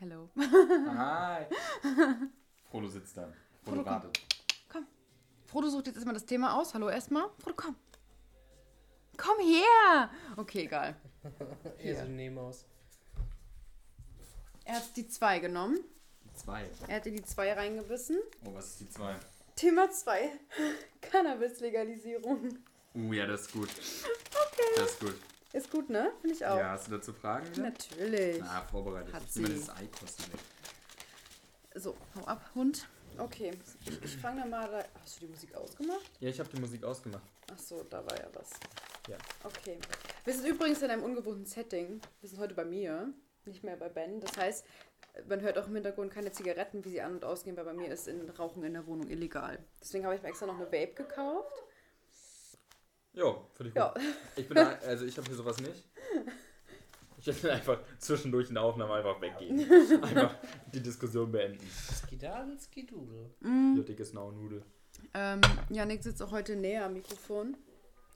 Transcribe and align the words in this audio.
Hello. 0.00 0.28
Hi. 0.36 1.46
Frodo 2.70 2.86
sitzt 2.86 3.16
da. 3.16 3.32
Frodo 3.64 3.82
Frodo, 3.82 3.82
komm. 3.82 3.84
wartet. 3.84 4.18
Frodo 5.46 5.68
sucht 5.70 5.86
jetzt 5.86 5.96
erstmal 5.96 6.14
das 6.14 6.24
Thema 6.24 6.54
aus. 6.54 6.72
Hallo 6.72 6.88
erstmal. 6.88 7.28
Frodo, 7.38 7.56
komm. 7.56 7.76
Komm 9.16 9.38
her! 9.40 10.10
Okay, 10.36 10.62
egal. 10.66 10.94
Eher 11.78 12.04
so 12.04 12.12
Nemaus. 12.12 12.64
Er 14.64 14.76
hat 14.76 14.96
die 14.96 15.08
2 15.08 15.40
genommen. 15.40 15.80
Zwei. 16.34 16.70
Er 16.86 16.96
hat 16.96 17.06
in 17.06 17.16
die 17.16 17.24
2 17.24 17.54
reingebissen. 17.54 18.18
Oh, 18.44 18.54
was 18.54 18.66
ist 18.66 18.80
die 18.80 18.90
zwei? 18.90 19.16
Thema 19.56 19.90
2. 19.90 20.30
Cannabis-Legalisierung. 21.00 22.56
Uh, 22.94 23.12
ja, 23.12 23.26
das 23.26 23.42
ist 23.42 23.52
gut. 23.52 23.68
Okay. 23.68 24.62
Das 24.76 24.90
ist 24.92 25.00
gut. 25.00 25.16
Ist 25.52 25.70
gut, 25.70 25.88
ne? 25.88 26.12
Finde 26.20 26.36
ich 26.36 26.44
auch. 26.44 26.58
Ja, 26.58 26.70
hast 26.72 26.88
du 26.88 26.92
dazu 26.92 27.12
Fragen? 27.12 27.50
Ne? 27.52 27.62
Natürlich. 27.70 28.38
Na, 28.40 28.62
vorbereitet. 28.70 29.14
Hat 29.14 29.30
sie. 29.30 29.44
dieses 29.44 29.70
Ei 29.70 29.86
kosten 29.98 30.32
weg. 30.32 30.40
So, 31.74 31.96
hau 32.16 32.24
ab, 32.24 32.50
Hund. 32.54 32.86
Okay, 33.16 33.52
ich, 33.84 34.02
ich 34.04 34.16
fange 34.18 34.42
dann 34.42 34.50
mal. 34.50 34.70
Da. 34.70 34.84
Hast 35.00 35.16
du 35.16 35.26
die 35.26 35.32
Musik 35.32 35.54
ausgemacht? 35.54 36.10
Ja, 36.20 36.28
ich 36.28 36.38
habe 36.38 36.48
die 36.50 36.60
Musik 36.60 36.84
ausgemacht. 36.84 37.22
Ach 37.52 37.58
so, 37.58 37.82
da 37.84 38.04
war 38.04 38.16
ja 38.16 38.28
was. 38.34 38.50
Ja. 39.08 39.16
Okay. 39.42 39.78
Wir 40.24 40.34
sind 40.34 40.46
übrigens 40.46 40.82
in 40.82 40.90
einem 40.90 41.02
ungewohnten 41.02 41.46
Setting. 41.46 42.00
Wir 42.20 42.28
sind 42.28 42.38
heute 42.38 42.54
bei 42.54 42.64
mir, 42.64 43.12
nicht 43.46 43.64
mehr 43.64 43.76
bei 43.76 43.88
Ben. 43.88 44.20
Das 44.20 44.36
heißt, 44.36 44.66
man 45.26 45.40
hört 45.40 45.58
auch 45.58 45.66
im 45.66 45.74
Hintergrund 45.74 46.12
keine 46.12 46.30
Zigaretten, 46.30 46.84
wie 46.84 46.90
sie 46.90 47.00
an- 47.00 47.14
und 47.14 47.24
ausgehen, 47.24 47.56
weil 47.56 47.64
bei 47.64 47.72
mir 47.72 47.90
ist 47.90 48.06
in 48.06 48.28
Rauchen 48.30 48.62
in 48.62 48.74
der 48.74 48.86
Wohnung 48.86 49.08
illegal. 49.08 49.58
Deswegen 49.80 50.04
habe 50.04 50.14
ich 50.14 50.22
mir 50.22 50.28
extra 50.28 50.46
noch 50.46 50.56
eine 50.56 50.66
Vape 50.66 50.92
gekauft. 50.94 51.52
Ja, 53.14 53.36
finde 53.54 53.68
ich 53.68 53.74
gut. 53.74 53.76
Ja. 53.76 53.94
Ich 54.36 54.48
bin 54.48 54.54
da, 54.56 54.68
also 54.86 55.04
ich 55.04 55.16
habe 55.16 55.26
hier 55.26 55.36
sowas 55.36 55.58
nicht. 55.60 55.84
Ich 57.20 57.26
werde 57.26 57.52
einfach 57.52 57.80
zwischendurch 57.98 58.48
in 58.48 58.54
der 58.54 58.62
Aufnahme 58.62 58.94
einfach 58.94 59.20
weggehen. 59.20 59.58
Einfach 60.02 60.36
die 60.72 60.80
Diskussion 60.80 61.32
beenden. 61.32 61.68
Skidadel, 61.68 62.56
Skidudel. 62.60 63.30
Ja, 63.42 63.82
dickes 63.82 64.12
Nudel. 64.12 64.62
Ähm, 65.14 65.40
Janik 65.68 66.02
sitzt 66.02 66.22
auch 66.22 66.30
heute 66.30 66.54
näher 66.54 66.86
am 66.86 66.92
Mikrofon. 66.94 67.56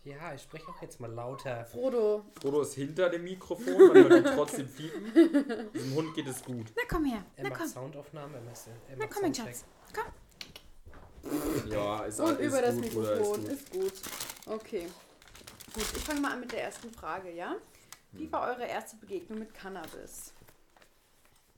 Ja, 0.05 0.35
ich 0.35 0.43
spreche 0.43 0.69
auch 0.69 0.83
jetzt 0.83 0.99
mal 1.01 1.11
lauter. 1.13 1.65
Frodo. 1.65 2.25
Frodo 2.41 2.63
ist 2.63 2.75
hinter 2.75 3.09
dem 3.09 3.23
Mikrofon, 3.25 3.89
man 3.89 4.09
hört 4.09 4.13
ihn 4.13 4.25
trotzdem 4.35 4.69
fiepen. 4.69 5.13
Dem 5.75 5.95
Hund 5.95 6.15
geht 6.15 6.27
es 6.27 6.43
gut. 6.45 6.73
Na 6.77 6.83
komm 6.89 7.05
her. 7.05 7.25
Er 7.37 7.45
Na 7.45 7.51
macht 7.51 7.61
komm. 7.61 7.69
Soundaufnahmen, 7.69 8.35
er 8.35 8.41
macht, 8.43 8.67
er 8.89 8.97
Na 8.97 9.07
komm, 9.07 9.23
mein. 9.23 9.35
Schatz. 9.35 9.65
Komm. 9.95 11.71
Ja, 11.71 12.05
ist, 12.05 12.19
Und 12.19 12.41
ist 12.41 12.47
über 12.47 12.63
das 12.63 12.75
gut, 12.75 12.85
Mikrofon. 12.85 13.47
Ist 13.47 13.71
gut. 13.71 13.85
Ist 13.85 14.03
gut. 14.03 14.32
Okay. 14.47 14.89
Gut, 15.73 15.85
ich 15.97 16.03
fange 16.03 16.21
mal 16.21 16.33
an 16.33 16.41
mit 16.41 16.53
der 16.53 16.65
ersten 16.65 16.93
Frage, 16.93 17.31
ja? 17.33 17.57
Wie 18.13 18.31
war 18.31 18.49
eure 18.49 18.67
erste 18.67 18.97
Begegnung 18.97 19.39
mit 19.39 19.55
Cannabis? 19.55 20.35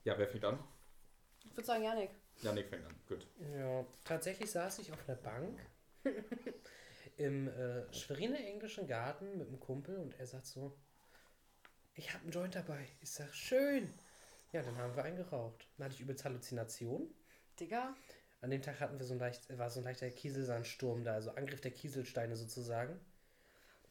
Ja, 0.03 0.17
wer 0.17 0.27
fängt 0.27 0.45
an? 0.45 0.59
Ich 1.43 1.57
würde 1.57 1.65
sagen, 1.65 1.83
Janik. 1.83 2.11
Janik 2.41 2.69
fängt 2.69 2.85
an. 2.85 2.95
Gut. 3.07 3.27
Ja, 3.57 3.85
tatsächlich 4.03 4.51
saß 4.51 4.79
ich 4.79 4.91
auf 4.93 4.99
einer 5.07 5.17
Bank 5.17 5.59
im 7.17 7.47
äh, 7.49 7.91
Schweriner 7.93 8.39
englischen 8.39 8.87
Garten 8.87 9.37
mit 9.37 9.47
einem 9.47 9.59
Kumpel 9.59 9.97
und 9.97 10.17
er 10.19 10.27
sagt 10.27 10.45
so, 10.45 10.77
ich 11.95 12.13
habe 12.13 12.23
einen 12.23 12.31
Joint 12.31 12.55
dabei. 12.55 12.87
Ich 13.01 13.11
sag, 13.11 13.33
schön. 13.33 13.93
Ja, 14.51 14.61
dann 14.61 14.77
haben 14.77 14.95
wir 14.95 15.03
einen 15.03 15.17
geraucht. 15.17 15.67
Dann 15.77 15.85
hatte 15.85 15.95
ich 15.95 16.01
übelst 16.01 16.23
Halluzination. 16.23 17.13
Digga. 17.59 17.95
An 18.41 18.51
dem 18.51 18.61
Tag 18.61 18.79
hatten 18.79 18.99
wir 18.99 19.05
so 19.05 19.13
ein 19.13 19.19
leicht, 19.19 19.57
war 19.57 19.69
so 19.69 19.79
ein 19.79 19.85
leichter 19.85 20.09
Kieselsandsturm 20.09 21.03
da, 21.03 21.13
also 21.13 21.31
Angriff 21.31 21.61
der 21.61 21.71
Kieselsteine 21.71 22.35
sozusagen. 22.35 22.99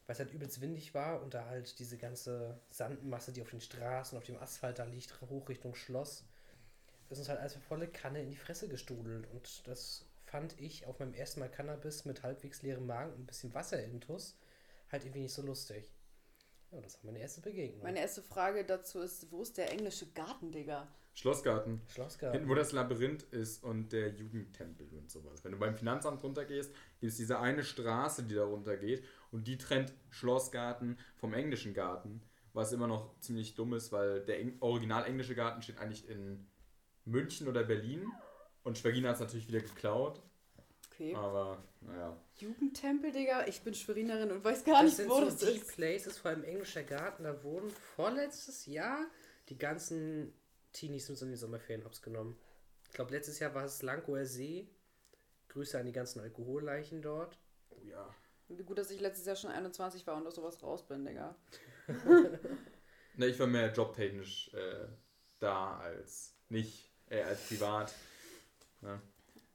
Weil 0.05 0.13
es 0.13 0.19
halt 0.19 0.31
übelst 0.31 0.61
windig 0.61 0.93
war 0.93 1.21
und 1.23 1.33
da 1.33 1.45
halt 1.47 1.79
diese 1.79 1.97
ganze 1.97 2.59
Sandmasse, 2.69 3.33
die 3.33 3.41
auf 3.41 3.49
den 3.49 3.61
Straßen, 3.61 4.17
auf 4.17 4.23
dem 4.23 4.37
Asphalt 4.37 4.77
da 4.77 4.83
liegt, 4.83 5.19
hoch 5.21 5.49
Richtung 5.49 5.73
Schloss, 5.73 6.23
ist 7.09 7.17
uns 7.17 7.29
halt 7.29 7.39
als 7.39 7.55
volle 7.55 7.87
Kanne 7.87 8.21
in 8.21 8.29
die 8.29 8.37
Fresse 8.37 8.67
gestrudelt. 8.67 9.27
Und 9.31 9.67
das 9.67 10.05
fand 10.25 10.59
ich 10.59 10.85
auf 10.85 10.99
meinem 10.99 11.13
ersten 11.15 11.39
Mal 11.39 11.49
Cannabis 11.49 12.05
mit 12.05 12.23
halbwegs 12.23 12.61
leerem 12.61 12.85
Magen 12.85 13.13
und 13.13 13.21
ein 13.21 13.25
bisschen 13.25 13.53
Wasser 13.53 13.83
intus 13.83 14.37
halt 14.91 15.03
irgendwie 15.03 15.21
nicht 15.21 15.33
so 15.33 15.41
lustig. 15.41 15.91
Ja, 16.71 16.81
das 16.81 16.95
war 16.97 17.11
meine 17.11 17.19
erste 17.19 17.41
Begegnung. 17.41 17.83
Meine 17.83 17.99
erste 17.99 18.21
Frage 18.21 18.65
dazu 18.65 18.99
ist, 18.99 19.31
wo 19.31 19.41
ist 19.41 19.57
der 19.57 19.71
englische 19.71 20.07
Garten, 20.11 20.51
Digga? 20.51 20.87
Schlossgarten. 21.15 21.81
Schlossgarten. 21.87 22.37
Hinten, 22.39 22.49
wo 22.51 22.55
das 22.55 22.71
Labyrinth 22.73 23.23
ist 23.31 23.63
und 23.63 23.91
der 23.93 24.09
Jugendtempel 24.09 24.87
und 24.91 25.09
sowas. 25.09 25.43
Wenn 25.43 25.53
du 25.53 25.57
beim 25.57 25.75
Finanzamt 25.75 26.21
runtergehst, 26.21 26.71
gibt 26.99 27.11
es 27.11 27.17
diese 27.17 27.39
eine 27.39 27.63
Straße, 27.63 28.23
die 28.23 28.35
da 28.35 28.43
runtergeht 28.43 29.03
und 29.31 29.47
die 29.47 29.57
trennt 29.57 29.93
Schlossgarten 30.09 30.99
vom 31.15 31.33
englischen 31.33 31.73
Garten, 31.73 32.21
was 32.53 32.73
immer 32.73 32.87
noch 32.87 33.17
ziemlich 33.21 33.55
dumm 33.55 33.73
ist, 33.73 33.91
weil 33.93 34.21
der 34.25 34.39
Eng 34.39 34.57
original 34.59 35.05
englische 35.05 35.35
Garten 35.35 35.61
steht 35.61 35.79
eigentlich 35.79 36.07
in 36.09 36.47
München 37.05 37.47
oder 37.47 37.63
Berlin 37.63 38.05
und 38.63 38.77
Schwerina 38.77 39.09
hat 39.09 39.15
es 39.15 39.21
natürlich 39.21 39.47
wieder 39.47 39.61
geklaut, 39.61 40.21
Okay. 40.91 41.13
aber 41.13 41.61
naja. 41.81 42.15
Jugendtempel, 42.37 43.11
Digga? 43.11 43.45
Ich 43.47 43.61
bin 43.61 43.73
Schwerinerin 43.73 44.31
und 44.31 44.43
weiß 44.45 44.63
gar 44.63 44.75
Das 44.75 44.83
nicht, 44.85 44.95
sind 44.95 45.09
wo 45.09 45.15
so 45.19 45.25
das 45.25 45.41
ist. 45.43 45.75
Places, 45.75 46.17
vor 46.17 46.31
allem 46.31 46.43
englischer 46.45 46.83
Garten, 46.83 47.23
da 47.23 47.43
wurden 47.43 47.69
vorletztes 47.69 48.65
Jahr 48.65 49.05
die 49.49 49.57
ganzen 49.57 50.33
Teenies 50.75 51.07
so 51.07 51.25
in 51.25 51.31
die 51.31 51.37
Sommerferien 51.37 51.85
hops 51.85 52.01
genommen. 52.01 52.37
Ich 52.87 52.91
glaube, 52.91 53.11
letztes 53.11 53.39
Jahr 53.39 53.53
war 53.55 53.63
es 53.63 53.81
Lankower 53.81 54.25
See. 54.25 54.67
Grüße 55.47 55.79
an 55.79 55.85
die 55.85 55.93
ganzen 55.93 56.19
Alkoholleichen 56.19 57.01
dort. 57.01 57.39
Oh 57.69 57.81
ja. 57.81 58.13
Gut, 58.65 58.77
dass 58.77 58.91
ich 58.91 58.99
letztes 58.99 59.25
Jahr 59.25 59.37
schon 59.37 59.51
21 59.51 60.05
war 60.05 60.17
und 60.17 60.27
aus 60.27 60.35
sowas 60.35 60.61
raus 60.61 60.85
bin, 60.85 61.05
Digga. 61.05 61.35
Ne, 63.17 63.27
ich 63.27 63.39
war 63.39 63.47
mehr 63.47 63.71
jobtechnisch 63.71 64.53
äh, 64.53 64.87
da 65.39 65.79
als 65.79 66.35
nicht, 66.49 66.91
äh, 67.07 67.21
als 67.21 67.47
privat. 67.47 67.95
Ja. 68.81 69.01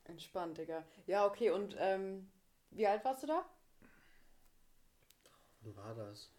Entspannt, 0.04 0.56
Digga. 0.56 0.82
Ja, 1.06 1.26
okay, 1.26 1.50
und 1.50 1.76
ähm, 1.78 2.30
wie 2.70 2.86
alt 2.86 3.04
warst 3.04 3.22
du 3.22 3.26
da? 3.26 3.44
Wann 5.60 5.76
war 5.76 5.94
das? 5.94 6.30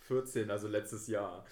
14, 0.00 0.50
also 0.50 0.66
letztes 0.66 1.08
Jahr. 1.08 1.44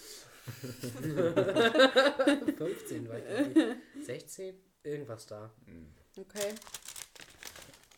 15 2.57 3.09
war 3.09 3.19
ich. 3.19 3.25
glaub 3.55 3.77
ich. 3.99 4.07
16? 4.07 4.55
Irgendwas 4.83 5.27
da. 5.27 5.51
Okay. 6.19 6.55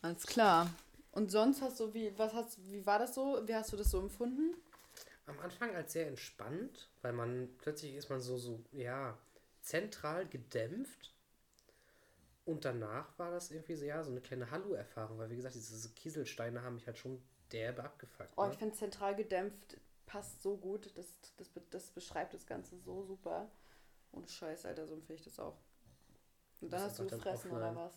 Alles 0.01 0.25
klar. 0.25 0.69
Und 1.11 1.31
sonst 1.31 1.61
hast 1.61 1.79
du, 1.79 1.93
wie, 1.93 2.17
was 2.17 2.33
hast, 2.33 2.59
wie 2.71 2.85
war 2.85 2.99
das 2.99 3.15
so? 3.15 3.41
Wie 3.45 3.55
hast 3.55 3.73
du 3.73 3.77
das 3.77 3.91
so 3.91 3.99
empfunden? 3.99 4.55
Am 5.25 5.39
Anfang 5.39 5.75
als 5.75 5.93
sehr 5.93 6.07
entspannt, 6.07 6.89
weil 7.01 7.11
man 7.13 7.49
plötzlich 7.57 7.95
ist 7.95 8.09
man 8.09 8.21
so, 8.21 8.37
so, 8.37 8.63
ja, 8.71 9.17
zentral 9.61 10.25
gedämpft. 10.27 11.13
Und 12.45 12.63
danach 12.63 13.07
war 13.19 13.31
das 13.31 13.51
irgendwie 13.51 13.75
so, 13.75 13.83
ja, 13.83 14.01
so 14.03 14.11
eine 14.11 14.21
kleine 14.21 14.51
Hallo-Erfahrung, 14.51 15.17
weil 15.17 15.29
wie 15.29 15.35
gesagt, 15.35 15.55
diese 15.55 15.89
Kieselsteine 15.89 16.61
haben 16.61 16.75
mich 16.75 16.87
halt 16.87 16.97
schon 16.97 17.21
derbe 17.51 17.83
abgefuckt. 17.83 18.29
Oh, 18.37 18.45
ne? 18.45 18.53
ich 18.53 18.57
finde 18.57 18.75
zentral 18.75 19.15
gedämpft 19.15 19.77
passt 20.07 20.41
so 20.41 20.57
gut. 20.57 20.89
Das, 20.95 21.05
das, 21.37 21.51
das 21.69 21.91
beschreibt 21.91 22.33
das 22.33 22.47
Ganze 22.47 22.75
so 22.79 23.03
super. 23.03 23.51
Ohne 24.11 24.27
Scheiß, 24.27 24.65
Alter, 24.65 24.87
so 24.87 24.95
empfinde 24.95 25.19
ich 25.19 25.25
das 25.25 25.39
auch. 25.39 25.57
Und 26.61 26.73
dann 26.73 26.81
hast 26.81 26.97
du 26.97 27.05
gefressen 27.05 27.51
oder 27.51 27.75
was? 27.75 27.93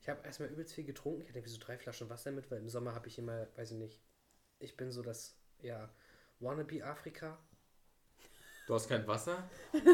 Ich 0.00 0.08
habe 0.08 0.24
erstmal 0.24 0.50
übelst 0.50 0.74
viel 0.74 0.84
getrunken. 0.84 1.22
Ich 1.22 1.28
hatte 1.28 1.40
irgendwie 1.40 1.54
so 1.54 1.58
drei 1.60 1.76
Flaschen 1.76 2.08
Wasser 2.08 2.30
mit, 2.30 2.48
weil 2.52 2.58
im 2.58 2.68
Sommer 2.68 2.94
habe 2.94 3.08
ich 3.08 3.18
immer, 3.18 3.48
weiß 3.56 3.72
ich 3.72 3.78
nicht, 3.78 4.00
ich 4.60 4.76
bin 4.76 4.92
so 4.92 5.02
das, 5.02 5.34
ja, 5.60 5.90
Wannabe 6.38 6.84
Afrika. 6.84 7.36
Du 8.68 8.74
hast 8.74 8.88
kein 8.88 9.06
Wasser? 9.06 9.48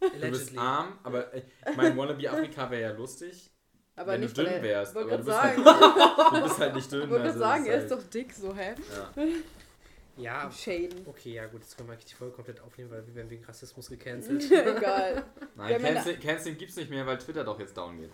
Du 0.00 0.30
bist 0.30 0.58
arm, 0.58 0.98
aber 1.04 1.32
äh, 1.32 1.44
ich 1.70 1.76
meine, 1.76 1.96
Wannabe 1.96 2.28
Afrika 2.28 2.68
wäre 2.72 2.90
ja 2.90 2.90
lustig, 2.90 3.52
Aber 3.94 4.14
wenn 4.14 4.22
nicht, 4.22 4.36
du 4.36 4.42
dünn 4.42 4.60
wärst. 4.60 4.96
Aber 4.96 5.08
du 5.08 5.16
bist, 5.18 5.28
sagen, 5.28 5.64
halt, 5.64 6.32
du 6.32 6.42
bist 6.42 6.58
halt 6.58 6.74
nicht 6.74 6.90
dünn. 6.90 7.00
wollte 7.10 7.22
also 7.22 7.38
gerade 7.38 7.38
sagen, 7.38 7.66
er 7.66 7.84
ist 7.84 7.90
halt, 7.92 8.02
doch 8.02 8.10
dick, 8.10 8.32
so, 8.32 8.52
hä? 8.52 8.74
Ja. 8.90 9.24
Ja, 10.16 10.50
Shaden. 10.50 11.06
okay, 11.06 11.34
ja 11.34 11.46
gut, 11.46 11.62
jetzt 11.62 11.76
können 11.76 11.88
wir 11.88 11.94
eigentlich 11.94 12.10
die 12.10 12.14
Folge 12.14 12.34
komplett 12.34 12.60
aufnehmen, 12.60 12.90
weil 12.90 13.06
wir 13.06 13.14
werden 13.14 13.30
wegen 13.30 13.44
Rassismus 13.44 13.88
gecancelt. 13.88 14.42
Egal. 14.50 15.24
Nein, 15.56 15.80
Cancel, 15.80 16.16
Canceling 16.18 16.58
gibt's 16.58 16.76
nicht 16.76 16.90
mehr, 16.90 17.06
weil 17.06 17.18
Twitter 17.18 17.44
doch 17.44 17.58
jetzt 17.58 17.76
down 17.76 17.98
geht. 17.98 18.10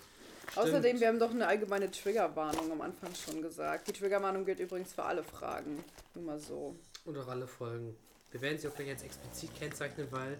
Außerdem, 0.54 0.98
wir 1.00 1.08
haben 1.08 1.18
doch 1.18 1.30
eine 1.30 1.46
allgemeine 1.46 1.90
Triggerwarnung 1.90 2.72
am 2.72 2.80
Anfang 2.80 3.14
schon 3.14 3.42
gesagt. 3.42 3.88
Die 3.88 3.92
Triggerwarnung 3.92 4.44
gilt 4.44 4.60
übrigens 4.60 4.92
für 4.92 5.04
alle 5.04 5.22
Fragen. 5.22 5.84
Nur 6.14 6.24
mal 6.24 6.38
so. 6.38 6.76
Und 7.04 7.18
auch 7.18 7.28
alle 7.28 7.46
Folgen. 7.46 7.96
Wir 8.30 8.40
werden 8.40 8.58
sie 8.58 8.68
auch 8.68 8.74
gleich 8.74 8.88
jetzt 8.88 9.04
explizit 9.04 9.54
kennzeichnen, 9.58 10.08
weil 10.10 10.38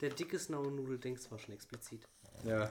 der 0.00 0.10
dicke 0.10 0.38
Snau-Nudel-Dings 0.38 1.30
war 1.30 1.38
schon 1.38 1.54
explizit. 1.54 2.02
Ja. 2.44 2.70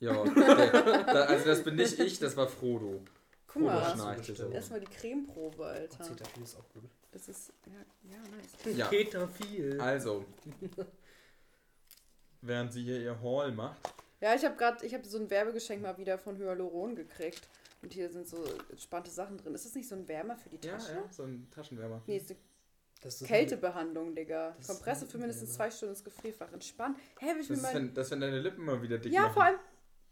Ja, 0.00 0.22
also 1.06 1.44
das 1.44 1.64
bin 1.64 1.74
nicht 1.74 1.98
ich, 1.98 2.18
das 2.18 2.36
war 2.36 2.46
Frodo. 2.46 3.00
Guck 3.48 3.62
mal. 3.62 3.96
so. 4.22 4.48
Erstmal 4.50 4.80
die 4.80 4.86
Cremeprobe, 4.86 5.64
Alter. 5.66 6.04
Cetaphil 6.04 6.42
ist 6.42 6.56
auch 6.56 6.68
gut. 6.74 6.84
Das 7.10 7.28
ist, 7.28 7.52
ja, 7.66 8.10
ja, 8.12 8.18
nice. 8.36 8.76
Ja. 8.76 8.88
Cetaphil. 8.88 9.80
Also, 9.80 10.24
während 12.42 12.72
sie 12.72 12.82
hier 12.82 13.00
ihr 13.00 13.20
Haul 13.20 13.52
macht, 13.52 13.78
Ja, 14.20 14.34
ich 14.34 14.44
habe 14.44 14.56
gerade, 14.56 14.84
ich 14.84 14.94
habe 14.94 15.06
so 15.06 15.18
ein 15.18 15.30
Werbegeschenk 15.30 15.82
mal 15.82 15.96
wieder 15.98 16.18
von 16.18 16.36
Hyaluron 16.36 16.94
gekriegt. 16.96 17.48
Und 17.80 17.92
hier 17.92 18.10
sind 18.10 18.26
so 18.26 18.44
entspannte 18.70 19.10
Sachen 19.10 19.36
drin. 19.38 19.54
Ist 19.54 19.64
das 19.64 19.74
nicht 19.76 19.88
so 19.88 19.94
ein 19.94 20.08
Wärmer 20.08 20.36
für 20.36 20.48
die 20.48 20.66
ja, 20.66 20.72
Tasche? 20.72 20.92
ja, 20.94 21.04
so 21.12 21.22
ein 21.22 21.48
Taschenwärmer. 21.52 22.02
Nee, 22.08 22.16
ist 22.16 22.30
eine 22.30 22.38
Das 23.00 23.20
ist 23.22 23.28
Kältebehandlung, 23.28 24.16
Digga. 24.16 24.56
Kompresse 24.66 25.06
für 25.06 25.18
mindestens 25.18 25.50
ja, 25.50 25.54
zwei 25.56 25.70
Stunden 25.70 25.94
ins 25.94 26.02
Gefrierfach. 26.02 26.52
Entspannt. 26.52 26.98
Hä, 27.20 27.26
will 27.34 27.40
ich 27.40 27.46
Das 27.48 27.56
mir 27.56 27.62
mal. 27.62 27.74
wenn, 27.74 27.94
das 27.94 28.10
wenn 28.10 28.20
deine 28.20 28.40
Lippen 28.40 28.64
mal 28.64 28.82
wieder 28.82 28.98
dick 28.98 29.12
Ja, 29.12 29.22
machen. 29.22 29.32
vor 29.34 29.44
allem, 29.44 29.58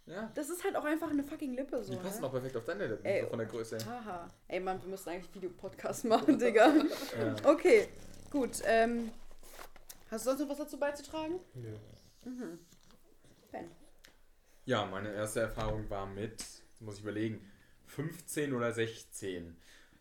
Ja, 0.06 0.31
das 0.35 0.50
ist 0.50 0.62
halt 0.62 0.76
auch 0.76 0.85
einfach 0.85 1.11
eine 1.11 1.25
fucking 1.25 1.55
Lippe 1.55 1.82
so. 1.82 1.93
die 1.93 1.99
passen 1.99 2.20
ne? 2.20 2.26
auch 2.29 2.31
perfekt 2.31 2.56
auf 2.56 2.64
deine 2.64 2.87
Lippen, 2.87 3.05
Ey, 3.05 3.23
so 3.23 3.29
von 3.29 3.38
der 3.38 3.49
Größe 3.49 3.76
her. 3.76 3.87
Haha. 3.87 4.29
Ey, 4.47 4.61
Mann, 4.61 4.81
wir 4.81 4.88
müssen 4.88 5.08
eigentlich 5.08 5.35
Videopodcast 5.35 6.05
machen, 6.05 6.38
Digga. 6.38 6.69
Ja. 6.69 7.35
Okay, 7.43 7.88
gut. 8.31 8.62
Ähm, 8.64 9.11
hast 10.08 10.25
du 10.25 10.31
sonst 10.31 10.41
noch 10.43 10.49
was 10.50 10.58
dazu 10.58 10.79
beizutragen? 10.79 11.41
Nö. 11.55 11.76
Mhm. 12.25 12.58
Ben. 13.50 13.70
ja, 14.64 14.85
meine 14.87 15.12
erste 15.12 15.41
Erfahrung 15.41 15.88
war 15.91 16.06
mit, 16.06 16.41
jetzt 16.41 16.62
muss 16.81 16.97
ich 16.97 17.02
überlegen, 17.02 17.41
15 17.87 18.52
oder 18.52 18.73
16. 18.73 19.56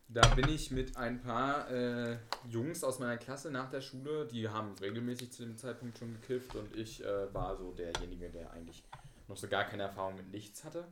Da 0.07 0.21
bin 0.35 0.49
ich 0.49 0.69
mit 0.69 0.97
ein 0.97 1.19
paar 1.21 1.69
äh, 1.71 2.17
Jungs 2.47 2.83
aus 2.83 2.99
meiner 2.99 3.17
Klasse 3.17 3.49
nach 3.49 3.71
der 3.71 3.81
Schule, 3.81 4.27
die 4.27 4.47
haben 4.47 4.75
regelmäßig 4.79 5.31
zu 5.31 5.43
dem 5.43 5.57
Zeitpunkt 5.57 5.97
schon 5.97 6.13
gekifft 6.13 6.55
und 6.55 6.75
ich 6.75 7.03
äh, 7.03 7.33
war 7.33 7.57
so 7.57 7.71
derjenige, 7.71 8.29
der 8.29 8.51
eigentlich 8.51 8.83
noch 9.27 9.37
so 9.37 9.47
gar 9.47 9.65
keine 9.65 9.83
Erfahrung 9.83 10.15
mit 10.15 10.31
nichts 10.31 10.63
hatte. 10.63 10.87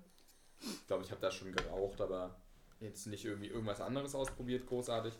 Ich 0.59 0.87
glaube, 0.87 1.03
ich 1.03 1.11
habe 1.11 1.21
da 1.21 1.31
schon 1.31 1.51
geraucht, 1.51 2.01
aber 2.01 2.35
jetzt 2.79 3.07
nicht 3.07 3.25
irgendwie 3.25 3.47
irgendwas 3.47 3.81
anderes 3.81 4.15
ausprobiert, 4.15 4.67
großartig. 4.67 5.13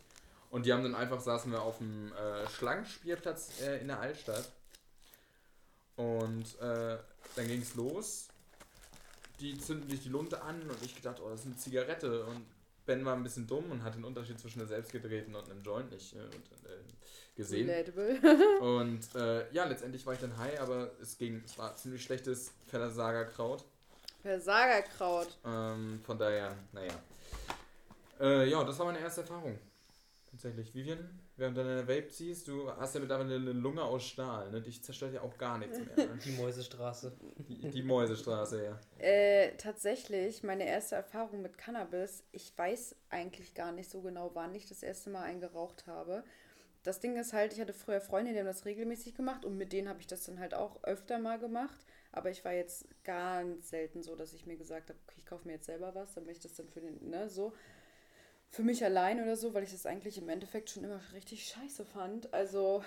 Und 0.50 0.66
die 0.66 0.74
haben 0.74 0.84
dann 0.84 0.96
einfach, 0.96 1.20
saßen 1.20 1.52
wir 1.52 1.62
auf 1.62 1.80
dem 1.80 2.14
äh, 2.14 2.48
Schlangenspielplatz 2.48 3.62
äh, 3.62 3.80
in 3.80 3.88
der 3.88 4.00
Altstadt. 4.00 4.52
Und 5.96 6.60
äh, 6.60 6.98
dann 7.36 7.48
ging 7.48 7.62
es 7.62 7.76
los. 7.76 8.28
Die 9.40 9.58
zünden 9.58 9.90
sich 9.90 10.04
die 10.04 10.10
Lunte 10.10 10.42
an 10.42 10.62
und 10.62 10.84
ich 10.84 10.96
gedacht, 10.96 11.20
oh, 11.20 11.30
das 11.30 11.42
ist 11.42 11.46
eine 11.48 11.58
Zigarette. 11.58 12.26
Und 12.26 12.46
Ben 12.86 13.06
war 13.06 13.16
ein 13.16 13.24
bisschen 13.24 13.48
dumm 13.48 13.72
und 13.72 13.84
hat 13.84 13.96
den 13.96 14.04
Unterschied 14.04 14.40
zwischen 14.40 14.60
einer 14.60 14.68
selbstgedrehten 14.68 15.34
und 15.36 15.50
einem 15.50 15.64
Joint 15.64 15.92
nicht 15.92 16.14
äh, 16.14 16.20
und, 16.20 16.34
äh, 16.34 16.84
gesehen. 17.36 17.70
Relatable. 17.70 18.60
Und 18.62 19.16
äh, 19.16 19.52
ja, 19.52 19.66
letztendlich 19.66 20.06
war 20.06 20.14
ich 20.14 20.20
dann 20.20 20.38
high, 20.38 20.60
aber 20.60 20.92
es 21.02 21.18
ging, 21.18 21.42
es 21.44 21.58
war 21.58 21.76
ziemlich 21.76 22.04
schlechtes 22.04 22.52
Versagerkraut. 22.68 23.66
Versagerkraut. 24.22 25.38
Ähm, 25.44 26.00
von 26.04 26.18
daher, 26.18 26.56
naja. 26.72 26.94
Äh, 28.20 28.50
ja, 28.50 28.64
das 28.64 28.78
war 28.78 28.86
meine 28.86 29.00
erste 29.00 29.22
Erfahrung. 29.22 29.58
Tatsächlich. 30.30 30.74
Vivian, 30.74 31.20
während 31.38 31.58
du 31.58 31.64
deine 31.64 31.88
Vape 31.88 32.08
ziehst, 32.08 32.48
du 32.48 32.72
hast 32.72 32.94
ja 32.94 33.02
mittlerweile 33.02 33.36
eine 33.36 33.52
Lunge 33.52 33.84
aus 33.84 34.06
Stahl, 34.06 34.52
ne? 34.52 34.62
Dich 34.62 34.84
zerstört 34.84 35.14
ja 35.14 35.22
auch 35.22 35.38
gar 35.38 35.58
nichts 35.58 35.80
mehr. 35.80 36.08
Ne? 36.08 36.20
Die 36.24 36.32
Mäusestraße. 36.32 37.18
Die, 37.48 37.70
die 37.70 37.84
Mäusestraße, 37.84 38.64
ja. 38.64 38.80
Äh, 39.00 39.56
tatsächlich, 39.58 40.44
meine 40.44 40.66
erste 40.66 40.96
Erfahrung 40.96 41.42
mit 41.42 41.58
Cannabis, 41.58 42.24
ich 42.32 42.52
weiß 42.58 42.96
eigentlich 43.10 43.54
gar 43.54 43.72
nicht 43.72 43.90
so 43.90 44.02
genau, 44.02 44.32
wann 44.34 44.54
ich 44.56 44.68
das 44.68 44.84
erste 44.84 45.10
Mal 45.10 45.24
eingeraucht 45.24 45.88
habe. 45.88 46.24
Das 46.84 47.00
Ding 47.00 47.18
ist 47.18 47.32
halt, 47.32 47.54
ich 47.54 47.62
hatte 47.62 47.74
früher 47.74 48.02
Freunde, 48.02 48.34
die 48.34 48.40
haben 48.40 48.46
das 48.46 48.66
regelmäßig 48.66 49.16
gemacht 49.16 49.46
und 49.46 49.58
mit 49.58 49.72
denen 49.72 49.88
habe 49.88 50.02
ich 50.02 50.08
das 50.08 50.26
dann 50.26 50.40
halt 50.40 50.54
auch 50.54 50.84
öfter 50.84 51.18
mal 51.18 51.40
gemacht. 51.40 51.80
Aber 52.12 52.30
ich 52.30 52.46
war 52.46 52.54
jetzt 52.54 52.86
ganz 53.04 53.70
selten 53.70 54.04
so, 54.04 54.16
dass 54.16 54.34
ich 54.34 54.46
mir 54.46 54.58
gesagt 54.58 54.90
habe, 54.90 55.00
okay, 55.08 55.16
ich 55.18 55.26
kaufe 55.26 55.48
mir 55.48 55.54
jetzt 55.54 55.66
selber 55.66 55.96
was, 55.96 56.14
dann 56.14 56.26
möchte 56.26 56.48
ich 56.48 56.54
das 56.54 56.58
dann 56.58 56.70
für 56.72 56.82
den, 56.82 57.10
ne, 57.10 57.30
so. 57.30 57.54
Für 58.54 58.62
mich 58.62 58.84
allein 58.86 59.20
oder 59.20 59.36
so, 59.36 59.56
weil 59.56 59.64
ich 59.64 59.72
das 59.72 59.88
eigentlich 59.88 60.20
im 60.20 60.30
Endeffekt 60.30 60.70
schon 60.70 60.84
immer 60.84 61.02
richtig 61.12 61.48
scheiße 61.48 61.86
fand. 61.86 62.32
Also, 62.36 62.84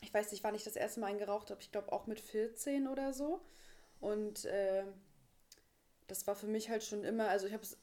ich 0.00 0.12
weiß 0.12 0.32
nicht, 0.32 0.42
wann 0.42 0.56
ich 0.56 0.64
das 0.64 0.74
erste 0.74 0.98
Mal 0.98 1.06
eingeraucht 1.06 1.52
habe. 1.52 1.60
Ich 1.60 1.70
glaube 1.70 1.92
auch 1.92 2.08
mit 2.08 2.18
14 2.18 2.88
oder 2.88 3.12
so. 3.12 3.40
Und 4.00 4.44
äh, 4.46 4.82
das 6.08 6.26
war 6.26 6.34
für 6.34 6.48
mich 6.48 6.68
halt 6.68 6.82
schon 6.82 7.04
immer, 7.04 7.28
also 7.28 7.46
ich 7.46 7.52
habe 7.52 7.62
es, 7.62 7.78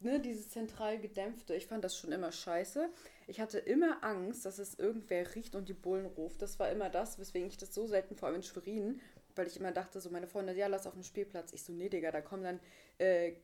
ne, 0.00 0.18
dieses 0.18 0.48
zentral 0.48 0.98
gedämpfte, 0.98 1.54
ich 1.54 1.66
fand 1.66 1.84
das 1.84 1.94
schon 1.94 2.10
immer 2.10 2.32
scheiße. 2.32 2.88
Ich 3.26 3.38
hatte 3.38 3.58
immer 3.58 4.02
Angst, 4.02 4.46
dass 4.46 4.58
es 4.58 4.78
irgendwer 4.78 5.34
riecht 5.34 5.54
und 5.54 5.68
die 5.68 5.74
Bullen 5.74 6.06
ruft. 6.06 6.40
Das 6.40 6.58
war 6.58 6.70
immer 6.70 6.88
das, 6.88 7.18
weswegen 7.18 7.48
ich 7.48 7.58
das 7.58 7.74
so 7.74 7.86
selten, 7.86 8.16
vor 8.16 8.28
allem 8.28 8.36
in 8.36 8.42
Schwerin, 8.42 8.98
weil 9.36 9.46
ich 9.46 9.58
immer 9.58 9.72
dachte, 9.72 10.00
so 10.00 10.08
meine 10.08 10.26
Freunde, 10.26 10.54
ja, 10.54 10.68
lass 10.68 10.86
auf 10.86 10.94
dem 10.94 11.02
Spielplatz. 11.02 11.52
Ich 11.52 11.64
so, 11.64 11.74
nee, 11.74 11.90
Digga, 11.90 12.10
da 12.12 12.22
kommen 12.22 12.44
dann 12.44 12.60
äh, 12.96 13.34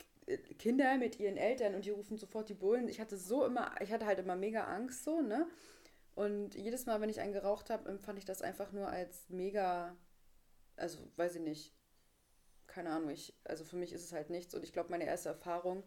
Kinder 0.59 0.97
mit 0.97 1.19
ihren 1.19 1.37
Eltern 1.37 1.75
und 1.75 1.85
die 1.85 1.91
rufen 1.91 2.19
sofort 2.19 2.49
die 2.49 2.55
Bullen. 2.55 2.89
Ich 2.89 3.01
hatte 3.01 3.17
so 3.17 3.45
immer, 3.45 3.75
ich 3.81 3.93
hatte 3.93 4.07
halt 4.07 4.19
immer 4.19 4.37
mega 4.37 4.65
Angst 4.65 5.05
so, 5.05 5.21
ne? 5.21 5.47
Und 6.15 6.55
jedes 6.55 6.87
Mal, 6.87 7.01
wenn 7.01 7.09
ich 7.09 7.21
einen 7.21 7.33
geraucht 7.33 7.71
habe, 7.71 7.89
empfand 7.89 8.19
ich 8.19 8.25
das 8.25 8.43
einfach 8.43 8.73
nur 8.73 8.89
als 8.89 9.29
mega, 9.29 9.97
also 10.77 10.99
weiß 11.17 11.37
ich 11.37 11.43
nicht, 11.43 11.75
keine 12.67 12.91
Ahnung, 12.91 13.11
ich, 13.11 13.35
also 13.45 13.65
für 13.65 13.77
mich 13.77 13.93
ist 13.93 14.05
es 14.05 14.13
halt 14.13 14.31
nichts. 14.31 14.55
Und 14.55 14.65
ich 14.65 14.73
glaube, 14.73 14.91
meine 14.91 15.07
erste 15.07 15.29
Erfahrung 15.29 15.85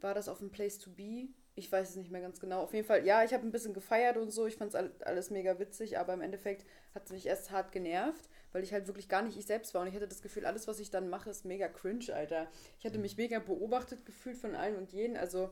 war 0.00 0.14
das 0.14 0.28
auf 0.28 0.38
dem 0.38 0.50
Place 0.50 0.78
to 0.78 0.90
Be. 0.90 1.28
Ich 1.54 1.70
weiß 1.70 1.90
es 1.90 1.96
nicht 1.96 2.10
mehr 2.10 2.20
ganz 2.20 2.38
genau. 2.40 2.62
Auf 2.62 2.74
jeden 2.74 2.86
Fall, 2.86 3.06
ja, 3.06 3.24
ich 3.24 3.32
habe 3.32 3.46
ein 3.46 3.52
bisschen 3.52 3.72
gefeiert 3.72 4.16
und 4.16 4.30
so. 4.30 4.46
Ich 4.46 4.56
fand 4.56 4.74
es 4.74 5.02
alles 5.02 5.30
mega 5.30 5.58
witzig, 5.58 5.98
aber 5.98 6.14
im 6.14 6.20
Endeffekt 6.20 6.66
hat 6.94 7.06
es 7.06 7.12
mich 7.12 7.26
erst 7.26 7.50
hart 7.50 7.72
genervt, 7.72 8.28
weil 8.56 8.64
ich 8.64 8.72
halt 8.72 8.86
wirklich 8.86 9.10
gar 9.10 9.20
nicht 9.20 9.36
ich 9.36 9.44
selbst 9.44 9.74
war. 9.74 9.82
Und 9.82 9.88
ich 9.88 9.94
hatte 9.94 10.08
das 10.08 10.22
Gefühl, 10.22 10.46
alles, 10.46 10.66
was 10.66 10.80
ich 10.80 10.90
dann 10.90 11.10
mache, 11.10 11.28
ist 11.28 11.44
mega 11.44 11.68
cringe, 11.68 12.06
Alter. 12.14 12.48
Ich 12.78 12.86
hatte 12.86 12.98
mich 12.98 13.18
mega 13.18 13.38
beobachtet 13.38 14.06
gefühlt 14.06 14.38
von 14.38 14.54
allen 14.54 14.76
und 14.76 14.94
jeden. 14.94 15.18
Also 15.18 15.50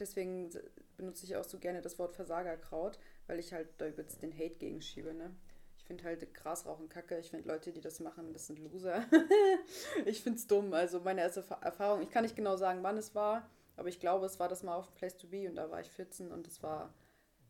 deswegen 0.00 0.48
benutze 0.96 1.26
ich 1.26 1.36
auch 1.36 1.44
so 1.44 1.58
gerne 1.58 1.82
das 1.82 1.98
Wort 1.98 2.14
Versagerkraut, 2.14 2.98
weil 3.26 3.38
ich 3.38 3.52
halt 3.52 3.68
da 3.76 3.86
übelst 3.86 4.22
den 4.22 4.32
Hate 4.32 4.54
gegenschiebe, 4.54 5.12
ne? 5.12 5.36
Ich 5.76 5.84
finde 5.84 6.04
halt 6.04 6.32
Grasrauchen 6.32 6.88
kacke. 6.88 7.18
Ich 7.18 7.28
finde 7.28 7.46
Leute, 7.46 7.70
die 7.70 7.82
das 7.82 8.00
machen, 8.00 8.32
das 8.32 8.46
sind 8.46 8.60
Loser. 8.60 9.04
ich 10.06 10.22
finde 10.22 10.38
es 10.38 10.46
dumm. 10.46 10.72
Also 10.72 11.00
meine 11.00 11.20
erste 11.20 11.42
Fa- 11.42 11.60
Erfahrung, 11.60 12.00
ich 12.00 12.08
kann 12.08 12.22
nicht 12.22 12.34
genau 12.34 12.56
sagen, 12.56 12.82
wann 12.82 12.96
es 12.96 13.14
war, 13.14 13.46
aber 13.76 13.90
ich 13.90 14.00
glaube, 14.00 14.24
es 14.24 14.40
war 14.40 14.48
das 14.48 14.62
mal 14.62 14.76
auf 14.76 14.94
Place 14.94 15.18
to 15.18 15.26
Be 15.26 15.50
und 15.50 15.56
da 15.56 15.70
war 15.70 15.82
ich 15.82 15.90
14 15.90 16.32
und 16.32 16.46
es 16.46 16.62
war 16.62 16.94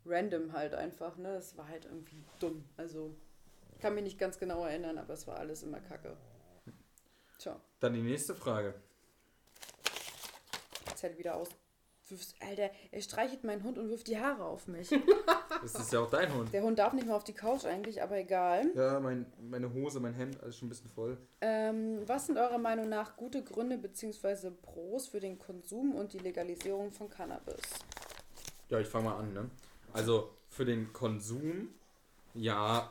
random 0.04 0.52
halt 0.52 0.74
einfach, 0.74 1.18
ne? 1.18 1.36
Es 1.36 1.56
war 1.56 1.68
halt 1.68 1.84
irgendwie 1.84 2.24
dumm. 2.40 2.64
Also 2.76 3.14
kann 3.82 3.94
mich 3.96 4.04
nicht 4.04 4.18
ganz 4.18 4.38
genau 4.38 4.64
erinnern, 4.64 4.96
aber 4.96 5.12
es 5.12 5.26
war 5.26 5.38
alles 5.38 5.64
immer 5.64 5.80
kacke. 5.80 6.16
Tja, 7.38 7.60
Dann 7.80 7.94
die 7.94 8.02
nächste 8.02 8.34
Frage. 8.34 8.74
jetzt 10.88 11.02
halt 11.02 11.18
wieder 11.18 11.34
aus. 11.34 11.48
Alter, 12.40 12.70
er 12.90 13.00
streichelt 13.00 13.42
meinen 13.42 13.64
Hund 13.64 13.78
und 13.78 13.88
wirft 13.88 14.06
die 14.06 14.18
Haare 14.18 14.44
auf 14.44 14.66
mich. 14.68 14.90
Das 15.62 15.76
ist 15.76 15.92
ja 15.92 16.00
auch 16.00 16.10
dein 16.10 16.34
Hund. 16.34 16.52
Der 16.52 16.62
Hund 16.64 16.80
darf 16.80 16.92
nicht 16.92 17.06
mehr 17.06 17.14
auf 17.14 17.22
die 17.22 17.34
Couch 17.34 17.64
eigentlich, 17.66 18.02
aber 18.02 18.16
egal. 18.16 18.72
Ja, 18.74 18.98
mein, 18.98 19.26
meine 19.38 19.72
Hose, 19.72 20.00
mein 20.00 20.12
Hemd, 20.12 20.42
alles 20.42 20.56
schon 20.56 20.66
ein 20.66 20.70
bisschen 20.70 20.90
voll. 20.90 21.16
Ähm, 21.40 22.02
was 22.06 22.26
sind 22.26 22.36
eurer 22.36 22.58
Meinung 22.58 22.88
nach 22.88 23.16
gute 23.16 23.44
Gründe 23.44 23.78
bzw. 23.78 24.50
Pros 24.50 25.06
für 25.06 25.20
den 25.20 25.38
Konsum 25.38 25.94
und 25.94 26.14
die 26.14 26.18
Legalisierung 26.18 26.90
von 26.90 27.08
Cannabis? 27.08 27.60
Ja, 28.70 28.80
ich 28.80 28.88
fange 28.88 29.04
mal 29.04 29.18
an, 29.18 29.32
ne? 29.32 29.50
Also 29.92 30.30
für 30.48 30.64
den 30.64 30.92
Konsum, 30.92 31.68
ja, 32.34 32.90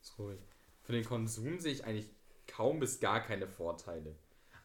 Ist 0.00 0.18
ruhig. 0.18 0.38
Für 0.82 0.92
den 0.92 1.04
Konsum 1.04 1.58
sehe 1.58 1.72
ich 1.72 1.84
eigentlich 1.84 2.10
kaum 2.46 2.78
bis 2.78 3.00
gar 3.00 3.20
keine 3.20 3.48
Vorteile. 3.48 4.14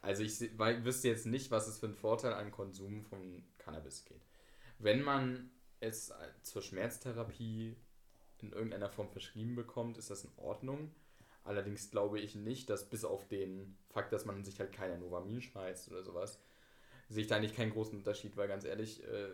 Also 0.02 0.24
ich 0.24 0.58
weil, 0.58 0.86
wüsste 0.86 1.08
jetzt 1.08 1.26
nicht, 1.26 1.52
was 1.52 1.68
es 1.68 1.80
für 1.80 1.88
einen 1.88 1.96
Vorteil 1.96 2.34
an 2.34 2.52
Konsum 2.52 3.04
von 3.04 3.44
Cannabis 3.58 4.06
geht. 4.06 4.22
Wenn 4.78 5.02
man 5.02 5.50
es 5.80 6.14
zur 6.42 6.62
Schmerztherapie 6.62 7.76
in 8.42 8.52
irgendeiner 8.52 8.90
Form 8.90 9.10
verschrieben 9.10 9.56
bekommt, 9.56 9.98
ist 9.98 10.10
das 10.10 10.24
in 10.24 10.32
Ordnung. 10.38 10.92
Allerdings 11.44 11.90
glaube 11.90 12.20
ich 12.20 12.36
nicht, 12.36 12.70
dass 12.70 12.90
bis 12.90 13.04
auf 13.04 13.28
den 13.28 13.76
Fakt, 13.90 14.14
dass 14.14 14.26
man 14.26 14.44
sich 14.44 14.60
halt 14.60 14.72
keiner 14.72 14.98
Novamin 14.98 15.42
schmeißt 15.42 15.90
oder 15.90 16.04
sowas, 16.04 16.40
sehe 17.10 17.24
ich 17.24 17.28
da 17.28 17.38
eigentlich 17.38 17.56
keinen 17.56 17.72
großen 17.72 17.98
Unterschied, 17.98 18.38
weil 18.38 18.48
ganz 18.48 18.66
ehrlich, 18.66 19.04
äh, 19.04 19.30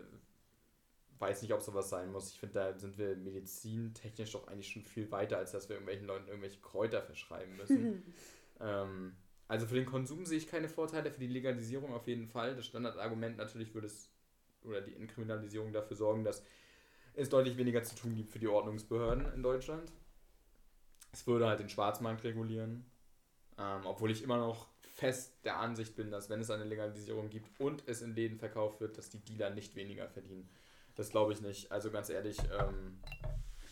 weiß 1.18 1.42
nicht, 1.42 1.52
ob 1.52 1.62
sowas 1.62 1.88
sein 1.88 2.12
muss. 2.12 2.32
Ich 2.32 2.38
finde, 2.38 2.54
da 2.54 2.78
sind 2.78 2.98
wir 2.98 3.16
medizintechnisch 3.16 4.32
doch 4.32 4.48
eigentlich 4.48 4.68
schon 4.68 4.82
viel 4.82 5.10
weiter, 5.10 5.38
als 5.38 5.52
dass 5.52 5.68
wir 5.68 5.76
irgendwelchen 5.76 6.06
Leuten 6.06 6.28
irgendwelche 6.28 6.60
Kräuter 6.60 7.02
verschreiben 7.02 7.56
müssen. 7.56 8.14
ähm, 8.60 9.16
also 9.48 9.66
für 9.66 9.76
den 9.76 9.86
Konsum 9.86 10.26
sehe 10.26 10.38
ich 10.38 10.48
keine 10.48 10.68
Vorteile, 10.68 11.10
für 11.10 11.20
die 11.20 11.28
Legalisierung 11.28 11.94
auf 11.94 12.06
jeden 12.06 12.26
Fall. 12.26 12.56
Das 12.56 12.66
Standardargument 12.66 13.36
natürlich 13.36 13.74
würde 13.74 13.86
es, 13.86 14.10
oder 14.62 14.80
die 14.80 14.96
Entkriminalisierung 14.96 15.72
dafür 15.72 15.96
sorgen, 15.96 16.24
dass 16.24 16.42
es 17.14 17.28
deutlich 17.28 17.56
weniger 17.56 17.82
zu 17.82 17.94
tun 17.94 18.14
gibt 18.14 18.32
für 18.32 18.38
die 18.38 18.48
Ordnungsbehörden 18.48 19.32
in 19.34 19.42
Deutschland. 19.42 19.92
Es 21.12 21.26
würde 21.26 21.46
halt 21.46 21.60
den 21.60 21.68
Schwarzmarkt 21.68 22.24
regulieren. 22.24 22.84
Ähm, 23.58 23.80
obwohl 23.84 24.10
ich 24.10 24.22
immer 24.22 24.36
noch 24.36 24.68
fest 24.82 25.32
der 25.44 25.58
Ansicht 25.58 25.96
bin, 25.96 26.10
dass 26.10 26.28
wenn 26.28 26.40
es 26.40 26.50
eine 26.50 26.64
Legalisierung 26.64 27.30
gibt 27.30 27.58
und 27.60 27.82
es 27.86 28.02
in 28.02 28.14
Läden 28.14 28.38
verkauft 28.38 28.80
wird, 28.80 28.98
dass 28.98 29.08
die 29.08 29.20
Dealer 29.20 29.50
nicht 29.50 29.76
weniger 29.76 30.08
verdienen. 30.08 30.48
Das 30.96 31.10
glaube 31.10 31.32
ich 31.32 31.40
nicht. 31.40 31.70
Also 31.70 31.90
ganz 31.90 32.10
ehrlich, 32.10 32.38
ähm, 32.58 33.00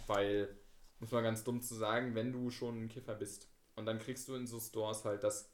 weil, 0.06 0.56
muss 1.00 1.10
man 1.10 1.24
ganz 1.24 1.42
dumm 1.42 1.60
zu 1.60 1.74
sagen, 1.74 2.14
wenn 2.14 2.32
du 2.32 2.50
schon 2.50 2.84
ein 2.84 2.88
Kiffer 2.88 3.14
bist 3.14 3.48
und 3.76 3.86
dann 3.86 3.98
kriegst 3.98 4.28
du 4.28 4.34
in 4.34 4.46
so 4.46 4.60
Stores 4.60 5.04
halt 5.04 5.24
das 5.24 5.50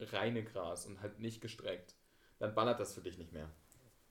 reine 0.00 0.44
Gras 0.44 0.86
und 0.86 1.02
halt 1.02 1.18
nicht 1.18 1.40
gestreckt, 1.40 1.94
dann 2.38 2.54
ballert 2.54 2.80
das 2.80 2.94
für 2.94 3.00
dich 3.00 3.18
nicht 3.18 3.32
mehr. 3.32 3.50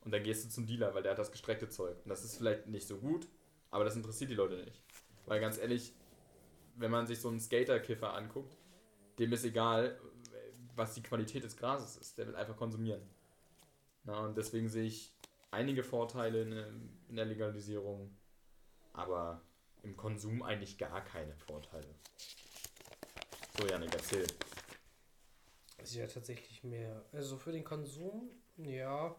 Und 0.01 0.11
dann 0.11 0.23
gehst 0.23 0.45
du 0.45 0.49
zum 0.49 0.67
Dealer, 0.67 0.93
weil 0.93 1.03
der 1.03 1.13
hat 1.13 1.19
das 1.19 1.31
gestreckte 1.31 1.69
Zeug. 1.69 1.97
Und 2.03 2.09
das 2.09 2.23
ist 2.23 2.37
vielleicht 2.37 2.67
nicht 2.67 2.87
so 2.87 2.97
gut, 2.97 3.27
aber 3.71 3.83
das 3.83 3.95
interessiert 3.95 4.29
die 4.29 4.35
Leute 4.35 4.57
nicht. 4.57 4.81
Weil 5.25 5.39
ganz 5.39 5.57
ehrlich, 5.57 5.93
wenn 6.75 6.91
man 6.91 7.07
sich 7.07 7.19
so 7.19 7.29
einen 7.29 7.39
Skater-Kiffer 7.39 8.13
anguckt, 8.13 8.57
dem 9.17 9.33
ist 9.33 9.43
egal, 9.43 9.99
was 10.75 10.93
die 10.93 11.03
Qualität 11.03 11.43
des 11.43 11.57
Grases 11.57 11.97
ist. 11.97 12.17
Der 12.17 12.27
will 12.27 12.35
einfach 12.35 12.55
konsumieren. 12.55 13.01
Na, 14.03 14.25
und 14.25 14.37
deswegen 14.37 14.69
sehe 14.69 14.85
ich 14.85 15.13
einige 15.51 15.83
Vorteile 15.83 16.41
in, 17.07 17.15
der 17.15 17.25
Legalisierung, 17.25 18.15
aber 18.93 19.41
im 19.83 19.95
Konsum 19.95 20.43
eigentlich 20.43 20.77
gar 20.77 21.03
keine 21.03 21.35
Vorteile. 21.35 21.87
So, 23.57 23.67
Janik, 23.67 23.93
erzähl. 23.93 24.25
ist 25.81 25.95
ja 25.95 26.07
tatsächlich 26.07 26.63
mehr. 26.63 27.03
Also 27.11 27.37
für 27.37 27.51
den 27.51 27.63
Konsum, 27.63 28.29
ja. 28.57 29.15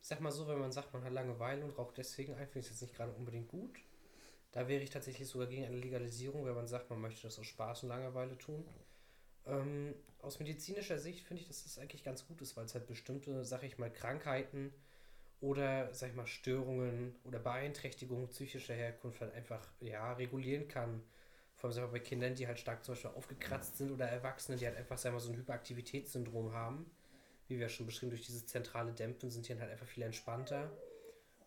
Ich 0.00 0.08
sag 0.08 0.20
mal 0.20 0.32
so, 0.32 0.48
wenn 0.48 0.58
man 0.58 0.72
sagt, 0.72 0.92
man 0.92 1.04
hat 1.04 1.12
Langeweile 1.12 1.64
und 1.64 1.78
raucht 1.78 1.96
deswegen 1.96 2.34
ein, 2.34 2.46
finde 2.46 2.60
ich 2.60 2.66
es 2.66 2.72
jetzt 2.72 2.82
nicht 2.82 2.94
gerade 2.94 3.12
unbedingt 3.12 3.48
gut. 3.48 3.78
Da 4.50 4.68
wäre 4.68 4.82
ich 4.82 4.90
tatsächlich 4.90 5.28
sogar 5.28 5.46
gegen 5.46 5.64
eine 5.64 5.76
Legalisierung, 5.76 6.44
wenn 6.44 6.54
man 6.54 6.66
sagt, 6.66 6.90
man 6.90 7.00
möchte 7.00 7.22
das 7.22 7.38
aus 7.38 7.46
Spaß 7.46 7.84
und 7.84 7.88
Langeweile 7.88 8.36
tun. 8.36 8.68
Ähm, 9.46 9.94
aus 10.20 10.38
medizinischer 10.38 10.98
Sicht 10.98 11.24
finde 11.24 11.42
ich, 11.42 11.48
dass 11.48 11.64
das 11.64 11.78
eigentlich 11.78 12.04
ganz 12.04 12.26
gut 12.26 12.42
ist, 12.42 12.56
weil 12.56 12.66
es 12.66 12.74
halt 12.74 12.86
bestimmte, 12.86 13.44
sag 13.44 13.62
ich 13.62 13.78
mal, 13.78 13.90
Krankheiten 13.90 14.72
oder, 15.42 15.92
sag 15.92 16.10
ich 16.10 16.14
mal, 16.14 16.26
Störungen 16.26 17.16
oder 17.24 17.40
Beeinträchtigungen 17.40 18.28
psychischer 18.28 18.74
Herkunft 18.74 19.20
halt 19.20 19.34
einfach, 19.34 19.66
ja, 19.80 20.12
regulieren 20.14 20.68
kann. 20.68 21.02
Vor 21.56 21.70
allem 21.70 21.90
bei 21.90 21.98
Kindern, 21.98 22.34
die 22.34 22.46
halt 22.46 22.58
stark 22.58 22.84
zum 22.84 22.94
Beispiel 22.94 23.10
aufgekratzt 23.10 23.76
sind 23.76 23.90
oder 23.90 24.08
Erwachsene, 24.08 24.56
die 24.56 24.66
halt 24.66 24.76
einfach, 24.76 24.96
sag 24.96 25.12
mal, 25.12 25.20
so 25.20 25.30
ein 25.30 25.36
Hyperaktivitätssyndrom 25.36 26.52
haben. 26.52 26.90
Wie 27.48 27.58
wir 27.58 27.68
schon 27.68 27.86
beschrieben, 27.86 28.10
durch 28.10 28.24
dieses 28.24 28.46
zentrale 28.46 28.92
Dämpfen 28.92 29.30
sind 29.30 29.48
die 29.48 29.58
halt 29.58 29.70
einfach 29.70 29.86
viel 29.86 30.04
entspannter 30.04 30.70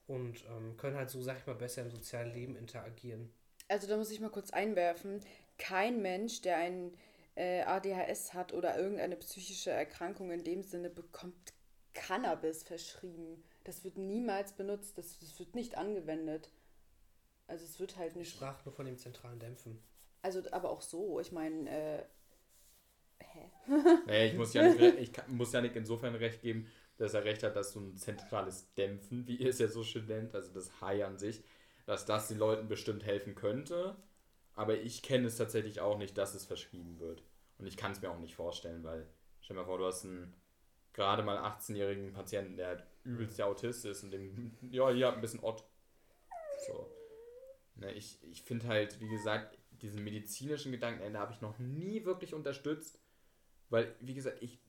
und 0.08 0.44
ähm, 0.46 0.76
können 0.78 0.98
halt 0.98 1.10
so, 1.10 1.22
sag 1.22 1.38
ich 1.38 1.48
mal, 1.48 1.56
besser 1.56 1.82
im 1.82 1.90
sozialen 1.90 2.34
Leben 2.34 2.58
interagieren. 2.58 3.32
Also 3.70 3.88
da 3.88 3.98
muss 3.98 4.12
ich 4.12 4.20
mal 4.20 4.30
kurz 4.30 4.52
einwerfen. 4.52 5.22
Kein 5.58 6.02
Mensch, 6.02 6.42
der 6.42 6.58
ein 6.58 6.94
äh, 7.36 7.62
ADHS 7.62 8.34
hat 8.34 8.54
oder 8.54 8.78
irgendeine 8.78 9.16
psychische 9.16 9.72
Erkrankung 9.72 10.32
in 10.32 10.44
dem 10.44 10.64
Sinne, 10.64 10.90
bekommt 10.90 11.54
Cannabis 11.94 12.64
verschrieben. 12.64 13.42
Das 13.66 13.84
wird 13.84 13.98
niemals 13.98 14.54
benutzt, 14.54 14.98
das, 14.98 15.20
das 15.20 15.38
wird 15.40 15.56
nicht 15.56 15.78
angewendet. 15.78 16.50
Also 17.48 17.66
es 17.66 17.80
wird 17.80 17.98
halt 17.98 18.12
Ich 18.12 18.18
nicht. 18.18 18.36
sprach 18.36 18.64
nur 18.66 18.74
von 18.74 18.86
dem 18.86 18.98
zentralen 18.98 19.40
Dämpfen. 19.40 19.80
Also 20.22 20.42
aber 20.52 20.70
auch 20.70 20.82
so, 20.82 21.20
ich 21.20 21.32
meine, 21.32 21.70
äh, 21.70 22.06
hä? 23.22 23.52
Nee, 24.08 24.28
ich 24.30 24.36
muss 24.36 24.54
Janik, 24.54 24.80
ich 25.00 25.12
muss 25.28 25.52
Janik 25.52 25.76
insofern 25.76 26.16
recht 26.16 26.42
geben, 26.42 26.68
dass 26.98 27.14
er 27.14 27.24
recht 27.26 27.44
hat, 27.44 27.56
dass 27.56 27.74
so 27.74 27.80
ein 27.82 27.96
zentrales 27.98 28.74
Dämpfen, 28.76 29.28
wie 29.28 29.36
ihr 29.36 29.50
es 29.50 29.60
ja 29.60 29.68
so 29.68 29.84
schön 29.84 30.06
nennt, 30.06 30.34
also 30.34 30.52
das 30.54 30.82
High 30.82 31.04
an 31.04 31.18
sich, 31.18 31.44
dass 31.86 32.06
das 32.06 32.30
den 32.30 32.38
Leuten 32.40 32.68
bestimmt 32.68 33.04
helfen 33.04 33.36
könnte. 33.36 33.96
Aber 34.56 34.78
ich 34.80 35.04
kenne 35.04 35.28
es 35.28 35.38
tatsächlich 35.38 35.82
auch 35.82 35.98
nicht, 35.98 36.18
dass 36.18 36.34
es 36.34 36.46
verschrieben 36.46 37.00
wird. 37.00 37.24
Und 37.58 37.68
ich 37.68 37.78
kann 37.78 37.92
es 37.92 38.02
mir 38.02 38.10
auch 38.10 38.20
nicht 38.20 38.36
vorstellen, 38.36 38.84
weil, 38.84 39.06
stell 39.42 39.56
dir 39.56 39.62
mal 39.62 39.66
vor, 39.68 39.78
du 39.78 39.86
hast 39.86 40.06
einen 40.06 40.34
gerade 40.96 41.24
mal 41.24 41.38
18-jährigen 41.38 42.14
Patienten, 42.14 42.56
der 42.56 42.68
halt 42.68 42.84
übelst 43.04 43.38
der 43.38 43.48
Autist 43.48 43.86
ist 43.86 44.04
und 44.04 44.12
dem, 44.12 44.54
ja, 44.72 44.90
hier 44.90 45.14
ein 45.14 45.22
bisschen 45.22 45.42
Ott. 45.42 45.64
So. 46.66 46.90
Ne, 47.76 47.92
ich 47.92 48.18
ich 48.24 48.42
finde 48.42 48.68
halt, 48.68 49.00
wie 49.02 49.10
gesagt, 49.10 49.60
diesen 49.82 50.04
medizinischen 50.04 50.72
Gedanken, 50.72 51.04
den 51.04 51.18
habe 51.18 51.34
ich 51.34 51.42
noch 51.42 51.60
nie 51.60 52.06
wirklich 52.06 52.34
unterstützt. 52.34 52.98
Weil, 53.70 53.94
wie 54.00 54.14
gesagt, 54.14 54.42
ich, 54.42 54.60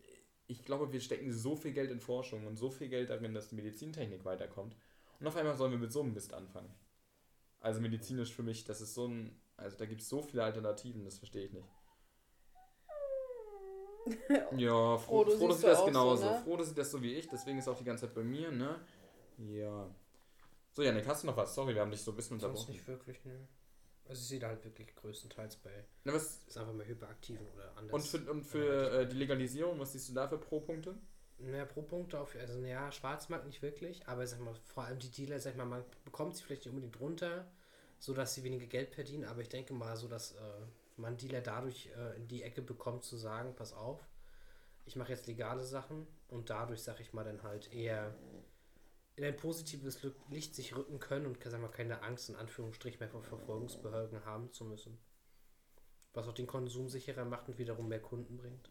ich 0.48 0.64
glaube, 0.64 0.92
wir 0.92 1.00
stecken 1.00 1.32
so 1.32 1.54
viel 1.54 1.72
Geld 1.72 1.90
in 1.90 2.00
Forschung 2.00 2.46
und 2.46 2.56
so 2.56 2.70
viel 2.70 2.88
Geld 2.88 3.10
darin, 3.10 3.32
dass 3.32 3.48
die 3.48 3.54
Medizintechnik 3.54 4.24
weiterkommt. 4.24 4.76
Und 5.20 5.26
auf 5.28 5.36
einmal 5.36 5.56
sollen 5.56 5.72
wir 5.72 5.78
mit 5.78 5.92
so 5.92 6.02
einem 6.02 6.12
Mist 6.12 6.34
anfangen. 6.34 6.74
Also 7.60 7.80
medizinisch 7.80 8.34
für 8.34 8.42
mich, 8.42 8.64
das 8.64 8.80
ist 8.80 8.94
so 8.94 9.06
ein. 9.06 9.40
Also 9.56 9.76
da 9.76 9.86
gibt 9.86 10.02
es 10.02 10.08
so 10.08 10.20
viele 10.20 10.42
Alternativen, 10.44 11.04
das 11.04 11.18
verstehe 11.18 11.44
ich 11.44 11.52
nicht. 11.52 11.68
Ja, 14.56 14.96
Fro 14.98 14.98
Frodo 15.24 15.30
Frodo 15.32 15.52
siehst 15.52 15.60
sieht 15.60 15.70
das 15.70 15.78
auch 15.78 15.80
so, 15.80 15.86
genauso. 15.86 16.24
ne? 16.30 16.40
Frodo 16.44 16.62
sieht 16.64 16.78
das 16.78 16.90
so 16.90 17.02
wie 17.02 17.14
ich, 17.14 17.28
deswegen 17.28 17.58
ist 17.58 17.66
er 17.66 17.72
auch 17.72 17.78
die 17.78 17.84
ganze 17.84 18.06
Zeit 18.06 18.14
bei 18.14 18.22
mir, 18.22 18.50
ne? 18.50 18.80
Ja. 19.38 19.88
So, 20.72 20.82
Janik, 20.82 21.06
hast 21.06 21.22
du 21.22 21.26
noch 21.28 21.36
was? 21.36 21.54
Sorry, 21.54 21.74
wir 21.74 21.80
haben 21.82 21.90
dich 21.90 22.02
so 22.02 22.12
ein 22.12 22.16
bisschen 22.16 22.38
Sonst 22.38 22.44
unterbrochen. 22.52 22.72
nicht 22.72 22.86
wirklich, 22.88 23.24
ne. 23.24 23.48
Also 24.08 24.20
ich 24.20 24.28
sehe 24.28 24.38
da 24.38 24.48
halt 24.48 24.64
wirklich 24.64 24.94
größtenteils 24.94 25.56
bei, 25.56 25.84
Na, 26.04 26.14
was, 26.14 26.44
ist 26.46 26.56
einfach 26.56 26.72
mal 26.72 26.86
Hyperaktiven 26.86 27.44
oder 27.54 27.72
anders. 27.76 27.92
und 27.92 28.02
für, 28.24 28.30
und 28.30 28.44
für 28.44 29.00
äh, 29.00 29.08
die 29.08 29.16
Legalisierung, 29.16 29.80
was 29.80 29.92
siehst 29.92 30.08
du 30.08 30.12
da 30.14 30.28
für 30.28 30.38
Pro-Punkte? 30.38 30.94
Naja, 31.38 31.64
pro 31.66 31.82
Punkt 31.82 32.14
auf, 32.14 32.34
also 32.36 32.58
naja, 32.60 32.90
Schwarzmarkt 32.92 33.46
nicht 33.46 33.60
wirklich, 33.62 34.06
aber 34.06 34.26
sag 34.26 34.40
mal, 34.40 34.54
vor 34.64 34.84
allem 34.84 34.98
die 35.00 35.10
Dealer, 35.10 35.38
sag 35.40 35.50
ich 35.52 35.56
mal, 35.58 35.66
man 35.66 35.84
bekommt 36.04 36.36
sie 36.36 36.42
vielleicht 36.44 36.62
nicht 36.64 36.70
unbedingt 36.70 36.98
runter, 37.00 37.46
so 37.98 38.14
dass 38.14 38.34
sie 38.34 38.44
weniger 38.44 38.66
Geld 38.66 38.94
verdienen, 38.94 39.24
aber 39.24 39.40
ich 39.42 39.48
denke 39.48 39.74
mal 39.74 39.96
so, 39.96 40.06
dass 40.08 40.32
äh, 40.32 40.36
man 40.96 41.16
Dealer 41.16 41.40
dadurch 41.40 41.90
äh, 41.96 42.16
in 42.16 42.28
die 42.28 42.42
Ecke 42.42 42.62
bekommt 42.62 43.04
zu 43.04 43.16
sagen, 43.16 43.54
pass 43.54 43.72
auf, 43.72 44.00
ich 44.84 44.96
mache 44.96 45.12
jetzt 45.12 45.26
legale 45.26 45.64
Sachen 45.64 46.06
und 46.28 46.50
dadurch, 46.50 46.82
sag 46.82 47.00
ich 47.00 47.12
mal, 47.12 47.24
dann 47.24 47.42
halt 47.42 47.72
eher 47.72 48.14
in 49.16 49.24
ein 49.24 49.36
positives 49.36 50.00
Licht 50.30 50.54
sich 50.54 50.76
rücken 50.76 51.00
können 51.00 51.26
und 51.26 51.42
sag 51.42 51.60
mal, 51.60 51.68
keine 51.68 52.02
Angst 52.02 52.28
in 52.28 52.36
Anführungsstrichen 52.36 53.00
mehr 53.00 53.08
vor 53.08 53.22
Verfolgungsbehörden 53.22 54.24
haben 54.24 54.52
zu 54.52 54.64
müssen. 54.64 54.98
Was 56.12 56.28
auch 56.28 56.34
den 56.34 56.46
Konsum 56.46 56.88
sicherer 56.88 57.24
macht 57.24 57.48
und 57.48 57.58
wiederum 57.58 57.88
mehr 57.88 58.00
Kunden 58.00 58.36
bringt. 58.36 58.70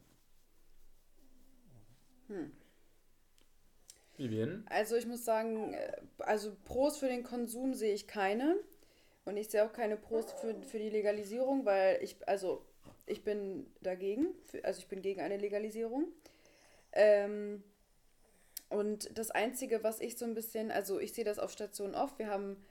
Vivian? 4.18 4.66
Also 4.70 4.96
ich 4.96 5.06
muss 5.06 5.26
sagen, 5.26 5.74
äh, 5.74 6.02
also 6.20 6.56
Pros 6.64 6.98
für 6.98 7.08
den 7.08 7.24
Konsum 7.24 7.74
sehe 7.74 7.94
ich 7.94 8.08
keine. 8.08 8.58
Und 9.26 9.38
ich 9.38 9.50
sehe 9.50 9.66
auch 9.66 9.74
keine 9.74 9.98
Pros 9.98 10.32
für, 10.34 10.56
für 10.64 10.80
die 10.80 10.90
Legalisierung, 10.90 11.66
weil 11.66 12.02
ich, 12.04 12.16
also 12.28 12.64
ich 13.08 13.24
bin 13.24 13.66
dagegen, 13.82 14.28
also 14.64 14.80
ich 14.80 14.88
bin 14.88 15.02
gegen 15.02 15.22
eine 15.22 15.38
Legalisierung. 15.38 16.08
Ähm, 16.92 17.64
und 18.70 19.18
das 19.18 19.32
Einzige, 19.32 19.84
was 19.84 20.00
ich 20.00 20.18
so 20.18 20.26
ein 20.26 20.34
bisschen, 20.34 20.72
also 20.72 21.00
ich 21.00 21.14
sehe 21.14 21.24
das 21.24 21.40
auf 21.40 21.52
Stationen 21.52 21.96
oft, 21.96 22.18
wir 22.20 22.28
haben 22.28 22.64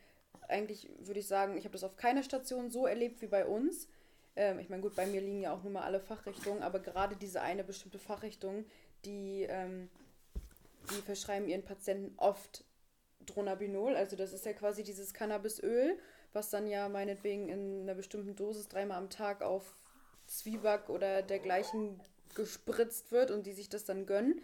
eigentlich, 0.48 0.88
würde 0.98 1.20
ich 1.20 1.26
sagen, 1.26 1.56
ich 1.56 1.64
habe 1.64 1.72
das 1.72 1.84
auf 1.84 1.96
keiner 1.96 2.22
Station 2.22 2.70
so 2.70 2.86
erlebt 2.86 3.20
wie 3.22 3.26
bei 3.26 3.46
uns. 3.46 3.88
Ähm, 4.36 4.58
ich 4.58 4.68
meine, 4.68 4.82
gut, 4.82 4.96
bei 4.96 5.06
mir 5.06 5.20
liegen 5.20 5.40
ja 5.40 5.54
auch 5.54 5.62
nur 5.62 5.72
mal 5.72 5.82
alle 5.82 6.00
Fachrichtungen, 6.00 6.62
aber 6.62 6.80
gerade 6.80 7.16
diese 7.16 7.42
eine 7.42 7.64
bestimmte 7.64 7.98
Fachrichtung, 7.98 8.64
die, 9.04 9.46
ähm, 9.48 9.88
die 10.90 11.02
verschreiben 11.02 11.48
ihren 11.48 11.64
Patienten 11.64 12.14
oft 12.16 12.64
Dronabinol, 13.26 13.96
also 13.96 14.16
das 14.16 14.32
ist 14.32 14.44
ja 14.44 14.52
quasi 14.52 14.82
dieses 14.82 15.14
Cannabisöl, 15.14 15.98
was 16.34 16.50
dann 16.50 16.66
ja 16.66 16.88
meinetwegen 16.88 17.48
in 17.48 17.82
einer 17.82 17.94
bestimmten 17.94 18.36
Dosis 18.36 18.68
dreimal 18.68 18.98
am 18.98 19.10
Tag 19.10 19.42
auf 19.42 19.74
Zwieback 20.26 20.88
oder 20.88 21.22
dergleichen 21.22 22.00
gespritzt 22.34 23.12
wird 23.12 23.30
und 23.30 23.46
die 23.46 23.52
sich 23.52 23.68
das 23.68 23.84
dann 23.84 24.06
gönnen. 24.06 24.42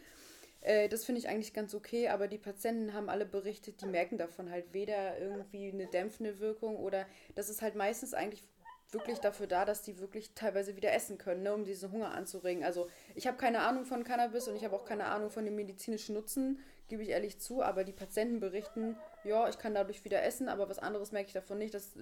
Äh, 0.60 0.88
das 0.88 1.04
finde 1.04 1.20
ich 1.20 1.28
eigentlich 1.28 1.52
ganz 1.52 1.74
okay, 1.74 2.08
aber 2.08 2.28
die 2.28 2.38
Patienten 2.38 2.92
haben 2.92 3.08
alle 3.08 3.26
berichtet, 3.26 3.80
die 3.80 3.86
merken 3.86 4.18
davon 4.18 4.50
halt 4.50 4.72
weder 4.72 5.18
irgendwie 5.18 5.70
eine 5.70 5.86
dämpfende 5.86 6.38
Wirkung 6.38 6.76
oder 6.76 7.06
das 7.34 7.48
ist 7.48 7.62
halt 7.62 7.74
meistens 7.74 8.14
eigentlich 8.14 8.44
wirklich 8.92 9.18
dafür 9.18 9.46
da, 9.46 9.64
dass 9.64 9.82
die 9.82 9.98
wirklich 10.00 10.32
teilweise 10.34 10.76
wieder 10.76 10.92
essen 10.92 11.16
können, 11.16 11.42
ne, 11.42 11.54
um 11.54 11.64
diesen 11.64 11.92
Hunger 11.92 12.12
anzuregen. 12.12 12.64
Also 12.64 12.88
ich 13.14 13.26
habe 13.26 13.36
keine 13.36 13.60
Ahnung 13.60 13.84
von 13.84 14.04
Cannabis 14.04 14.48
und 14.48 14.56
ich 14.56 14.64
habe 14.64 14.74
auch 14.74 14.84
keine 14.84 15.06
Ahnung 15.06 15.30
von 15.30 15.44
dem 15.44 15.54
medizinischen 15.54 16.14
Nutzen, 16.14 16.58
gebe 16.90 17.02
ich 17.02 17.08
ehrlich 17.08 17.40
zu, 17.40 17.62
aber 17.62 17.84
die 17.84 17.92
Patienten 17.92 18.40
berichten, 18.40 18.96
ja, 19.24 19.48
ich 19.48 19.58
kann 19.58 19.72
dadurch 19.72 20.04
wieder 20.04 20.22
essen, 20.22 20.48
aber 20.48 20.68
was 20.68 20.78
anderes 20.78 21.12
merke 21.12 21.28
ich 21.28 21.32
davon 21.32 21.56
nicht. 21.56 21.72
Das 21.72 21.94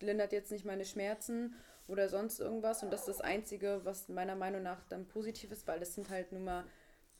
lindert 0.00 0.32
jetzt 0.32 0.50
nicht 0.50 0.66
meine 0.66 0.84
Schmerzen 0.84 1.54
oder 1.88 2.08
sonst 2.08 2.40
irgendwas 2.40 2.82
und 2.82 2.92
das 2.92 3.00
ist 3.00 3.08
das 3.08 3.20
Einzige, 3.20 3.80
was 3.84 4.08
meiner 4.08 4.36
Meinung 4.36 4.62
nach 4.62 4.84
dann 4.88 5.06
positiv 5.06 5.50
ist, 5.52 5.66
weil 5.66 5.80
das 5.80 5.94
sind 5.94 6.10
halt 6.10 6.32
nun 6.32 6.44
mal 6.44 6.64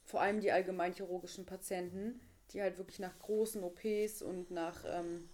vor 0.05 0.21
allem 0.21 0.41
die 0.41 0.53
allgemeinchirurgischen 0.53 1.47
Patienten, 1.47 2.21
die 2.51 2.61
halt 2.61 2.77
wirklich 2.77 2.99
nach 2.99 3.19
großen 3.21 3.63
OPs 3.63 4.21
und 4.23 4.51
nach 4.51 4.85
ähm, 4.85 5.29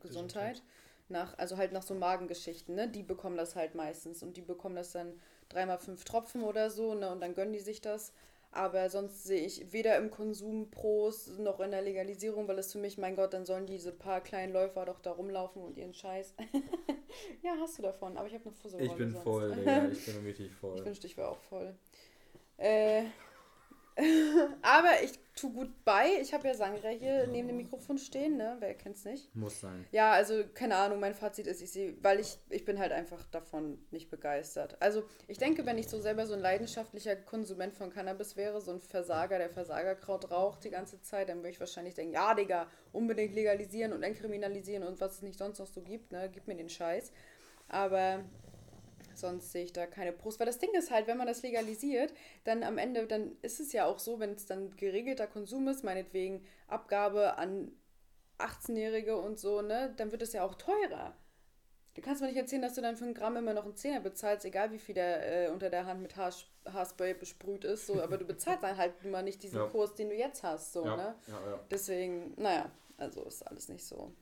Gesundheit, 0.00 0.62
nach, 1.08 1.38
also 1.38 1.56
halt 1.56 1.72
nach 1.72 1.82
so 1.82 1.94
Magengeschichten, 1.94 2.74
ne, 2.74 2.88
die 2.88 3.02
bekommen 3.02 3.36
das 3.36 3.54
halt 3.54 3.74
meistens 3.74 4.22
und 4.22 4.36
die 4.36 4.42
bekommen 4.42 4.76
das 4.76 4.92
dann 4.92 5.20
dreimal 5.48 5.78
fünf 5.78 6.04
Tropfen 6.04 6.42
oder 6.42 6.70
so, 6.70 6.94
ne, 6.94 7.10
und 7.10 7.20
dann 7.20 7.34
gönnen 7.34 7.52
die 7.52 7.60
sich 7.60 7.80
das. 7.80 8.12
Aber 8.56 8.88
sonst 8.88 9.24
sehe 9.24 9.44
ich 9.44 9.70
weder 9.72 9.96
im 9.98 10.10
Konsum 10.10 10.70
Pros 10.70 11.28
noch 11.38 11.60
in 11.60 11.72
der 11.72 11.82
Legalisierung, 11.82 12.48
weil 12.48 12.58
es 12.58 12.72
für 12.72 12.78
mich, 12.78 12.96
mein 12.96 13.14
Gott, 13.14 13.34
dann 13.34 13.44
sollen 13.44 13.66
diese 13.66 13.92
paar 13.92 14.22
kleinen 14.22 14.52
Läufer 14.54 14.86
doch 14.86 14.98
da 14.98 15.10
rumlaufen 15.12 15.62
und 15.62 15.76
ihren 15.76 15.92
Scheiß. 15.92 16.34
ja, 17.42 17.54
hast 17.60 17.76
du 17.76 17.82
davon, 17.82 18.16
aber 18.16 18.26
ich 18.28 18.34
habe 18.34 18.44
eine 18.46 18.54
Fusselrolle 18.54 18.90
Ich 18.90 18.96
bin 18.96 19.12
sonst. 19.12 19.24
voll, 19.24 19.52
Digga. 19.56 19.88
Ich 19.88 20.06
bin 20.06 20.24
richtig 20.24 20.54
voll. 20.54 20.78
Ich 20.78 20.84
wünschte, 20.86 21.06
ich 21.06 21.16
wäre 21.18 21.28
auch 21.28 21.40
voll. 21.40 21.74
Äh, 22.56 23.02
aber 24.62 25.02
ich 25.02 25.18
tu 25.34 25.52
gut 25.52 25.84
bei. 25.84 26.18
Ich 26.20 26.34
habe 26.34 26.48
ja 26.48 26.54
Sangria 26.54 26.90
hier 26.90 27.26
neben 27.26 27.48
dem 27.48 27.56
Mikrofon 27.56 27.96
stehen, 27.98 28.36
ne? 28.36 28.56
Wer 28.58 28.74
kennt's 28.74 29.04
nicht? 29.04 29.34
Muss 29.34 29.60
sein. 29.60 29.86
Ja, 29.90 30.12
also 30.12 30.44
keine 30.52 30.76
Ahnung, 30.76 31.00
mein 31.00 31.14
Fazit 31.14 31.46
ist, 31.46 31.62
ich 31.62 31.70
sehe, 31.70 31.96
weil 32.02 32.20
ich, 32.20 32.38
ich 32.50 32.64
bin 32.64 32.78
halt 32.78 32.92
einfach 32.92 33.24
davon 33.26 33.78
nicht 33.90 34.10
begeistert. 34.10 34.76
Also 34.80 35.04
ich 35.28 35.38
denke, 35.38 35.64
wenn 35.64 35.78
ich 35.78 35.88
so 35.88 36.00
selber 36.00 36.26
so 36.26 36.34
ein 36.34 36.40
leidenschaftlicher 36.40 37.16
Konsument 37.16 37.74
von 37.74 37.90
Cannabis 37.90 38.36
wäre, 38.36 38.60
so 38.60 38.72
ein 38.72 38.80
Versager, 38.80 39.38
der 39.38 39.50
Versagerkraut 39.50 40.30
raucht 40.30 40.64
die 40.64 40.70
ganze 40.70 41.00
Zeit, 41.00 41.28
dann 41.28 41.38
würde 41.38 41.50
ich 41.50 41.60
wahrscheinlich 41.60 41.94
denken, 41.94 42.14
ja, 42.14 42.34
Digga, 42.34 42.66
unbedingt 42.92 43.34
legalisieren 43.34 43.92
und 43.92 44.02
entkriminalisieren 44.02 44.82
und 44.82 45.00
was 45.00 45.14
es 45.16 45.22
nicht 45.22 45.38
sonst 45.38 45.58
noch 45.58 45.66
so 45.66 45.80
gibt, 45.80 46.12
ne? 46.12 46.30
Gib 46.32 46.46
mir 46.48 46.56
den 46.56 46.68
Scheiß. 46.68 47.12
Aber 47.68 48.24
sonst 49.16 49.52
sehe 49.52 49.64
ich 49.64 49.72
da 49.72 49.86
keine 49.86 50.12
Pros. 50.12 50.38
Weil 50.38 50.46
das 50.46 50.58
Ding 50.58 50.70
ist 50.74 50.90
halt, 50.90 51.06
wenn 51.06 51.16
man 51.16 51.26
das 51.26 51.42
legalisiert, 51.42 52.12
dann 52.44 52.62
am 52.62 52.78
Ende, 52.78 53.06
dann 53.06 53.36
ist 53.42 53.60
es 53.60 53.72
ja 53.72 53.86
auch 53.86 53.98
so, 53.98 54.20
wenn 54.20 54.32
es 54.32 54.46
dann 54.46 54.76
geregelter 54.76 55.26
Konsum 55.26 55.68
ist, 55.68 55.84
meinetwegen 55.84 56.44
Abgabe 56.68 57.38
an 57.38 57.72
18-Jährige 58.38 59.16
und 59.16 59.38
so, 59.38 59.62
ne, 59.62 59.94
dann 59.96 60.12
wird 60.12 60.22
es 60.22 60.32
ja 60.32 60.44
auch 60.44 60.54
teurer. 60.54 61.14
Du 61.94 62.02
kannst 62.02 62.20
mir 62.20 62.28
nicht 62.28 62.36
erzählen, 62.36 62.60
dass 62.60 62.74
du 62.74 62.82
dann 62.82 62.96
für 62.96 63.06
ein 63.06 63.14
Gramm 63.14 63.36
immer 63.36 63.54
noch 63.54 63.64
einen 63.64 63.74
Zehner 63.74 64.00
bezahlst, 64.00 64.44
egal 64.44 64.70
wie 64.70 64.78
viel 64.78 64.94
der 64.94 65.46
äh, 65.46 65.50
unter 65.50 65.70
der 65.70 65.86
Hand 65.86 66.02
mit 66.02 66.14
Haar, 66.16 66.32
Haarspray 66.70 67.14
besprüht 67.14 67.64
ist, 67.64 67.86
so, 67.86 68.02
aber 68.02 68.18
du 68.18 68.26
bezahlst 68.26 68.62
dann 68.62 68.76
halt 68.76 68.92
immer 69.02 69.22
nicht 69.22 69.42
diesen 69.42 69.60
Ja. 69.60 69.66
Kurs, 69.66 69.94
den 69.94 70.10
du 70.10 70.14
jetzt 70.14 70.42
hast, 70.42 70.74
so, 70.74 70.84
ja, 70.84 70.96
ne? 70.96 71.14
ja, 71.26 71.50
ja. 71.50 71.60
Deswegen, 71.70 72.34
naja, 72.36 72.70
also 72.98 73.24
ist 73.24 73.46
alles 73.46 73.70
nicht 73.70 73.84
so. 73.84 74.12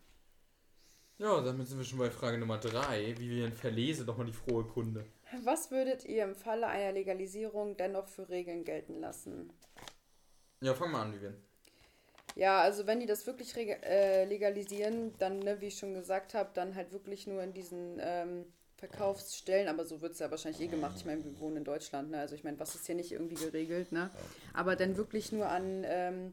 Ja, 1.18 1.40
damit 1.40 1.68
sind 1.68 1.78
wir 1.78 1.84
schon 1.84 2.00
bei 2.00 2.10
Frage 2.10 2.38
Nummer 2.38 2.58
3. 2.58 3.16
Vivian, 3.18 3.52
verlese 3.52 4.04
doch 4.04 4.16
mal 4.16 4.26
die 4.26 4.32
frohe 4.32 4.64
Kunde. 4.64 5.04
Was 5.44 5.70
würdet 5.70 6.04
ihr 6.04 6.24
im 6.24 6.34
Falle 6.34 6.66
einer 6.66 6.92
Legalisierung 6.92 7.76
dennoch 7.76 8.08
für 8.08 8.28
Regeln 8.28 8.64
gelten 8.64 9.00
lassen? 9.00 9.52
Ja, 10.60 10.74
fang 10.74 10.90
mal 10.90 11.02
an, 11.02 11.14
Vivian. 11.14 11.36
Ja, 12.34 12.62
also 12.62 12.88
wenn 12.88 12.98
die 12.98 13.06
das 13.06 13.26
wirklich 13.28 13.56
äh, 13.56 14.24
legalisieren, 14.24 15.16
dann, 15.18 15.38
ne, 15.38 15.60
wie 15.60 15.66
ich 15.66 15.78
schon 15.78 15.94
gesagt 15.94 16.34
habe, 16.34 16.50
dann 16.52 16.74
halt 16.74 16.92
wirklich 16.92 17.28
nur 17.28 17.42
in 17.44 17.52
diesen 17.52 17.98
ähm, 18.00 18.44
Verkaufsstellen, 18.76 19.68
aber 19.68 19.84
so 19.84 20.00
wird 20.00 20.14
es 20.14 20.18
ja 20.18 20.32
wahrscheinlich 20.32 20.62
eh 20.62 20.66
gemacht. 20.66 20.96
Ich 20.96 21.04
meine, 21.04 21.24
wir 21.24 21.38
wohnen 21.38 21.58
in 21.58 21.64
Deutschland, 21.64 22.10
ne? 22.10 22.18
Also 22.18 22.34
ich 22.34 22.42
meine, 22.42 22.58
was 22.58 22.74
ist 22.74 22.86
hier 22.86 22.96
nicht 22.96 23.12
irgendwie 23.12 23.36
geregelt, 23.36 23.92
ne? 23.92 24.10
Aber 24.52 24.74
dann 24.74 24.96
wirklich 24.96 25.30
nur 25.30 25.48
an 25.48 25.84
ähm, 25.86 26.32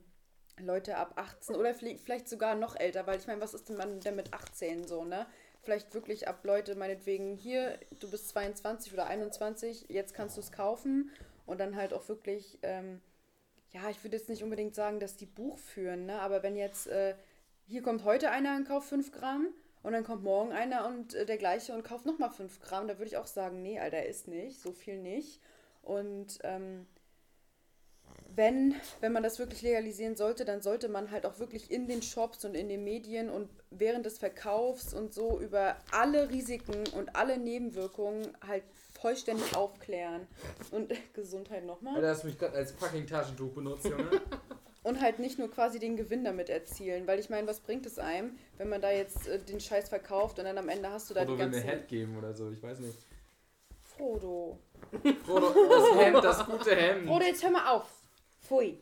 Leute 0.65 0.97
ab 0.97 1.13
18 1.15 1.55
oder 1.55 1.73
vielleicht 1.73 2.29
sogar 2.29 2.55
noch 2.55 2.75
älter, 2.75 3.07
weil 3.07 3.19
ich 3.19 3.27
meine, 3.27 3.41
was 3.41 3.53
ist 3.53 3.69
denn 3.69 3.77
man 3.77 3.99
denn 3.99 4.15
mit 4.15 4.33
18 4.33 4.87
so, 4.87 5.03
ne? 5.03 5.25
Vielleicht 5.63 5.93
wirklich 5.93 6.27
ab 6.27 6.39
Leute, 6.43 6.75
meinetwegen 6.75 7.35
hier, 7.35 7.77
du 7.99 8.09
bist 8.09 8.29
22 8.29 8.93
oder 8.93 9.05
21, 9.05 9.85
jetzt 9.89 10.13
kannst 10.13 10.37
du 10.37 10.41
es 10.41 10.51
kaufen 10.51 11.11
und 11.45 11.59
dann 11.59 11.75
halt 11.75 11.93
auch 11.93 12.07
wirklich, 12.09 12.57
ähm, 12.63 12.99
ja, 13.71 13.89
ich 13.89 14.03
würde 14.03 14.17
jetzt 14.17 14.29
nicht 14.29 14.43
unbedingt 14.43 14.73
sagen, 14.73 14.99
dass 14.99 15.17
die 15.17 15.27
Buch 15.27 15.57
führen, 15.59 16.05
ne? 16.05 16.19
Aber 16.19 16.41
wenn 16.43 16.55
jetzt, 16.55 16.87
äh, 16.87 17.15
hier 17.67 17.83
kommt 17.83 18.03
heute 18.03 18.31
einer 18.31 18.55
und 18.55 18.67
kauft 18.67 18.89
5 18.89 19.11
Gramm 19.11 19.47
und 19.83 19.93
dann 19.93 20.03
kommt 20.03 20.23
morgen 20.23 20.51
einer 20.51 20.87
und 20.87 21.13
äh, 21.13 21.25
der 21.25 21.37
gleiche 21.37 21.73
und 21.73 21.83
kauft 21.83 22.05
nochmal 22.05 22.31
5 22.31 22.59
Gramm, 22.59 22.87
da 22.87 22.97
würde 22.97 23.07
ich 23.07 23.17
auch 23.17 23.27
sagen, 23.27 23.61
nee, 23.61 23.79
Alter, 23.79 24.05
ist 24.05 24.27
nicht, 24.27 24.59
so 24.59 24.71
viel 24.71 24.97
nicht. 24.97 25.39
Und 25.83 26.39
ähm, 26.43 26.87
wenn, 28.35 28.75
wenn 28.99 29.11
man 29.11 29.23
das 29.23 29.39
wirklich 29.39 29.61
legalisieren 29.61 30.15
sollte, 30.15 30.45
dann 30.45 30.61
sollte 30.61 30.89
man 30.89 31.11
halt 31.11 31.25
auch 31.25 31.39
wirklich 31.39 31.71
in 31.71 31.87
den 31.87 32.01
Shops 32.01 32.45
und 32.45 32.55
in 32.55 32.69
den 32.69 32.83
Medien 32.83 33.29
und 33.29 33.49
während 33.69 34.05
des 34.05 34.17
Verkaufs 34.17 34.93
und 34.93 35.13
so 35.13 35.39
über 35.39 35.75
alle 35.91 36.29
Risiken 36.29 36.83
und 36.95 37.15
alle 37.15 37.37
Nebenwirkungen 37.37 38.29
halt 38.45 38.63
vollständig 38.99 39.55
aufklären. 39.55 40.27
Und 40.71 40.93
Gesundheit 41.13 41.65
nochmal. 41.65 41.95
Alter, 41.95 42.09
hast 42.09 42.23
du 42.23 42.27
mich 42.27 42.37
gerade 42.37 42.55
als 42.55 42.71
fucking 42.71 43.07
Taschentuch 43.07 43.51
benutzt, 43.51 43.85
Junge? 43.85 44.09
Und 44.83 44.99
halt 44.99 45.19
nicht 45.19 45.37
nur 45.37 45.51
quasi 45.51 45.77
den 45.77 45.95
Gewinn 45.95 46.23
damit 46.23 46.49
erzielen. 46.49 47.05
Weil 47.05 47.19
ich 47.19 47.29
meine, 47.29 47.45
was 47.47 47.59
bringt 47.59 47.85
es 47.85 47.99
einem, 47.99 48.35
wenn 48.57 48.67
man 48.67 48.81
da 48.81 48.89
jetzt 48.89 49.27
äh, 49.27 49.37
den 49.37 49.59
Scheiß 49.59 49.89
verkauft 49.89 50.39
und 50.39 50.45
dann 50.45 50.57
am 50.57 50.69
Ende 50.69 50.89
hast 50.89 51.07
du 51.07 51.13
da 51.13 51.21
Oder 51.21 51.33
die 51.33 51.37
will 51.37 51.45
mir 51.49 51.51
ganzen... 51.51 51.69
Head 51.69 51.87
geben 51.87 52.17
oder 52.17 52.33
so, 52.33 52.49
ich 52.49 52.63
weiß 52.63 52.79
nicht. 52.79 52.97
Frodo. 53.79 54.57
Frodo, 55.23 55.53
das 55.69 56.03
Hemd, 56.03 56.23
das 56.23 56.45
gute 56.47 56.75
Hemd. 56.75 57.07
Frodo, 57.07 57.23
jetzt 57.23 57.43
hör 57.43 57.51
mal 57.51 57.75
auf. 57.75 58.00
Pfui. 58.41 58.79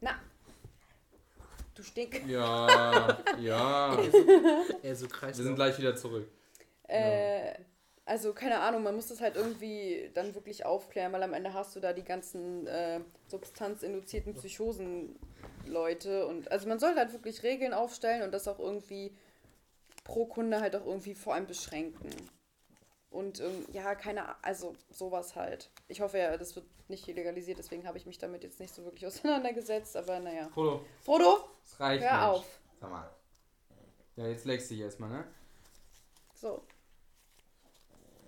Na. 0.00 0.20
Du 1.74 1.82
Stink. 1.82 2.26
Ja, 2.26 3.18
ja. 3.40 3.96
Er 4.82 4.96
so 4.96 5.06
Wir 5.08 5.34
sind 5.34 5.54
gleich 5.54 5.78
wieder 5.78 5.94
zurück. 5.96 6.28
Äh, 6.88 7.54
also 8.04 8.32
keine 8.32 8.60
Ahnung, 8.60 8.82
man 8.82 8.96
muss 8.96 9.08
das 9.08 9.20
halt 9.20 9.36
irgendwie 9.36 10.10
dann 10.14 10.34
wirklich 10.34 10.64
aufklären, 10.64 11.12
weil 11.12 11.22
am 11.22 11.34
Ende 11.34 11.52
hast 11.52 11.76
du 11.76 11.80
da 11.80 11.92
die 11.92 12.04
ganzen 12.04 12.66
äh, 12.66 13.00
substanzinduzierten 13.26 14.34
Psychosen-Leute 14.34 16.26
und 16.26 16.50
also 16.50 16.68
man 16.68 16.78
soll 16.78 16.96
halt 16.96 17.12
wirklich 17.12 17.42
Regeln 17.42 17.74
aufstellen 17.74 18.22
und 18.22 18.32
das 18.32 18.48
auch 18.48 18.58
irgendwie 18.58 19.14
pro 20.04 20.24
Kunde 20.24 20.60
halt 20.60 20.74
auch 20.74 20.86
irgendwie 20.86 21.14
vor 21.14 21.34
allem 21.34 21.46
beschränken. 21.46 22.08
Und 23.10 23.40
ähm, 23.40 23.64
ja, 23.72 23.94
keine 23.94 24.42
also 24.44 24.76
sowas 24.90 25.34
halt. 25.34 25.70
Ich 25.88 26.00
hoffe 26.00 26.18
ja, 26.18 26.36
das 26.36 26.54
wird 26.56 26.66
nicht 26.88 27.06
legalisiert, 27.06 27.58
deswegen 27.58 27.86
habe 27.86 27.98
ich 27.98 28.06
mich 28.06 28.18
damit 28.18 28.42
jetzt 28.42 28.60
nicht 28.60 28.74
so 28.74 28.84
wirklich 28.84 29.06
auseinandergesetzt, 29.06 29.96
aber 29.96 30.20
naja. 30.20 30.48
Frodo, 30.50 30.84
Frodo, 31.02 31.48
es 31.64 31.80
reicht 31.80 32.04
hör 32.04 32.12
Mensch. 32.12 32.22
auf. 32.24 32.60
Sag 32.80 32.90
mal. 32.90 33.10
Ja, 34.16 34.26
jetzt 34.26 34.44
legst 34.44 34.70
du 34.70 34.74
dich 34.74 34.82
erstmal, 34.82 35.10
ne? 35.10 35.24
So. 36.34 36.62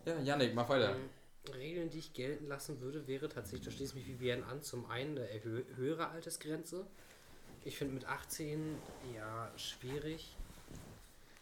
Ja, 0.04 0.18
Yannick, 0.20 0.54
mach 0.54 0.68
weiter. 0.68 0.94
Ähm, 0.94 1.10
Regeln, 1.54 1.90
die 1.90 1.98
ich 1.98 2.12
gelten 2.12 2.46
lassen 2.46 2.80
würde, 2.80 3.06
wäre 3.06 3.28
tatsächlich, 3.28 3.64
da 3.64 3.70
schließt 3.70 3.94
mich 3.94 4.06
Vivian 4.06 4.42
an, 4.44 4.62
zum 4.62 4.88
einen 4.90 5.18
eine 5.18 5.40
höhere 5.76 6.08
Altersgrenze. 6.08 6.86
Ich 7.64 7.76
finde 7.76 7.94
mit 7.94 8.04
18 8.06 8.76
ja 9.14 9.50
schwierig. 9.56 10.36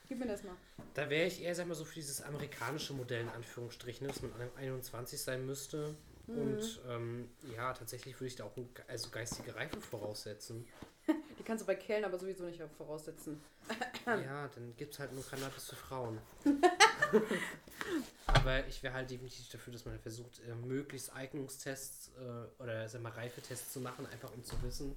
Gib 0.09 0.19
mir 0.19 0.27
das 0.27 0.43
mal. 0.43 0.57
Da 0.95 1.11
wäre 1.11 1.27
ich 1.27 1.43
eher, 1.43 1.55
sag 1.55 1.67
mal, 1.67 1.75
so 1.75 1.85
für 1.85 1.95
dieses 1.95 2.23
amerikanische 2.23 2.95
Modell 2.95 3.23
in 3.23 3.29
Anführungsstrichen, 3.29 4.07
dass 4.07 4.23
man 4.23 4.33
21 4.57 5.21
sein 5.21 5.45
müsste. 5.45 5.95
Und 6.27 6.81
ähm, 6.89 7.31
ja, 7.55 7.73
tatsächlich 7.73 8.15
würde 8.17 8.27
ich 8.27 8.37
da 8.37 8.45
auch 8.45 8.57
ein, 8.57 8.69
also 8.87 9.09
geistige 9.09 9.55
Reife 9.55 9.81
voraussetzen. 9.81 10.67
Die 11.39 11.43
kannst 11.43 11.63
du 11.63 11.67
bei 11.67 11.75
Kellen 11.75 12.05
aber 12.05 12.19
sowieso 12.19 12.45
nicht 12.45 12.61
voraussetzen. 12.77 13.41
Ja, 14.07 14.49
dann 14.49 14.75
gibt 14.79 14.95
es 14.95 15.01
halt 15.01 15.13
nur 15.13 15.23
Cannabis 15.23 15.69
für 15.69 15.77
Frauen. 15.77 16.19
Aber 18.27 18.67
ich 18.67 18.83
wäre 18.83 18.95
halt 18.95 19.11
definitiv 19.11 19.51
dafür, 19.51 19.75
dass 19.75 19.85
man 19.85 19.93
halt 19.93 20.01
versucht, 20.01 20.41
äh, 20.49 20.55
möglichst 20.55 21.15
Eignungstests 21.15 22.13
äh, 22.19 22.63
oder 22.63 22.89
sag 22.89 23.03
mal, 23.03 23.13
Reifetests 23.13 23.71
zu 23.71 23.81
machen, 23.81 24.07
einfach 24.07 24.33
um 24.33 24.43
zu 24.43 24.57
wissen, 24.63 24.97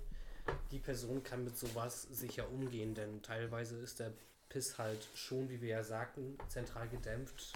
die 0.71 0.79
Person 0.79 1.23
kann 1.23 1.43
mit 1.43 1.57
sowas 1.57 2.03
sicher 2.03 2.49
umgehen, 2.49 2.95
denn 2.95 3.21
teilweise 3.21 3.75
ist 3.79 3.99
der 3.99 4.13
Piss 4.51 4.77
halt 4.77 5.07
schon, 5.15 5.49
wie 5.49 5.61
wir 5.61 5.69
ja 5.69 5.83
sagten, 5.83 6.37
zentral 6.49 6.89
gedämpft 6.89 7.53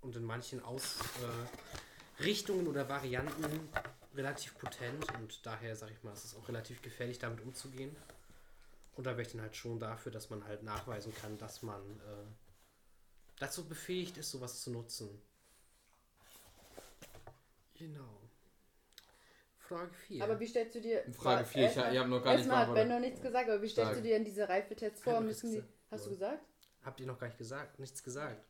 und 0.00 0.16
in 0.16 0.24
manchen 0.24 0.60
Ausrichtungen 0.64 2.66
äh, 2.66 2.68
oder 2.68 2.88
Varianten 2.88 3.68
relativ 4.16 4.58
potent 4.58 5.12
und 5.14 5.46
daher 5.46 5.76
sage 5.76 5.92
ich 5.92 6.02
mal, 6.02 6.12
es 6.12 6.24
ist 6.24 6.36
auch 6.36 6.48
relativ 6.48 6.82
gefährlich, 6.82 7.20
damit 7.20 7.40
umzugehen. 7.40 7.94
Und 8.96 9.06
da 9.06 9.12
wäre 9.12 9.22
ich 9.22 9.32
dann 9.32 9.42
halt 9.42 9.56
schon 9.56 9.78
dafür, 9.78 10.10
dass 10.10 10.30
man 10.30 10.44
halt 10.44 10.64
nachweisen 10.64 11.14
kann, 11.14 11.38
dass 11.38 11.62
man 11.62 11.80
äh, 12.00 12.26
dazu 13.38 13.68
befähigt 13.68 14.16
ist, 14.16 14.30
sowas 14.30 14.60
zu 14.60 14.70
nutzen. 14.70 15.22
Genau. 17.74 18.20
Frage 19.58 19.92
4. 20.08 20.22
Aber 20.22 20.38
wie 20.38 20.46
stellst 20.46 20.74
du 20.74 20.80
dir. 20.80 21.04
Frage 21.12 21.44
4, 21.44 21.66
ich, 21.66 21.76
ich 21.76 21.76
habe 21.76 22.08
noch 22.08 22.22
gar 22.22 22.32
nicht 22.32 22.40
Erstmal 22.40 22.66
hat 22.66 22.74
Ben 22.74 22.88
noch 22.88 23.00
nichts 23.00 23.20
gesagt, 23.20 23.48
aber 23.48 23.62
wie 23.62 23.68
stellst 23.68 23.92
Stark. 23.92 24.02
du 24.02 24.02
dir 24.02 24.14
denn 24.14 24.24
diese 24.24 24.48
Reifetests 24.48 25.02
vor? 25.02 25.20
Müssen 25.20 25.52
die. 25.52 25.64
Hast 25.94 26.06
du 26.06 26.10
gesagt. 26.10 26.44
Habt 26.84 27.00
ihr 27.00 27.06
noch 27.06 27.18
gar 27.18 27.26
nicht 27.28 27.38
gesagt? 27.38 27.78
Nichts 27.78 28.02
gesagt? 28.02 28.44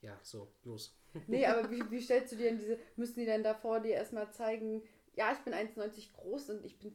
Ja, 0.00 0.18
so, 0.22 0.48
los. 0.64 0.94
Nee, 1.26 1.44
aber 1.46 1.70
wie, 1.70 1.90
wie 1.90 2.00
stellst 2.00 2.32
du 2.32 2.36
dir 2.36 2.44
denn 2.50 2.58
diese. 2.58 2.78
Müssen 2.96 3.20
die 3.20 3.26
denn 3.26 3.42
davor 3.42 3.80
dir 3.80 3.94
erstmal 3.94 4.30
zeigen, 4.32 4.82
ja, 5.14 5.32
ich 5.32 5.38
bin 5.40 5.52
1,90 5.52 6.12
groß 6.14 6.50
und 6.50 6.64
ich 6.64 6.78
bin 6.78 6.94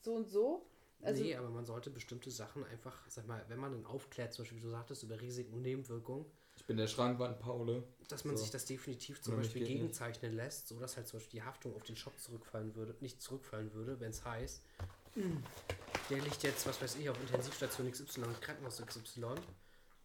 so 0.00 0.14
und 0.14 0.28
so? 0.28 0.66
Also, 1.02 1.22
nee, 1.22 1.34
aber 1.34 1.50
man 1.50 1.64
sollte 1.64 1.90
bestimmte 1.90 2.30
Sachen 2.30 2.64
einfach, 2.64 3.04
sag 3.08 3.26
mal, 3.26 3.44
wenn 3.48 3.58
man 3.58 3.72
dann 3.72 3.86
aufklärt, 3.86 4.32
zum 4.32 4.44
Beispiel, 4.44 4.58
wie 4.58 4.62
du 4.62 4.70
sagtest, 4.70 5.02
über 5.02 5.20
Risiken 5.20 5.52
und 5.54 5.62
Nebenwirkungen, 5.62 6.24
Ich 6.56 6.64
bin 6.64 6.76
der 6.76 6.86
Schrankwand 6.86 7.40
Paule. 7.40 7.82
dass 8.08 8.24
man 8.24 8.36
So. 8.36 8.42
sich 8.42 8.50
das 8.52 8.64
definitiv 8.66 9.20
zum 9.20 9.34
Oder 9.34 9.42
Beispiel 9.42 9.60
geht 9.62 9.68
nicht. 9.68 9.78
gegenzeichnen 9.80 10.32
lässt, 10.34 10.68
sodass 10.68 10.96
halt 10.96 11.08
zum 11.08 11.18
Beispiel 11.18 11.40
die 11.40 11.44
Haftung 11.44 11.74
auf 11.74 11.82
den 11.82 11.96
Shop 11.96 12.18
zurückfallen 12.20 12.74
würde, 12.76 12.94
nicht 13.00 13.20
zurückfallen 13.20 13.72
würde, 13.74 13.98
wenn 14.00 14.10
es 14.10 14.24
heißt, 14.24 14.62
"Hm, 14.78 14.86
der 15.14 16.20
liegt 16.20 16.42
jetzt, 16.42 16.66
was 16.66 16.80
weiß 16.80 16.96
ich, 16.96 17.08
auf 17.08 17.20
Intensivstation 17.20 17.90
XY 17.90 18.22
und 18.22 18.40
Krankenhaus 18.40 18.82
XY, 18.84 19.34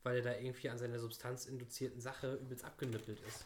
weil 0.04 0.18
er 0.18 0.22
da 0.22 0.34
irgendwie 0.34 0.70
an 0.70 0.78
seiner 0.78 1.00
substanzinduzierten 1.00 2.02
Sache 2.02 2.36
übelst 2.36 2.64
abgenippelt 2.64 3.20
ist. 3.28 3.46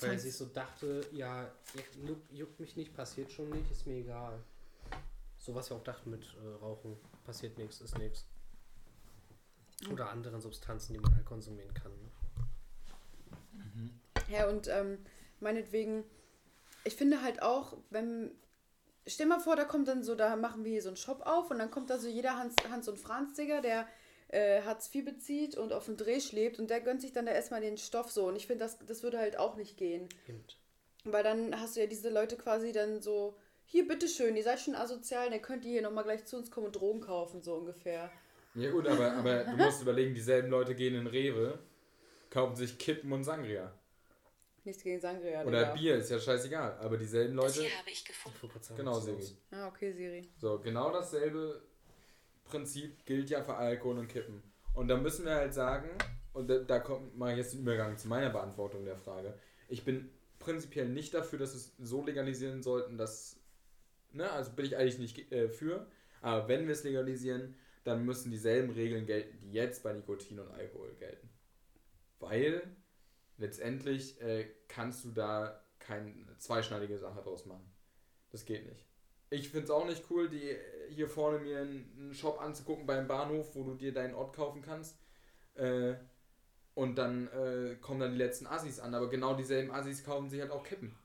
Weil 0.00 0.10
er 0.10 0.18
sich 0.18 0.36
Substanz. 0.36 0.38
so 0.38 0.46
dachte, 0.46 1.06
ja, 1.12 1.48
juckt, 2.32 2.58
mich 2.58 2.76
nicht, 2.76 2.96
passiert 2.96 3.30
schon 3.30 3.50
nicht, 3.50 3.70
ist 3.70 3.86
mir 3.86 3.98
egal. 3.98 4.42
So 5.38 5.54
was 5.54 5.70
wir 5.70 5.76
auch 5.76 5.84
dachten 5.84 6.10
mit 6.10 6.24
äh, 6.24 6.48
Rauchen, 6.60 6.96
passiert 7.24 7.56
nichts, 7.58 7.80
ist 7.80 7.96
nichts. 7.96 8.24
Oder 9.92 10.10
anderen 10.10 10.40
Substanzen, 10.40 10.94
die 10.94 10.98
man 10.98 11.14
halt 11.14 11.24
konsumieren 11.24 11.72
kann. 11.74 11.92
Ne? 11.92 12.10
Ja, 14.28 14.48
und 14.48 14.68
ähm, 14.68 14.98
meinetwegen, 15.40 16.04
ich 16.84 16.94
finde 16.96 17.22
halt 17.22 17.42
auch, 17.42 17.76
wenn. 17.90 18.32
Stell 19.08 19.26
mal 19.26 19.40
vor, 19.40 19.56
da 19.56 19.64
kommt 19.64 19.88
dann 19.88 20.02
so, 20.02 20.14
da 20.14 20.36
machen 20.36 20.64
wir 20.64 20.72
hier 20.72 20.82
so 20.82 20.88
einen 20.88 20.96
Shop 20.96 21.22
auf 21.24 21.50
und 21.50 21.58
dann 21.58 21.70
kommt 21.70 21.90
da 21.90 21.98
so 21.98 22.08
jeder 22.08 22.36
Hans, 22.36 22.54
Hans 22.70 22.88
und 22.88 22.98
Franz, 22.98 23.34
Digga, 23.34 23.60
der 23.60 23.88
äh, 24.28 24.62
Hartz 24.62 24.94
IV 24.94 25.04
bezieht 25.04 25.56
und 25.56 25.72
auf 25.72 25.86
dem 25.86 25.96
Dreh 25.96 26.20
schlägt 26.20 26.58
und 26.58 26.68
der 26.68 26.80
gönnt 26.80 27.00
sich 27.00 27.12
dann 27.12 27.26
da 27.26 27.32
erstmal 27.32 27.62
den 27.62 27.78
Stoff 27.78 28.10
so. 28.10 28.26
Und 28.26 28.36
ich 28.36 28.46
finde, 28.46 28.64
das, 28.64 28.78
das 28.86 29.02
würde 29.02 29.18
halt 29.18 29.38
auch 29.38 29.56
nicht 29.56 29.76
gehen. 29.76 30.08
Stimmt. 30.24 30.58
Weil 31.04 31.24
dann 31.24 31.58
hast 31.58 31.76
du 31.76 31.80
ja 31.80 31.86
diese 31.86 32.10
Leute 32.10 32.36
quasi 32.36 32.72
dann 32.72 33.00
so, 33.00 33.36
hier, 33.64 33.88
bitteschön, 33.88 34.36
ihr 34.36 34.42
seid 34.42 34.60
schon 34.60 34.74
asozial, 34.74 35.30
dann 35.30 35.42
könnt 35.42 35.64
ihr 35.64 35.72
hier 35.72 35.82
nochmal 35.82 36.04
gleich 36.04 36.24
zu 36.26 36.36
uns 36.36 36.50
kommen 36.50 36.66
und 36.66 36.76
Drogen 36.76 37.00
kaufen, 37.00 37.42
so 37.42 37.54
ungefähr. 37.54 38.10
Ja 38.54 38.70
gut, 38.70 38.86
aber, 38.86 39.12
aber 39.12 39.44
du 39.44 39.56
musst 39.56 39.82
überlegen, 39.82 40.14
dieselben 40.14 40.50
Leute 40.50 40.74
gehen 40.74 40.94
in 40.94 41.06
Rewe, 41.06 41.58
kaufen 42.30 42.56
sich 42.56 42.78
Kippen 42.78 43.12
und 43.12 43.24
Sangria. 43.24 43.72
Nichts 44.68 44.82
gegen 44.82 45.00
Sangria. 45.00 45.44
Oder 45.44 45.60
Digga. 45.60 45.72
Bier, 45.72 45.96
ist 45.96 46.10
ja 46.10 46.20
scheißegal. 46.20 46.76
Aber 46.80 46.98
dieselben 46.98 47.34
Das 47.36 47.56
Leute. 47.56 47.68
hier 47.68 47.78
habe 47.78 47.90
ich 47.90 48.04
gefunden. 48.04 48.50
Genau, 48.76 49.00
Siri. 49.00 49.24
Ah, 49.50 49.66
okay, 49.68 49.92
Siri. 49.92 50.28
So, 50.36 50.58
genau 50.58 50.92
dasselbe 50.92 51.62
Prinzip 52.44 53.06
gilt 53.06 53.30
ja 53.30 53.42
für 53.42 53.54
Alkohol 53.54 53.98
und 53.98 54.08
Kippen. 54.08 54.42
Und 54.74 54.88
da 54.88 54.98
müssen 54.98 55.24
wir 55.24 55.34
halt 55.36 55.54
sagen, 55.54 55.88
und 56.34 56.50
da, 56.50 56.58
da 56.58 56.80
kommt 56.80 57.16
mal 57.16 57.34
jetzt 57.34 57.54
den 57.54 57.60
Übergang 57.60 57.96
zu 57.96 58.08
meiner 58.08 58.28
Beantwortung 58.28 58.84
der 58.84 58.96
Frage. 58.96 59.32
Ich 59.68 59.86
bin 59.86 60.10
prinzipiell 60.38 60.88
nicht 60.88 61.14
dafür, 61.14 61.38
dass 61.38 61.54
wir 61.54 61.58
es 61.60 61.74
so 61.78 62.04
legalisieren 62.04 62.62
sollten, 62.62 62.98
dass, 62.98 63.40
ne, 64.12 64.30
also 64.30 64.52
bin 64.52 64.66
ich 64.66 64.76
eigentlich 64.76 64.98
nicht 64.98 65.32
äh, 65.32 65.48
für, 65.48 65.86
aber 66.20 66.46
wenn 66.46 66.66
wir 66.66 66.72
es 66.74 66.84
legalisieren, 66.84 67.56
dann 67.84 68.04
müssen 68.04 68.30
dieselben 68.30 68.70
Regeln 68.70 69.06
gelten, 69.06 69.38
die 69.40 69.52
jetzt 69.52 69.82
bei 69.82 69.94
Nikotin 69.94 70.38
und 70.38 70.50
Alkohol 70.50 70.94
gelten. 70.98 71.30
Weil 72.20 72.76
letztendlich 73.38 74.20
äh, 74.20 74.48
kannst 74.68 75.04
du 75.04 75.10
da 75.10 75.64
keine 75.78 76.36
zweischneidige 76.38 76.98
Sache 76.98 77.22
draus 77.22 77.46
machen. 77.46 77.72
Das 78.30 78.44
geht 78.44 78.66
nicht. 78.66 78.84
Ich 79.30 79.50
finde 79.50 79.64
es 79.64 79.70
auch 79.70 79.86
nicht 79.86 80.04
cool, 80.10 80.28
die 80.28 80.50
äh, 80.50 80.90
hier 80.90 81.08
vorne 81.08 81.38
mir 81.38 81.60
einen 81.60 81.96
einen 81.98 82.14
Shop 82.14 82.40
anzugucken 82.40 82.86
beim 82.86 83.08
Bahnhof, 83.08 83.54
wo 83.54 83.64
du 83.64 83.74
dir 83.74 83.92
deinen 83.92 84.14
Ort 84.14 84.34
kaufen 84.34 84.62
kannst. 84.62 84.98
Äh, 85.54 85.94
und 86.74 86.96
dann 86.96 87.26
äh, 87.28 87.76
kommen 87.80 88.00
dann 88.00 88.12
die 88.12 88.18
letzten 88.18 88.46
Assis 88.46 88.78
an, 88.78 88.94
aber 88.94 89.08
genau 89.08 89.34
dieselben 89.34 89.72
Assis 89.72 90.04
kaufen 90.04 90.28
sich 90.28 90.40
halt 90.40 90.52
auch 90.52 90.62
Kippen. 90.62 90.96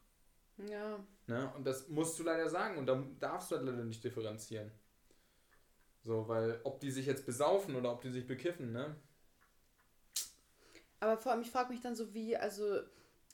Ja. 0.70 1.00
Ne? 1.26 1.52
Und 1.56 1.66
das 1.66 1.88
musst 1.90 2.20
du 2.20 2.24
leider 2.24 2.50
sagen 2.50 2.78
und 2.78 2.86
da 2.86 3.04
darfst 3.20 3.52
du 3.52 3.56
halt 3.56 3.66
leider 3.66 3.84
nicht 3.84 4.04
differenzieren. 4.04 4.72
So, 6.02 6.28
weil 6.28 6.60
ob 6.64 6.80
die 6.80 6.92
sich 6.92 7.06
jetzt 7.06 7.26
besaufen 7.26 7.76
oder 7.76 7.92
ob 7.92 8.02
die 8.02 8.12
sich 8.12 8.28
bekiffen, 8.28 8.72
ne? 8.72 8.96
Aber 11.04 11.18
vor 11.18 11.34
allem, 11.34 11.42
ich 11.42 11.52
frage 11.52 11.70
mich 11.70 11.82
dann 11.82 11.98
so, 11.98 12.14
wie, 12.14 12.38
also, 12.38 12.80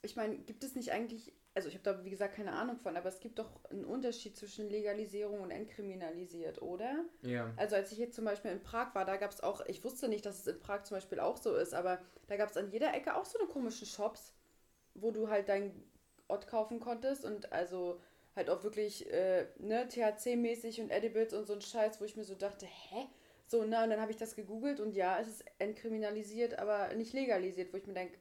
ich 0.01 0.15
meine, 0.15 0.39
gibt 0.39 0.63
es 0.63 0.73
nicht 0.73 0.91
eigentlich, 0.91 1.31
also 1.53 1.69
ich 1.69 1.75
habe 1.75 1.83
da 1.83 2.03
wie 2.03 2.09
gesagt 2.09 2.33
keine 2.33 2.53
Ahnung 2.53 2.79
von, 2.79 2.97
aber 2.97 3.09
es 3.09 3.19
gibt 3.19 3.37
doch 3.37 3.63
einen 3.65 3.85
Unterschied 3.85 4.35
zwischen 4.35 4.71
Legalisierung 4.71 5.41
und 5.41 5.51
entkriminalisiert, 5.51 6.63
oder? 6.63 7.05
Ja. 7.21 7.53
Also 7.57 7.75
als 7.75 7.91
ich 7.91 7.99
jetzt 7.99 8.15
zum 8.15 8.25
Beispiel 8.25 8.49
in 8.49 8.63
Prag 8.63 8.95
war, 8.95 9.05
da 9.05 9.17
gab 9.17 9.29
es 9.29 9.41
auch, 9.41 9.63
ich 9.67 9.83
wusste 9.83 10.07
nicht, 10.07 10.25
dass 10.25 10.39
es 10.39 10.47
in 10.47 10.59
Prag 10.59 10.81
zum 10.83 10.97
Beispiel 10.97 11.19
auch 11.19 11.37
so 11.37 11.55
ist, 11.55 11.75
aber 11.75 11.99
da 12.25 12.37
gab 12.37 12.49
es 12.49 12.57
an 12.57 12.71
jeder 12.71 12.91
Ecke 12.91 13.15
auch 13.15 13.25
so 13.25 13.37
eine 13.37 13.47
komischen 13.47 13.85
Shops, 13.85 14.33
wo 14.95 15.11
du 15.11 15.29
halt 15.29 15.47
dein 15.47 15.71
Ort 16.27 16.47
kaufen 16.47 16.79
konntest 16.79 17.23
und 17.23 17.51
also 17.53 18.01
halt 18.35 18.49
auch 18.49 18.63
wirklich, 18.63 19.11
äh, 19.13 19.45
ne, 19.59 19.87
THC-mäßig 19.87 20.81
und 20.81 20.89
Edibles 20.89 21.33
und 21.33 21.45
so 21.45 21.53
ein 21.53 21.61
Scheiß, 21.61 22.01
wo 22.01 22.05
ich 22.05 22.15
mir 22.15 22.23
so 22.23 22.33
dachte, 22.33 22.65
hä? 22.65 23.07
So, 23.49 23.63
ne, 23.65 23.83
und 23.83 23.89
dann 23.89 23.99
habe 23.99 24.11
ich 24.11 24.17
das 24.17 24.35
gegoogelt 24.35 24.79
und 24.79 24.93
ja, 24.95 25.19
es 25.19 25.27
ist 25.27 25.45
entkriminalisiert, 25.57 26.59
aber 26.59 26.93
nicht 26.93 27.13
legalisiert, 27.13 27.73
wo 27.73 27.77
ich 27.77 27.87
mir 27.87 27.93
denke, 27.95 28.19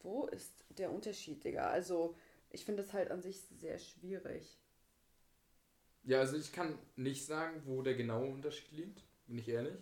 wo 0.00 0.26
ist 0.26 0.64
der 0.70 0.92
Unterschied, 0.92 1.44
Digga? 1.44 1.70
Also, 1.70 2.16
ich 2.50 2.64
finde 2.64 2.82
das 2.82 2.92
halt 2.92 3.10
an 3.12 3.22
sich 3.22 3.40
sehr 3.40 3.78
schwierig. 3.78 4.58
Ja, 6.02 6.20
also 6.20 6.36
ich 6.36 6.52
kann 6.52 6.78
nicht 6.96 7.24
sagen, 7.26 7.62
wo 7.64 7.82
der 7.82 7.94
genaue 7.94 8.28
Unterschied 8.28 8.72
liegt, 8.72 9.02
bin 9.26 9.38
ich 9.38 9.48
ehrlich. 9.48 9.78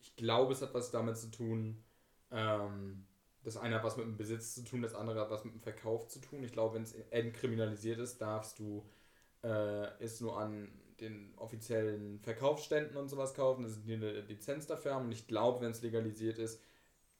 Ich 0.00 0.16
glaube, 0.16 0.52
es 0.52 0.60
hat 0.62 0.74
was 0.74 0.90
damit 0.90 1.16
zu 1.16 1.30
tun, 1.30 1.82
ähm, 2.30 3.06
das 3.44 3.56
eine 3.56 3.76
hat 3.76 3.84
was 3.84 3.96
mit 3.96 4.06
dem 4.06 4.16
Besitz 4.16 4.54
zu 4.54 4.62
tun, 4.64 4.82
das 4.82 4.94
andere 4.94 5.20
hat 5.20 5.30
was 5.30 5.44
mit 5.44 5.54
dem 5.54 5.60
Verkauf 5.62 6.08
zu 6.08 6.18
tun. 6.20 6.42
Ich 6.44 6.52
glaube, 6.52 6.74
wenn 6.74 6.82
es 6.82 6.94
entkriminalisiert 7.10 7.98
ist, 8.00 8.18
darfst 8.20 8.58
du 8.58 8.84
äh, 9.42 9.86
es 10.02 10.20
nur 10.20 10.38
an 10.38 10.68
den 11.00 11.34
offiziellen 11.36 12.20
Verkaufsständen 12.20 12.96
und 12.96 13.08
sowas 13.08 13.34
kaufen. 13.34 13.62
Das 13.62 13.72
ist 13.72 13.86
die 13.86 13.94
eine 13.94 14.20
Lizenz 14.22 14.66
dafür 14.66 14.94
haben. 14.94 15.06
Und 15.06 15.12
ich 15.12 15.26
glaube, 15.26 15.60
wenn 15.60 15.70
es 15.70 15.82
legalisiert 15.82 16.38
ist, 16.38 16.60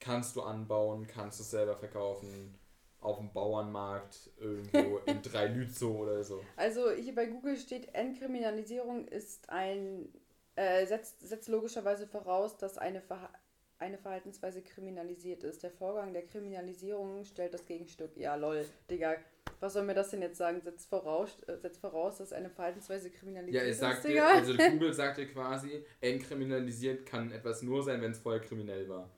kannst 0.00 0.36
du 0.36 0.42
anbauen, 0.42 1.06
kannst 1.06 1.40
es 1.40 1.50
selber 1.50 1.76
verkaufen. 1.76 2.58
Auf 3.00 3.18
dem 3.18 3.32
Bauernmarkt, 3.32 4.30
irgendwo 4.38 4.98
in 5.06 5.20
drei 5.20 5.46
Lützow 5.48 5.94
oder 6.00 6.24
so. 6.24 6.42
Also 6.56 6.90
hier 6.90 7.14
bei 7.14 7.26
Google 7.26 7.58
steht, 7.58 7.94
Entkriminalisierung 7.94 9.06
ist 9.08 9.50
ein, 9.50 10.08
äh, 10.56 10.86
setzt, 10.86 11.20
setzt 11.20 11.48
logischerweise 11.48 12.06
voraus, 12.06 12.56
dass 12.56 12.78
eine, 12.78 13.02
Verha 13.02 13.30
eine 13.78 13.98
Verhaltensweise 13.98 14.62
kriminalisiert 14.62 15.44
ist. 15.44 15.62
Der 15.62 15.70
Vorgang 15.70 16.14
der 16.14 16.24
Kriminalisierung 16.24 17.24
stellt 17.24 17.52
das 17.52 17.66
Gegenstück. 17.66 18.16
Ja, 18.16 18.36
lol, 18.36 18.64
Digga. 18.90 19.16
Was 19.60 19.72
soll 19.72 19.84
mir 19.84 19.94
das 19.94 20.10
denn 20.10 20.20
jetzt 20.20 20.36
sagen? 20.36 20.60
Setzt 20.60 20.88
voraus, 20.88 21.30
äh, 21.46 21.56
setzt 21.58 21.80
voraus 21.80 22.18
dass 22.18 22.32
eine 22.32 22.50
Verhaltensweise 22.50 23.08
Ja, 23.08 23.14
kriminalisiert 23.18 23.62
es 23.64 23.70
ist, 23.70 23.80
sagt 23.80 24.04
dir, 24.04 24.08
Digga. 24.08 24.28
also 24.28 24.56
Google 24.72 24.92
sagt 24.92 25.18
dir 25.18 25.26
quasi, 25.26 25.84
entkriminalisiert 26.00 27.06
kann 27.06 27.32
etwas 27.32 27.62
nur 27.62 27.82
sein, 27.82 28.00
wenn 28.02 28.12
es 28.12 28.18
vorher 28.18 28.40
kriminell 28.40 28.88
war. 28.88 29.08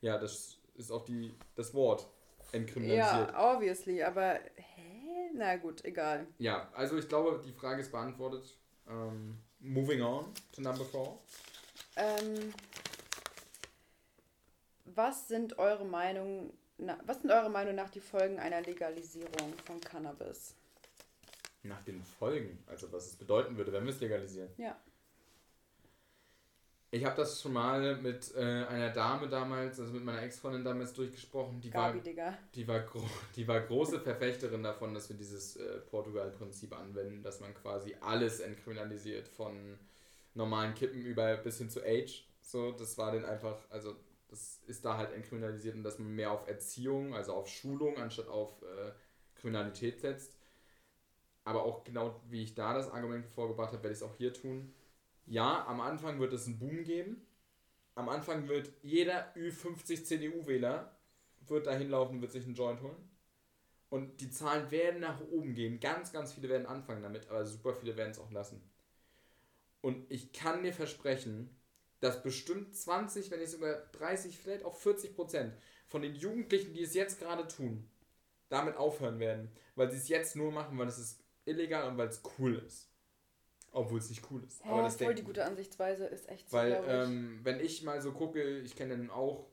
Ja, 0.00 0.18
das 0.18 0.58
ist 0.76 0.90
auch 0.90 1.04
die, 1.04 1.34
das 1.56 1.74
Wort. 1.74 2.06
Entkriminalisiert. 2.52 3.30
ja, 3.32 3.54
obviously, 3.54 4.02
aber 4.02 4.40
hä? 4.56 5.30
Na 5.34 5.56
gut, 5.56 5.84
egal. 5.84 6.26
Ja, 6.38 6.68
also 6.74 6.98
ich 6.98 7.08
glaube, 7.08 7.40
die 7.44 7.52
Frage 7.52 7.80
ist 7.80 7.92
beantwortet. 7.92 8.56
Ähm, 8.88 9.38
moving 9.60 10.00
on 10.02 10.32
to 10.52 10.60
number 10.60 10.84
four. 10.84 11.20
Ähm, 11.96 12.52
was 14.84 15.28
sind 15.28 15.58
eure 15.58 15.84
Meinung, 15.84 16.52
na, 16.80 16.98
was 17.06 17.20
sind 17.20 17.30
eure 17.30 17.50
Meinung 17.50 17.74
nach 17.74 17.90
die 17.90 18.00
Folgen 18.00 18.38
einer 18.38 18.60
Legalisierung 18.60 19.54
von 19.64 19.80
Cannabis? 19.80 20.54
Nach 21.62 21.82
den 21.82 22.02
Folgen, 22.02 22.58
also 22.66 22.90
was 22.92 23.06
es 23.06 23.16
bedeuten 23.16 23.56
würde, 23.56 23.72
wenn 23.72 23.84
wir 23.84 23.92
es 23.92 24.00
legalisieren. 24.00 24.48
Ja. 24.56 24.76
Ich 26.92 27.04
habe 27.04 27.14
das 27.14 27.40
schon 27.40 27.52
mal 27.52 27.96
mit 27.98 28.34
äh, 28.34 28.40
einer 28.40 28.90
Dame 28.90 29.28
damals, 29.28 29.78
also 29.78 29.92
mit 29.92 30.04
meiner 30.04 30.22
Ex-Freundin 30.22 30.64
damals 30.64 30.92
durchgesprochen. 30.92 31.60
Die 31.60 31.72
war, 31.72 31.92
Gabi, 31.92 32.00
Digga. 32.00 32.36
die, 32.54 32.66
war 32.66 32.84
die 33.36 33.46
war 33.46 33.60
große 33.60 34.00
Verfechterin 34.00 34.62
davon, 34.62 34.92
dass 34.92 35.08
wir 35.08 35.16
dieses 35.16 35.56
äh, 35.56 35.78
Portugal-Prinzip 35.88 36.76
anwenden, 36.76 37.22
dass 37.22 37.38
man 37.38 37.54
quasi 37.54 37.94
alles 38.00 38.40
entkriminalisiert, 38.40 39.28
von 39.28 39.78
normalen 40.34 40.74
Kippen 40.74 41.00
über 41.00 41.36
bis 41.36 41.58
hin 41.58 41.70
zu 41.70 41.80
Age. 41.80 42.24
So, 42.42 42.72
das 42.72 42.98
war 42.98 43.12
dann 43.12 43.24
einfach, 43.24 43.58
also 43.70 43.94
das 44.30 44.62
ist 44.66 44.84
da 44.84 44.96
halt 44.96 45.12
entkriminalisiert 45.12 45.74
und 45.74 45.82
dass 45.82 45.98
man 45.98 46.14
mehr 46.14 46.30
auf 46.30 46.46
Erziehung, 46.46 47.14
also 47.14 47.34
auf 47.34 47.48
Schulung, 47.48 47.98
anstatt 47.98 48.28
auf 48.28 48.62
äh, 48.62 48.92
Kriminalität 49.34 50.00
setzt. 50.00 50.36
Aber 51.44 51.64
auch 51.64 51.84
genau 51.84 52.20
wie 52.28 52.42
ich 52.42 52.54
da 52.54 52.74
das 52.74 52.90
Argument 52.90 53.26
vorgebracht 53.26 53.72
habe, 53.72 53.82
werde 53.82 53.92
ich 53.92 53.98
es 53.98 54.02
auch 54.02 54.14
hier 54.16 54.32
tun. 54.32 54.72
Ja, 55.26 55.66
am 55.66 55.80
Anfang 55.80 56.20
wird 56.20 56.32
es 56.32 56.46
einen 56.46 56.58
Boom 56.58 56.84
geben. 56.84 57.26
Am 57.94 58.08
Anfang 58.08 58.48
wird 58.48 58.70
jeder 58.82 59.34
Ü50 59.34 60.04
CDU-Wähler 60.04 60.96
wird 61.48 61.66
da 61.66 61.74
hinlaufen, 61.74 62.20
wird 62.20 62.32
sich 62.32 62.44
einen 62.44 62.54
Joint 62.54 62.80
holen. 62.82 63.10
Und 63.88 64.20
die 64.20 64.30
Zahlen 64.30 64.70
werden 64.70 65.00
nach 65.00 65.20
oben 65.20 65.54
gehen. 65.54 65.80
Ganz, 65.80 66.12
ganz 66.12 66.32
viele 66.32 66.48
werden 66.48 66.66
anfangen 66.66 67.02
damit, 67.02 67.28
aber 67.28 67.44
super 67.44 67.74
viele 67.74 67.96
werden 67.96 68.12
es 68.12 68.20
auch 68.20 68.30
lassen. 68.30 68.62
Und 69.80 70.10
ich 70.10 70.32
kann 70.32 70.62
dir 70.62 70.72
versprechen, 70.72 71.50
dass 72.00 72.22
bestimmt 72.22 72.74
20, 72.74 73.30
wenn 73.30 73.40
nicht 73.40 73.50
sogar 73.50 73.74
30, 73.92 74.38
vielleicht 74.38 74.64
auch 74.64 74.74
40 74.74 75.14
Prozent 75.14 75.54
von 75.86 76.02
den 76.02 76.14
Jugendlichen, 76.14 76.72
die 76.72 76.82
es 76.82 76.94
jetzt 76.94 77.18
gerade 77.18 77.46
tun, 77.46 77.88
damit 78.48 78.76
aufhören 78.76 79.18
werden. 79.18 79.50
Weil 79.76 79.90
sie 79.90 79.98
es 79.98 80.08
jetzt 80.08 80.36
nur 80.36 80.50
machen, 80.50 80.78
weil 80.78 80.88
es 80.88 80.98
ist 80.98 81.20
illegal 81.44 81.88
und 81.88 81.98
weil 81.98 82.08
es 82.08 82.22
cool 82.38 82.56
ist. 82.66 82.88
Obwohl 83.72 83.98
es 83.98 84.08
nicht 84.08 84.24
cool 84.30 84.42
ist. 84.42 84.64
Hä, 84.64 84.70
aber 84.70 84.82
das 84.82 84.96
voll 84.96 85.06
denken 85.06 85.16
die 85.16 85.26
gute 85.26 85.44
Ansichtsweise 85.44 86.06
ist 86.06 86.28
echt 86.28 86.50
so, 86.50 86.56
weil, 86.56 86.82
ähm, 86.88 87.40
wenn 87.44 87.60
ich 87.60 87.82
mal 87.82 88.00
so 88.00 88.12
gucke, 88.12 88.58
ich 88.60 88.74
kenne 88.74 88.96
den 88.96 89.10
auch, 89.10 89.46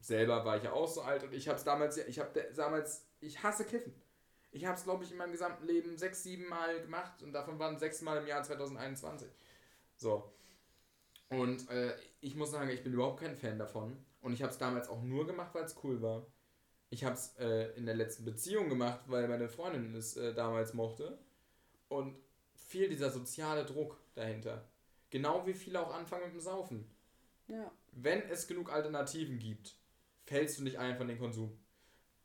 selber 0.00 0.44
war 0.44 0.58
ich 0.58 0.64
ja 0.64 0.72
auch 0.72 0.88
so 0.88 1.02
alt 1.02 1.22
und 1.22 1.32
ich 1.32 1.48
habe 1.48 1.56
es 1.56 1.64
damals, 1.64 1.96
ich 1.96 2.18
habe 2.18 2.46
damals, 2.54 3.06
ich 3.20 3.42
hasse 3.42 3.64
Kiffen. 3.64 3.94
Ich 4.50 4.66
habe 4.66 4.76
es, 4.76 4.84
glaube 4.84 5.04
ich, 5.04 5.10
in 5.10 5.16
meinem 5.16 5.32
gesamten 5.32 5.64
Leben 5.64 5.96
sechs, 5.96 6.22
sieben 6.22 6.46
Mal 6.48 6.82
gemacht 6.82 7.22
und 7.22 7.32
davon 7.32 7.58
waren 7.58 7.78
sechs 7.78 8.02
Mal 8.02 8.18
im 8.18 8.26
Jahr 8.26 8.42
2021. 8.42 9.30
So. 9.96 10.30
Und 11.32 11.68
äh, 11.70 11.94
ich 12.20 12.34
muss 12.36 12.50
sagen, 12.50 12.70
ich 12.70 12.82
bin 12.82 12.92
überhaupt 12.92 13.20
kein 13.20 13.36
Fan 13.36 13.58
davon. 13.58 13.96
Und 14.20 14.32
ich 14.32 14.42
habe 14.42 14.52
es 14.52 14.58
damals 14.58 14.88
auch 14.88 15.02
nur 15.02 15.26
gemacht, 15.26 15.54
weil 15.54 15.64
es 15.64 15.76
cool 15.82 16.00
war. 16.02 16.26
Ich 16.90 17.04
habe 17.04 17.14
es 17.14 17.34
äh, 17.38 17.72
in 17.76 17.86
der 17.86 17.94
letzten 17.94 18.24
Beziehung 18.24 18.68
gemacht, 18.68 19.00
weil 19.06 19.26
meine 19.28 19.48
Freundin 19.48 19.94
es 19.94 20.16
äh, 20.16 20.34
damals 20.34 20.74
mochte. 20.74 21.18
Und 21.88 22.16
viel 22.54 22.88
dieser 22.88 23.10
soziale 23.10 23.64
Druck 23.64 23.98
dahinter. 24.14 24.68
Genau 25.10 25.46
wie 25.46 25.54
viele 25.54 25.80
auch 25.80 25.94
anfangen 25.94 26.24
mit 26.24 26.34
dem 26.34 26.40
Saufen. 26.40 26.90
ja. 27.48 27.70
Wenn 27.94 28.22
es 28.30 28.46
genug 28.48 28.72
Alternativen 28.72 29.38
gibt, 29.38 29.76
fällst 30.24 30.58
du 30.58 30.64
nicht 30.64 30.78
ein 30.78 30.96
von 30.96 31.08
den 31.08 31.18
Konsum. 31.18 31.58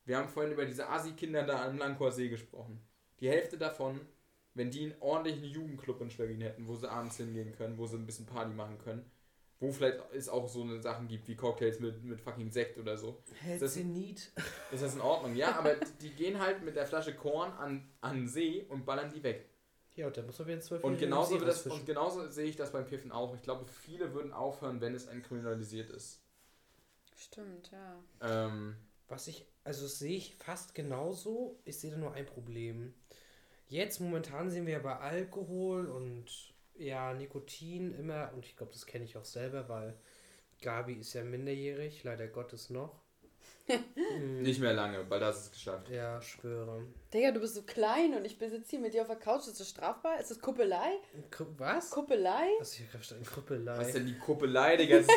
Wir 0.05 0.17
haben 0.17 0.29
vorhin 0.29 0.53
über 0.53 0.65
diese 0.65 0.87
Assi-Kinder 0.87 1.43
da 1.43 1.65
am 1.65 1.77
Langkor 1.77 2.13
See 2.13 2.29
gesprochen. 2.29 2.81
Die 3.19 3.27
Hälfte 3.27 3.57
davon, 3.57 3.99
wenn 4.57 4.71
die 4.71 4.81
einen 4.83 4.95
ordentlichen 5.01 5.45
Jugendclub 5.45 6.01
in 6.01 6.09
Schwerin 6.09 6.41
hätten, 6.41 6.67
wo 6.67 6.75
sie 6.75 6.89
abends 6.89 7.17
hingehen 7.17 7.53
können, 7.55 7.77
wo 7.77 7.85
sie 7.87 7.95
ein 7.97 8.05
bisschen 8.05 8.25
Party 8.25 8.53
machen 8.53 8.77
können, 8.79 9.09
wo 9.59 9.71
vielleicht 9.71 9.99
es 10.13 10.29
auch 10.29 10.47
so 10.49 10.61
eine 10.63 10.81
Sachen 10.81 11.07
gibt 11.07 11.27
wie 11.27 11.35
Cocktails 11.35 11.79
mit, 11.79 12.03
mit 12.03 12.19
fucking 12.19 12.51
Sekt 12.51 12.77
oder 12.77 12.97
so, 12.97 13.21
Hä, 13.41 13.57
Das- 13.59 13.73
Zenit? 13.73 14.31
ist 14.71 14.83
das 14.83 14.95
in 14.95 15.01
Ordnung. 15.01 15.35
Ja, 15.35 15.57
aber 15.57 15.75
die 16.01 16.09
gehen 16.11 16.39
halt 16.39 16.63
mit 16.63 16.75
der 16.75 16.85
Flasche 16.85 17.15
Korn 17.15 17.51
an, 17.53 17.89
an 18.01 18.27
See 18.27 18.65
und 18.69 18.85
ballern 18.85 19.11
die 19.13 19.23
weg. 19.23 19.49
Ja, 19.95 20.07
und 20.07 20.15
da 20.15 20.21
muss 20.21 20.37
man 20.37 20.47
wieder 20.47 20.59
zwölf 20.61 20.83
Und 20.83 20.99
genauso, 20.99 21.39
das, 21.39 21.65
und 21.65 21.85
genauso 21.87 22.29
sehe 22.29 22.45
ich 22.45 22.55
das 22.55 22.71
beim 22.71 22.85
Kiffen 22.85 23.11
auch. 23.11 23.33
Ich 23.33 23.41
glaube, 23.41 23.65
viele 23.67 24.13
würden 24.13 24.31
aufhören, 24.31 24.79
wenn 24.79 24.93
es 24.93 25.07
entkriminalisiert 25.07 25.89
ist. 25.89 26.21
Stimmt, 27.15 27.71
ja. 27.71 27.97
Ähm, 28.21 28.75
Was 29.07 29.21
was 29.21 29.27
ich, 29.27 29.47
also 29.63 29.83
das 29.83 29.97
sehe 29.97 30.15
ich 30.17 30.35
fast 30.35 30.75
genauso. 30.75 31.59
Ich 31.65 31.79
sehe 31.79 31.89
da 31.91 31.97
nur 31.97 32.13
ein 32.13 32.25
Problem. 32.27 32.93
Jetzt 33.69 33.99
momentan 33.99 34.49
sehen 34.49 34.65
wir 34.65 34.73
ja 34.73 34.79
bei 34.79 34.95
Alkohol 34.97 35.87
und 35.87 36.25
ja, 36.77 37.13
Nikotin 37.13 37.93
immer, 37.97 38.31
und 38.33 38.45
ich 38.45 38.55
glaube, 38.55 38.71
das 38.71 38.85
kenne 38.85 39.03
ich 39.05 39.17
auch 39.17 39.25
selber, 39.25 39.67
weil 39.67 39.95
Gabi 40.61 40.93
ist 40.93 41.13
ja 41.13 41.23
minderjährig, 41.23 42.03
leider 42.03 42.27
Gottes 42.27 42.69
noch. 42.69 43.01
Nicht 44.39 44.61
mehr 44.61 44.73
lange, 44.73 44.99
hast 45.09 45.09
du 45.09 45.27
es 45.47 45.51
geschafft. 45.51 45.89
Ja, 45.89 46.21
schwöre. 46.21 46.85
Digga, 47.13 47.31
du 47.31 47.41
bist 47.41 47.55
so 47.55 47.63
klein 47.63 48.13
und 48.15 48.23
ich 48.23 48.37
sitze 48.39 48.69
hier 48.69 48.79
mit 48.79 48.93
dir 48.93 49.01
auf 49.01 49.07
der 49.07 49.17
Couch. 49.17 49.45
Ist 49.47 49.59
das 49.59 49.69
strafbar? 49.69 50.19
Ist 50.21 50.31
das 50.31 50.39
Kuppelei? 50.39 50.99
Ku- 51.35 51.45
Was? 51.57 51.89
Kuppelei? 51.89 52.47
Was 52.59 52.73
hier 52.73 52.87
gerade 52.87 53.03
steht, 53.03 53.25
Krüppelei. 53.25 53.77
Was 53.77 53.87
ist 53.87 53.97
denn 53.97 54.05
die 54.05 54.17
Kuppelei, 54.17 54.77
Digga? 54.77 54.99
Das, 54.99 55.07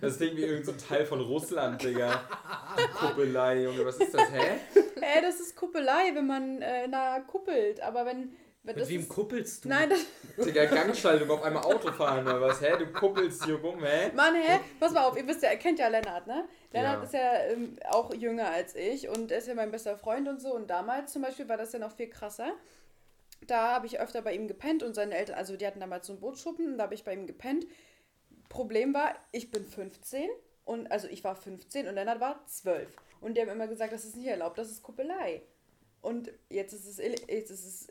das 0.00 0.16
klingt 0.18 0.36
wie 0.36 0.42
irgendein 0.42 0.78
so 0.78 0.86
Teil 0.86 1.04
von 1.04 1.20
Russland, 1.20 1.82
Digga. 1.82 2.28
Kuppelei, 3.00 3.64
Junge, 3.64 3.84
was 3.84 3.96
ist 3.98 4.14
das, 4.14 4.30
hä? 4.30 4.58
Äh, 5.14 5.22
das 5.22 5.40
ist 5.40 5.56
Kuppelei, 5.56 6.14
wenn 6.14 6.26
man 6.26 6.62
äh, 6.62 6.86
na 6.88 7.20
kuppelt. 7.20 7.80
Aber 7.80 8.04
wenn. 8.06 8.36
wenn 8.62 8.74
Mit 8.74 8.80
das 8.80 8.88
wem 8.88 9.00
ist, 9.00 9.08
kuppelst 9.08 9.64
du? 9.64 9.68
Nein, 9.68 9.90
das, 9.90 10.00
Digga, 10.46 10.64
Gangschaltung 10.66 11.30
auf 11.30 11.42
einmal 11.42 11.62
Auto 11.64 11.92
fahren 11.92 12.26
oder 12.26 12.40
was, 12.40 12.60
hä? 12.60 12.72
Du 12.78 12.86
kuppelst 12.92 13.44
hier 13.44 13.56
rum, 13.56 13.82
hä? 13.84 14.10
Mann, 14.14 14.34
hä? 14.34 14.60
Pass 14.80 14.92
mal 14.92 15.04
auf, 15.04 15.16
ihr 15.16 15.26
wisst 15.26 15.42
ja, 15.42 15.50
ihr 15.52 15.58
kennt 15.58 15.78
ja 15.78 15.88
Lennart, 15.88 16.26
ne? 16.26 16.48
Lennart 16.72 16.98
Ja. 16.98 17.04
ist 17.04 17.14
ja 17.14 17.34
ähm, 17.52 17.78
auch 17.88 18.12
jünger 18.12 18.50
als 18.50 18.74
ich 18.74 19.08
und 19.08 19.30
er 19.30 19.38
ist 19.38 19.48
ja 19.48 19.54
mein 19.54 19.70
bester 19.70 19.96
Freund 19.96 20.28
und 20.28 20.40
so. 20.40 20.54
Und 20.54 20.68
damals 20.68 21.12
zum 21.12 21.22
Beispiel 21.22 21.48
war 21.48 21.56
das 21.56 21.72
ja 21.72 21.78
noch 21.78 21.92
viel 21.94 22.08
krasser. 22.10 22.52
Da 23.46 23.74
habe 23.74 23.86
ich 23.86 24.00
öfter 24.00 24.22
bei 24.22 24.34
ihm 24.34 24.48
gepennt 24.48 24.82
und 24.82 24.94
seine 24.94 25.14
Eltern, 25.14 25.36
also 25.36 25.56
die 25.56 25.66
hatten 25.66 25.78
damals 25.80 26.06
so 26.06 26.12
einen 26.14 26.20
Bootschuppen, 26.20 26.72
und 26.72 26.78
da 26.78 26.84
habe 26.84 26.94
ich 26.94 27.04
bei 27.04 27.12
ihm 27.12 27.26
gepennt. 27.26 27.66
Problem 28.48 28.94
war, 28.94 29.14
ich 29.32 29.50
bin 29.50 29.64
15 29.64 30.28
und 30.64 30.90
also 30.90 31.06
ich 31.08 31.22
war 31.22 31.36
15 31.36 31.86
und 31.86 31.94
Lennart 31.94 32.18
war 32.20 32.44
12. 32.46 32.88
Und 33.20 33.36
die 33.36 33.40
haben 33.40 33.48
immer 33.48 33.66
gesagt, 33.66 33.92
das 33.92 34.04
ist 34.04 34.16
nicht 34.16 34.26
erlaubt, 34.28 34.58
das 34.58 34.70
ist 34.70 34.82
Kuppelei. 34.82 35.42
Und 36.00 36.30
jetzt 36.48 36.72
ist 36.72 36.86
es, 36.86 36.98
jetzt 36.98 37.50
ist 37.50 37.64
es, 37.64 37.88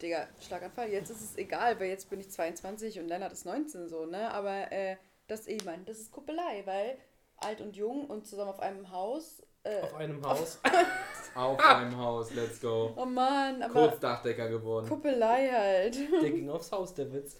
Digga, 0.00 0.28
Schlaganfall, 0.40 0.90
jetzt 0.90 1.10
ist 1.10 1.22
es 1.22 1.36
egal, 1.36 1.78
weil 1.80 1.88
jetzt 1.88 2.08
bin 2.10 2.20
ich 2.20 2.30
22 2.30 2.98
und 3.00 3.08
Lennart 3.08 3.32
ist 3.32 3.46
19 3.46 3.88
so, 3.88 4.06
ne? 4.06 4.30
Aber 4.32 4.70
äh, 4.70 4.96
das, 5.26 5.46
ich 5.46 5.64
meine, 5.64 5.84
das 5.84 5.98
ist 5.98 6.12
Kuppelei, 6.12 6.62
weil 6.64 6.98
alt 7.36 7.60
und 7.60 7.76
jung 7.76 8.06
und 8.06 8.26
zusammen 8.26 8.50
auf 8.50 8.60
einem 8.60 8.90
Haus. 8.90 9.42
Äh, 9.64 9.80
Auf 9.80 9.94
einem 9.94 10.24
Haus. 10.24 10.60
Auf 11.34 11.58
einem 11.60 11.96
Haus, 11.96 12.32
let's 12.34 12.60
go. 12.60 12.92
oh 12.96 13.04
Mann, 13.04 13.62
aber 13.62 13.88
Kurzdachdecker 13.88 14.48
geworden. 14.48 14.88
Kuppelei 14.88 15.48
halt. 15.50 15.96
Der 16.22 16.30
ging 16.30 16.48
aufs 16.48 16.70
Haus, 16.72 16.94
der 16.94 17.12
Witz. 17.12 17.36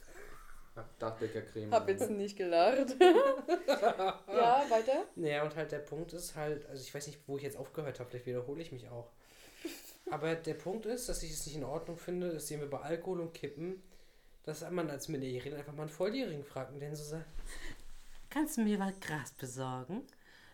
Dachdeckercreme. 0.98 1.70
Hab 1.72 1.88
jetzt 1.88 2.10
nicht 2.10 2.36
gelacht. 2.36 2.96
ja, 3.68 4.66
weiter. 4.68 5.04
Naja, 5.16 5.42
und 5.42 5.56
halt 5.56 5.72
der 5.72 5.78
Punkt 5.78 6.12
ist 6.12 6.36
halt, 6.36 6.66
also 6.68 6.82
ich 6.82 6.94
weiß 6.94 7.06
nicht, 7.06 7.20
wo 7.26 7.36
ich 7.36 7.42
jetzt 7.42 7.56
aufgehört 7.56 8.00
habe, 8.00 8.10
vielleicht 8.10 8.26
wiederhole 8.26 8.62
ich 8.62 8.72
mich 8.72 8.88
auch. 8.88 9.10
Aber 10.10 10.34
der 10.34 10.54
Punkt 10.54 10.86
ist, 10.86 11.08
dass 11.08 11.22
ich 11.22 11.32
es 11.32 11.46
nicht 11.46 11.56
in 11.56 11.64
Ordnung 11.64 11.96
finde, 11.96 12.32
das 12.32 12.48
sehen 12.48 12.60
wir 12.60 12.70
bei 12.70 12.80
Alkohol 12.80 13.20
und 13.20 13.34
Kippen, 13.34 13.82
dass 14.44 14.68
man 14.70 14.88
als 14.88 15.08
Minderjährigen 15.08 15.58
einfach 15.58 15.74
mal 15.74 15.82
einen 15.82 15.90
Volljährigen 15.90 16.44
fragt 16.44 16.72
und 16.72 16.80
den 16.80 16.96
so 16.96 17.04
sagt, 17.04 17.26
kannst 18.30 18.56
du 18.56 18.62
mir 18.62 18.78
was 18.78 18.98
Gras 19.00 19.32
besorgen? 19.32 20.02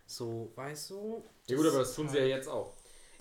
So, 0.06 0.50
weißt 0.54 0.90
du? 0.90 1.22
Ja 1.46 1.56
gut, 1.56 1.66
aber 1.66 1.78
das 1.78 1.94
tun 1.94 2.08
sie 2.08 2.18
ja 2.18 2.24
jetzt 2.24 2.48
auch. 2.48 2.74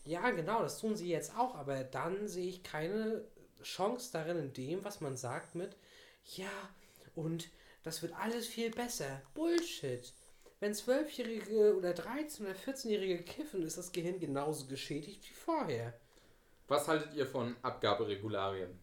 Ja, 0.06 0.32
genau, 0.32 0.62
das 0.62 0.80
tun 0.80 0.96
sie 0.96 1.10
jetzt 1.10 1.38
auch, 1.38 1.56
aber 1.56 1.84
dann 1.84 2.28
sehe 2.28 2.50
ich 2.50 2.64
keine 2.64 3.24
Chance 3.64 4.10
darin 4.12 4.38
in 4.38 4.54
dem, 4.54 4.84
was 4.84 5.00
man 5.00 5.16
sagt 5.16 5.56
mit, 5.56 5.78
ja, 6.26 6.52
und 7.16 7.50
das 7.84 8.02
wird 8.02 8.14
alles 8.16 8.48
viel 8.48 8.70
besser. 8.72 9.22
Bullshit. 9.34 10.14
Wenn 10.60 10.74
Zwölfjährige 10.74 11.76
oder 11.76 11.92
13- 11.92 12.42
oder 12.42 12.54
14-Jährige 12.54 13.24
kiffen, 13.24 13.64
ist 13.64 13.78
das 13.78 13.92
Gehirn 13.92 14.20
genauso 14.20 14.66
geschädigt 14.68 15.30
wie 15.30 15.34
vorher. 15.34 15.94
Was 16.70 16.88
haltet 16.88 17.14
ihr 17.14 17.28
von 17.28 17.56
Abgaberegularien? 17.62 18.80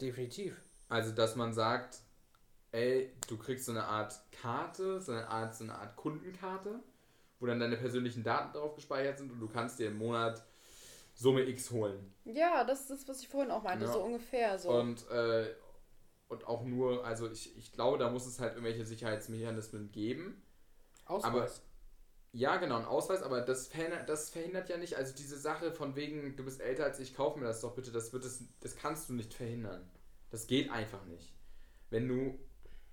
Definitiv. 0.00 0.58
Also, 0.88 1.12
dass 1.12 1.36
man 1.36 1.52
sagt, 1.52 1.98
ey, 2.72 3.12
du 3.28 3.36
kriegst 3.36 3.66
so 3.66 3.72
eine 3.72 3.84
Art 3.84 4.18
Karte, 4.32 5.00
so 5.02 5.12
eine 5.12 5.28
Art, 5.28 5.54
so 5.54 5.64
eine 5.64 5.74
Art 5.74 5.96
Kundenkarte, 5.96 6.80
wo 7.40 7.46
dann 7.46 7.60
deine 7.60 7.76
persönlichen 7.76 8.22
Daten 8.24 8.56
drauf 8.56 8.74
gespeichert 8.74 9.18
sind 9.18 9.30
und 9.30 9.40
du 9.40 9.48
kannst 9.48 9.78
dir 9.78 9.88
im 9.88 9.98
Monat 9.98 10.42
Summe 11.14 11.42
X 11.42 11.70
holen. 11.72 12.14
Ja, 12.24 12.64
das 12.64 12.80
ist 12.82 12.90
das, 12.90 13.08
was 13.08 13.20
ich 13.20 13.28
vorhin 13.28 13.50
auch 13.50 13.62
meinte, 13.64 13.84
Ja. 13.84 13.92
so 13.92 14.02
ungefähr 14.02 14.58
so. 14.58 14.70
Und, 14.70 15.06
äh, 15.10 15.54
und 16.28 16.46
auch 16.46 16.64
nur, 16.64 17.04
also 17.04 17.30
ich, 17.30 17.56
ich 17.56 17.72
glaube, 17.72 17.98
da 17.98 18.10
muss 18.10 18.26
es 18.26 18.38
halt 18.38 18.52
irgendwelche 18.54 18.84
Sicherheitsmechanismen 18.84 19.90
geben. 19.90 20.42
Ausweis. 21.06 21.62
Ja, 22.32 22.58
genau, 22.58 22.76
ein 22.76 22.84
Ausweis, 22.84 23.22
aber 23.22 23.40
das 23.40 23.68
verhindert, 23.68 24.08
das 24.08 24.28
verhindert 24.28 24.68
ja 24.68 24.76
nicht, 24.76 24.96
also 24.96 25.14
diese 25.14 25.38
Sache 25.38 25.72
von 25.72 25.96
wegen, 25.96 26.36
du 26.36 26.44
bist 26.44 26.60
älter 26.60 26.84
als 26.84 27.00
ich, 27.00 27.14
kauf 27.14 27.36
mir 27.36 27.46
das 27.46 27.62
doch 27.62 27.74
bitte, 27.74 27.90
das 27.90 28.12
wird 28.12 28.24
es, 28.26 28.44
das 28.60 28.76
kannst 28.76 29.08
du 29.08 29.14
nicht 29.14 29.32
verhindern. 29.32 29.88
Das 30.30 30.46
geht 30.46 30.70
einfach 30.70 31.04
nicht. 31.06 31.32
Wenn 31.88 32.06
du 32.06 32.38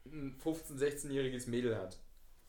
ein 0.05 0.37
15-, 0.37 0.79
16-jähriges 0.79 1.49
Mädel 1.49 1.77
hat 1.77 1.99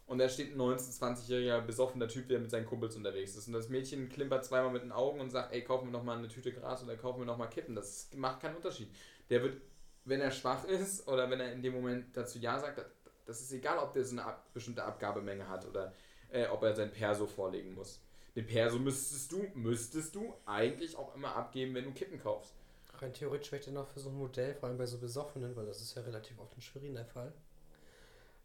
und 0.07 0.18
da 0.18 0.29
steht 0.29 0.53
ein 0.53 0.61
19-, 0.61 1.01
20-jähriger 1.01 1.61
besoffener 1.62 2.07
Typ, 2.07 2.29
der 2.29 2.38
mit 2.38 2.53
seinen 2.53 2.66
Kumpels 2.66 2.94
unterwegs 2.94 3.35
ist 3.35 3.49
und 3.49 3.55
das 3.55 3.68
Mädchen 3.68 4.09
klimpert 4.09 4.44
zweimal 4.44 4.70
mit 4.70 4.85
den 4.85 4.92
Augen 4.92 5.18
und 5.18 5.31
sagt, 5.31 5.53
ey, 5.53 5.64
kauf 5.64 5.83
mir 5.83 5.90
noch 5.90 6.05
mal 6.05 6.16
eine 6.16 6.29
Tüte 6.29 6.53
Gras 6.53 6.85
oder 6.85 6.96
kauf 6.96 7.16
mir 7.16 7.27
noch 7.27 7.37
mal 7.37 7.49
Kippen, 7.49 7.75
das 7.75 8.11
macht 8.14 8.40
keinen 8.40 8.55
Unterschied. 8.55 8.94
Der 9.29 9.42
wird, 9.42 9.61
wenn 10.07 10.21
er 10.21 10.31
schwach 10.31 10.64
ist 10.64 11.07
oder 11.07 11.29
wenn 11.31 11.40
er 11.40 11.53
in 11.53 11.62
dem 11.62 11.75
Moment 11.75 12.16
dazu 12.16 12.38
Ja 12.38 12.59
sagt, 12.59 12.85
das 13.27 13.40
ist 13.40 13.53
egal, 13.53 13.79
ob 13.79 13.92
der 13.92 14.05
so 14.05 14.12
eine 14.12 14.25
ab, 14.25 14.47
bestimmte 14.55 14.85
Abgabemenge 14.85 15.49
hat 15.49 15.66
oder 15.66 15.92
äh, 16.31 16.47
ob 16.47 16.62
er 16.62 16.75
sein 16.75 16.92
Perso 16.92 17.27
vorlegen 17.27 17.75
muss. 17.75 18.01
Den 18.35 18.47
Perso 18.47 18.79
müsstest 18.79 19.33
du, 19.33 19.47
müsstest 19.55 20.14
du 20.14 20.35
eigentlich 20.47 20.97
auch 20.97 21.14
immer 21.14 21.35
abgeben, 21.35 21.75
wenn 21.75 21.85
du 21.85 21.92
Kippen 21.92 22.21
kaufst. 22.21 22.55
Rein 22.99 23.12
theoretisch 23.12 23.53
wäre 23.53 23.61
ich 23.61 23.66
dann 23.66 23.77
auch 23.77 23.88
für 23.88 24.01
so 24.01 24.09
ein 24.09 24.16
Modell, 24.16 24.55
vor 24.55 24.69
allem 24.69 24.79
bei 24.79 24.87
so 24.87 24.99
Besoffenen, 24.99 25.55
weil 25.57 25.66
das 25.66 25.83
ist 25.83 25.95
ja 25.95 26.03
relativ 26.03 26.38
oft 26.38 26.55
in 26.55 26.62
Schwerin 26.62 26.95
der 26.95 27.05
Fall. 27.05 27.33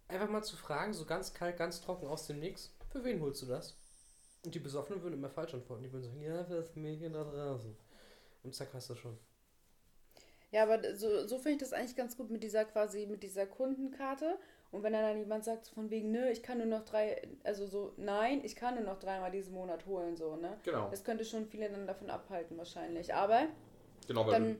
Einfach 0.08 0.30
mal 0.30 0.43
zu 0.43 0.58
fragen, 0.58 0.93
so 0.93 1.06
ganz 1.06 1.34
kalt, 1.34 1.58
ganz 1.58 1.80
trocken 1.82 2.08
aus 2.08 2.28
dem 2.28 2.39
Nix, 2.39 2.74
für 2.91 3.04
wen 3.06 3.21
holst 3.21 3.41
du 3.43 3.45
das? 3.45 3.78
Und 4.43 4.56
die 4.56 4.60
Besoffenen 4.60 5.02
würden 5.04 5.13
immer 5.13 5.30
falsch 5.30 5.54
antworten. 5.54 5.84
Die 5.84 5.93
würden 5.93 6.04
sagen, 6.04 6.21
ja, 6.21 6.43
für 6.43 6.56
das 6.56 6.76
Mädchen 6.76 7.13
da 7.13 7.24
draußen. 7.24 7.76
Und 8.43 8.56
zack, 8.56 8.69
hast 8.74 8.89
du 8.89 8.95
schon. 8.95 9.17
Ja, 10.51 10.63
aber 10.63 10.95
so, 10.95 11.25
so 11.27 11.37
finde 11.37 11.51
ich 11.51 11.57
das 11.59 11.73
eigentlich 11.73 11.95
ganz 11.95 12.17
gut 12.17 12.29
mit 12.29 12.43
dieser 12.43 12.65
quasi, 12.65 13.05
mit 13.05 13.23
dieser 13.23 13.45
Kundenkarte. 13.45 14.37
Und 14.71 14.83
wenn 14.83 14.93
dann 14.93 15.17
jemand 15.17 15.43
sagt, 15.43 15.65
so 15.65 15.73
von 15.73 15.89
wegen, 15.89 16.11
nö, 16.11 16.29
ich 16.29 16.43
kann 16.43 16.57
nur 16.57 16.67
noch 16.67 16.85
drei, 16.85 17.21
also 17.43 17.65
so, 17.65 17.93
nein, 17.97 18.41
ich 18.43 18.55
kann 18.55 18.75
nur 18.75 18.83
noch 18.83 18.99
dreimal 18.99 19.31
diesen 19.31 19.53
Monat 19.53 19.85
holen, 19.85 20.15
so, 20.15 20.37
ne? 20.37 20.57
Genau. 20.63 20.89
Das 20.89 21.03
könnte 21.03 21.25
schon 21.25 21.45
viele 21.45 21.69
dann 21.69 21.87
davon 21.87 22.09
abhalten, 22.09 22.57
wahrscheinlich. 22.57 23.13
Aber 23.13 23.47
Genau, 24.07 24.25
weil, 24.25 24.31
dann, 24.31 24.59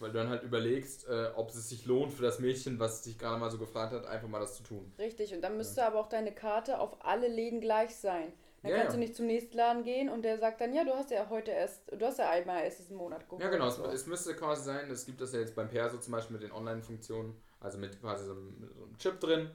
weil 0.00 0.10
du 0.10 0.18
dann 0.18 0.28
halt 0.28 0.42
überlegst, 0.42 1.08
äh, 1.08 1.30
ob 1.36 1.50
es 1.50 1.68
sich 1.68 1.86
lohnt 1.86 2.12
für 2.12 2.22
das 2.22 2.38
Mädchen, 2.38 2.78
was 2.78 3.02
dich 3.02 3.18
gerade 3.18 3.38
mal 3.38 3.50
so 3.50 3.58
gefragt 3.58 3.92
hat, 3.92 4.06
einfach 4.06 4.28
mal 4.28 4.40
das 4.40 4.56
zu 4.56 4.62
tun. 4.62 4.92
richtig, 4.98 5.34
und 5.34 5.40
dann 5.42 5.56
müsste 5.56 5.84
aber 5.84 6.00
auch 6.00 6.08
deine 6.08 6.32
Karte 6.32 6.78
auf 6.78 7.04
alle 7.04 7.28
Läden 7.28 7.60
gleich 7.60 7.94
sein. 7.96 8.32
Dann 8.64 8.72
Ja, 8.72 8.78
kannst 8.78 8.92
ja. 8.92 8.94
du 8.94 8.98
nicht 9.00 9.14
zum 9.14 9.26
nächsten 9.26 9.56
Laden 9.56 9.84
gehen 9.84 10.08
und 10.08 10.22
der 10.22 10.38
sagt 10.38 10.60
dann, 10.60 10.72
ja, 10.74 10.84
du 10.84 10.92
hast 10.94 11.10
ja 11.10 11.28
heute 11.28 11.52
erst, 11.52 11.82
du 11.92 12.04
hast 12.04 12.18
ja 12.18 12.30
einmal 12.30 12.64
erst 12.64 12.80
diesen 12.80 12.96
Monat 12.96 13.28
geholt. 13.28 13.42
Ja, 13.42 13.50
genau. 13.50 13.68
Es, 13.68 13.76
So. 13.76 13.84
es 13.86 14.06
müsste 14.06 14.34
quasi 14.34 14.64
sein, 14.64 14.90
es 14.90 15.06
gibt 15.06 15.20
das 15.20 15.32
ja 15.32 15.40
jetzt 15.40 15.54
beim 15.54 15.68
Perso 15.68 15.98
zum 15.98 16.12
Beispiel 16.12 16.34
mit 16.34 16.42
den 16.42 16.52
Online-Funktionen, 16.52 17.36
also 17.60 17.78
mit 17.78 18.00
quasi 18.00 18.24
so 18.24 18.32
einem, 18.32 18.70
so 18.76 18.84
einem 18.84 18.98
Chip 18.98 19.20
drin. 19.20 19.50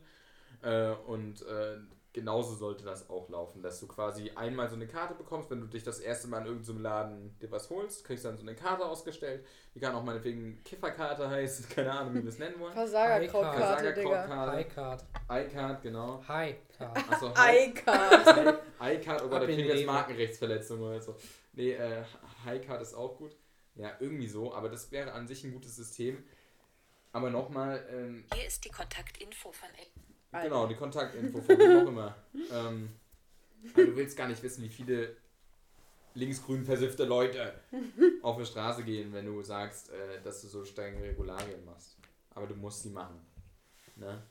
Äh, 0.61 0.91
und 1.07 1.41
äh, 1.41 1.77
genauso 2.19 2.53
sollte 2.53 2.83
das 2.83 3.09
auch 3.09 3.29
laufen, 3.29 3.61
dass 3.61 3.79
du 3.79 3.87
quasi 3.87 4.29
einmal 4.35 4.67
so 4.69 4.75
eine 4.75 4.87
Karte 4.87 5.13
bekommst, 5.13 5.49
wenn 5.49 5.61
du 5.61 5.67
dich 5.67 5.83
das 5.83 5.99
erste 5.99 6.27
Mal 6.27 6.39
in 6.41 6.47
irgendeinem 6.47 6.81
Laden 6.81 7.39
dir 7.39 7.49
was 7.49 7.69
holst, 7.69 8.03
kriegst 8.03 8.25
dann 8.25 8.35
so 8.35 8.41
eine 8.43 8.55
Karte 8.55 8.85
ausgestellt. 8.85 9.45
Die 9.73 9.79
kann 9.79 9.95
auch 9.95 10.03
meinetwegen 10.03 10.61
Kifferkarte 10.65 11.29
heißen, 11.29 11.69
keine 11.75 11.93
Ahnung, 11.93 12.15
wie 12.15 12.23
wir 12.23 12.29
es 12.29 12.37
nennen 12.37 12.59
wollen. 12.59 12.73
Versagerkrautkarte. 12.73 13.57
Versagerkrautkarte. 13.57 14.51
High-Card. 14.51 15.05
iCard, 15.29 15.81
genau. 15.81 16.23
High-Card. 16.27 16.97
Achso, 17.09 17.29
iCard. 17.29 18.59
iCard, 18.81 19.23
oh 19.23 19.29
Gott, 19.29 19.41
da 19.41 19.45
kriegen 19.45 19.67
jetzt. 19.67 19.85
Markenrechtsverletzungen 19.85 20.83
oder 20.83 21.01
so. 21.01 21.15
Nee, 21.53 21.71
äh, 21.71 22.03
Highcard 22.43 22.81
ist 22.81 22.93
auch 22.95 23.17
gut. 23.17 23.35
Ja, 23.75 23.93
irgendwie 24.01 24.27
so, 24.27 24.53
aber 24.53 24.67
das 24.67 24.91
wäre 24.91 25.13
an 25.13 25.27
sich 25.27 25.45
ein 25.45 25.53
gutes 25.53 25.77
System. 25.77 26.21
Aber 27.13 27.29
nochmal, 27.29 27.87
ähm, 27.91 28.25
Hier 28.33 28.45
ist 28.45 28.65
die 28.65 28.69
Kontaktinfo 28.69 29.51
von 29.51 29.69
Ed. 29.69 29.89
Genau, 30.31 30.67
die 30.67 30.75
Kontaktinfo 30.75 31.41
von 31.41 31.57
wem 31.57 31.83
auch 31.83 31.89
immer. 31.89 32.15
Ähm, 32.51 32.89
aber 33.73 33.85
du 33.85 33.95
willst 33.95 34.17
gar 34.17 34.27
nicht 34.27 34.41
wissen, 34.41 34.63
wie 34.63 34.69
viele 34.69 35.15
linksgrün 36.13 36.65
versiffte 36.65 37.05
Leute 37.05 37.53
auf 38.21 38.37
der 38.37 38.45
Straße 38.45 38.83
gehen, 38.83 39.13
wenn 39.13 39.25
du 39.25 39.41
sagst, 39.43 39.89
äh, 39.89 40.21
dass 40.23 40.41
du 40.41 40.47
so 40.47 40.65
strenge 40.65 41.01
Regularien 41.03 41.63
machst. 41.65 41.97
Aber 42.31 42.47
du 42.47 42.55
musst 42.55 42.83
sie 42.83 42.89
machen. 42.89 43.19
Ne? 43.95 44.21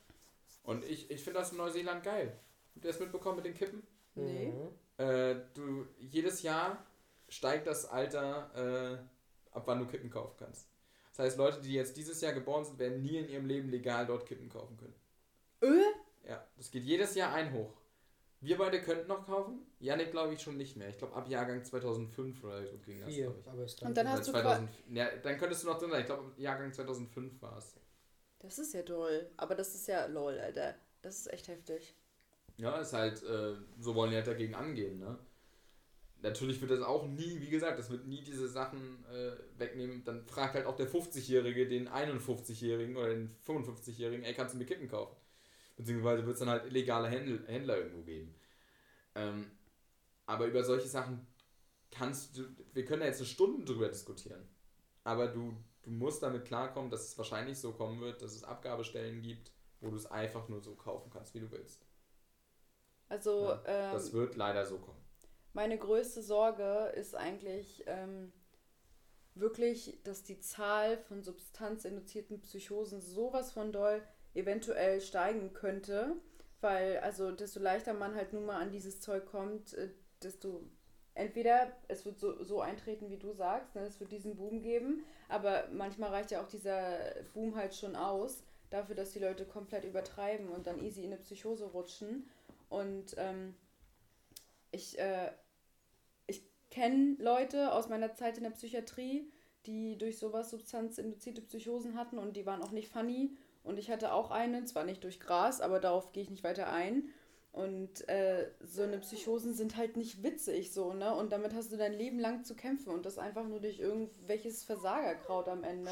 Und 0.62 0.84
ich, 0.84 1.10
ich 1.10 1.22
finde 1.22 1.40
das 1.40 1.52
in 1.52 1.58
Neuseeland 1.58 2.02
geil. 2.02 2.38
Habt 2.74 2.84
ihr 2.84 2.90
das 2.90 3.00
mitbekommen 3.00 3.36
mit 3.36 3.46
den 3.46 3.54
Kippen? 3.54 3.82
Nee. 4.14 4.52
Äh, 4.96 5.36
du, 5.54 5.86
jedes 5.98 6.42
Jahr 6.42 6.84
steigt 7.28 7.66
das 7.66 7.86
Alter, 7.86 8.50
äh, 8.54 9.56
ab 9.56 9.62
wann 9.66 9.78
du 9.78 9.86
Kippen 9.86 10.10
kaufen 10.10 10.34
kannst. 10.38 10.68
Das 11.10 11.26
heißt, 11.26 11.38
Leute, 11.38 11.60
die 11.60 11.74
jetzt 11.74 11.96
dieses 11.96 12.20
Jahr 12.20 12.32
geboren 12.32 12.64
sind, 12.64 12.78
werden 12.78 13.02
nie 13.02 13.16
in 13.16 13.28
ihrem 13.28 13.46
Leben 13.46 13.70
legal 13.70 14.06
dort 14.06 14.26
Kippen 14.26 14.48
kaufen 14.48 14.76
können. 14.76 14.94
Äh? 15.60 15.87
Das 16.58 16.70
geht 16.70 16.84
jedes 16.84 17.14
Jahr 17.14 17.32
ein 17.32 17.52
hoch. 17.52 17.72
Wir 18.40 18.58
beide 18.58 18.80
könnten 18.80 19.08
noch 19.08 19.24
kaufen. 19.26 19.66
Janik 19.80 20.10
glaube 20.10 20.34
ich 20.34 20.40
schon 20.40 20.56
nicht 20.56 20.76
mehr. 20.76 20.88
Ich 20.88 20.98
glaube 20.98 21.14
ab 21.14 21.28
Jahrgang 21.28 21.64
2005 21.64 22.44
oder 22.44 22.66
so 22.66 22.78
ging 22.78 23.00
das, 23.00 23.14
glaube 23.14 23.38
ich. 23.40 23.48
aber 23.48 23.64
ist 23.64 23.80
dann 23.80 23.88
Und 23.88 23.96
dann 23.96 24.06
Oder 24.06 24.16
hast 24.16 24.28
du 24.28 24.32
2000, 24.32 24.70
ja, 24.92 25.08
dann 25.22 25.38
könntest 25.38 25.62
du 25.62 25.68
noch 25.68 25.78
drin 25.78 25.90
sein. 25.90 26.00
Ich 26.00 26.06
glaube 26.06 26.32
Jahrgang 26.36 26.72
2005 26.72 27.42
war 27.42 27.58
es. 27.58 27.74
Das 28.40 28.58
ist 28.58 28.74
ja 28.74 28.82
doll. 28.82 29.30
Aber 29.36 29.54
das 29.54 29.74
ist 29.74 29.88
ja 29.88 30.06
lol, 30.06 30.38
Alter. 30.38 30.74
Das 31.02 31.18
ist 31.18 31.32
echt 31.32 31.48
heftig. 31.48 31.94
Ja, 32.58 32.78
ist 32.80 32.92
halt, 32.92 33.22
äh, 33.22 33.54
so 33.78 33.94
wollen 33.94 34.10
die 34.10 34.16
halt 34.16 34.26
dagegen 34.26 34.54
angehen, 34.54 34.98
ne? 34.98 35.18
Natürlich 36.20 36.60
wird 36.60 36.72
das 36.72 36.82
auch 36.82 37.06
nie, 37.06 37.40
wie 37.40 37.48
gesagt, 37.48 37.78
das 37.78 37.90
wird 37.90 38.06
nie 38.06 38.22
diese 38.22 38.48
Sachen 38.48 39.04
äh, 39.06 39.32
wegnehmen. 39.56 40.02
Dann 40.04 40.26
fragt 40.26 40.54
halt 40.54 40.66
auch 40.66 40.74
der 40.74 40.88
50-Jährige 40.88 41.68
den 41.68 41.88
51-Jährigen 41.88 42.96
oder 42.96 43.10
den 43.10 43.36
55-Jährigen, 43.46 44.24
ey, 44.24 44.34
kannst 44.34 44.54
du 44.54 44.58
mir 44.58 44.64
Kippen 44.64 44.88
kaufen? 44.88 45.14
Beziehungsweise 45.78 46.26
wird 46.26 46.34
es 46.34 46.40
dann 46.40 46.50
halt 46.50 46.66
illegale 46.66 47.08
Händler, 47.08 47.46
Händler 47.46 47.78
irgendwo 47.78 48.02
geben. 48.02 48.34
Ähm, 49.14 49.50
aber 50.26 50.46
über 50.46 50.62
solche 50.64 50.88
Sachen 50.88 51.26
kannst 51.90 52.36
du, 52.36 52.44
wir 52.74 52.84
können 52.84 53.02
ja 53.02 53.08
jetzt 53.08 53.20
eine 53.20 53.26
Stunde 53.26 53.64
drüber 53.64 53.88
diskutieren. 53.88 54.46
Aber 55.04 55.28
du, 55.28 55.56
du 55.82 55.90
musst 55.90 56.22
damit 56.22 56.44
klarkommen, 56.44 56.90
dass 56.90 57.08
es 57.08 57.16
wahrscheinlich 57.16 57.58
so 57.58 57.72
kommen 57.72 58.00
wird, 58.00 58.20
dass 58.20 58.34
es 58.34 58.44
Abgabestellen 58.44 59.22
gibt, 59.22 59.52
wo 59.80 59.88
du 59.90 59.96
es 59.96 60.06
einfach 60.06 60.48
nur 60.48 60.60
so 60.60 60.74
kaufen 60.74 61.10
kannst, 61.10 61.32
wie 61.34 61.40
du 61.40 61.50
willst. 61.50 61.86
Also, 63.08 63.44
Ja, 63.44 63.62
ähm, 63.64 63.92
Das 63.92 64.12
wird 64.12 64.36
leider 64.36 64.66
so 64.66 64.78
kommen. 64.78 65.00
Meine 65.54 65.78
größte 65.78 66.22
Sorge 66.22 66.92
ist 66.94 67.14
eigentlich 67.14 67.84
ähm, 67.86 68.32
wirklich, 69.34 70.02
dass 70.04 70.24
die 70.24 70.40
Zahl 70.40 70.98
von 70.98 71.22
substanzinduzierten 71.22 72.40
Psychosen 72.42 73.00
sowas 73.00 73.52
von 73.52 73.72
doll 73.72 74.02
eventuell 74.38 75.00
steigen 75.00 75.52
könnte, 75.52 76.16
weil 76.60 76.98
also 76.98 77.30
desto 77.32 77.60
leichter 77.60 77.94
man 77.94 78.14
halt 78.14 78.32
nun 78.32 78.46
mal 78.46 78.60
an 78.60 78.70
dieses 78.70 79.00
Zeug 79.00 79.26
kommt, 79.26 79.74
äh, 79.74 79.90
desto 80.22 80.62
entweder 81.14 81.72
es 81.88 82.04
wird 82.04 82.18
so, 82.18 82.42
so 82.44 82.60
eintreten, 82.60 83.10
wie 83.10 83.18
du 83.18 83.32
sagst, 83.32 83.74
ne, 83.74 83.82
es 83.82 83.98
wird 84.00 84.12
diesen 84.12 84.36
Boom 84.36 84.62
geben, 84.62 85.04
aber 85.28 85.68
manchmal 85.72 86.10
reicht 86.10 86.30
ja 86.30 86.40
auch 86.40 86.48
dieser 86.48 86.98
Boom 87.34 87.56
halt 87.56 87.74
schon 87.74 87.96
aus, 87.96 88.44
dafür, 88.70 88.94
dass 88.94 89.12
die 89.12 89.18
Leute 89.18 89.44
komplett 89.44 89.84
übertreiben 89.84 90.48
und 90.48 90.66
dann 90.66 90.80
easy 90.80 91.04
in 91.04 91.12
eine 91.12 91.20
Psychose 91.20 91.66
rutschen. 91.66 92.28
Und 92.68 93.14
ähm, 93.16 93.54
ich, 94.70 94.98
äh, 94.98 95.30
ich 96.26 96.42
kenne 96.70 97.16
Leute 97.18 97.72
aus 97.72 97.88
meiner 97.88 98.14
Zeit 98.14 98.36
in 98.36 98.44
der 98.44 98.50
Psychiatrie, 98.50 99.30
die 99.66 99.96
durch 99.98 100.18
sowas 100.18 100.50
substanzinduzierte 100.50 101.42
Psychosen 101.42 101.96
hatten 101.96 102.18
und 102.18 102.36
die 102.36 102.46
waren 102.46 102.62
auch 102.62 102.70
nicht 102.70 102.88
funny. 102.88 103.36
Und 103.62 103.78
ich 103.78 103.90
hatte 103.90 104.12
auch 104.12 104.30
eine, 104.30 104.64
zwar 104.64 104.84
nicht 104.84 105.04
durch 105.04 105.20
Gras, 105.20 105.60
aber 105.60 105.80
darauf 105.80 106.12
gehe 106.12 106.22
ich 106.22 106.30
nicht 106.30 106.44
weiter 106.44 106.72
ein. 106.72 107.10
Und 107.52 108.08
äh, 108.08 108.50
so 108.60 108.82
eine 108.82 108.98
Psychosen 108.98 109.54
sind 109.54 109.76
halt 109.76 109.96
nicht 109.96 110.22
witzig 110.22 110.72
so, 110.72 110.92
ne? 110.92 111.14
Und 111.14 111.32
damit 111.32 111.54
hast 111.54 111.72
du 111.72 111.76
dein 111.76 111.92
Leben 111.92 112.18
lang 112.18 112.44
zu 112.44 112.54
kämpfen 112.54 112.90
und 112.90 113.04
das 113.04 113.18
einfach 113.18 113.44
nur 113.44 113.60
durch 113.60 113.80
irgendwelches 113.80 114.62
Versagerkraut 114.64 115.48
am 115.48 115.64
Ende. 115.64 115.90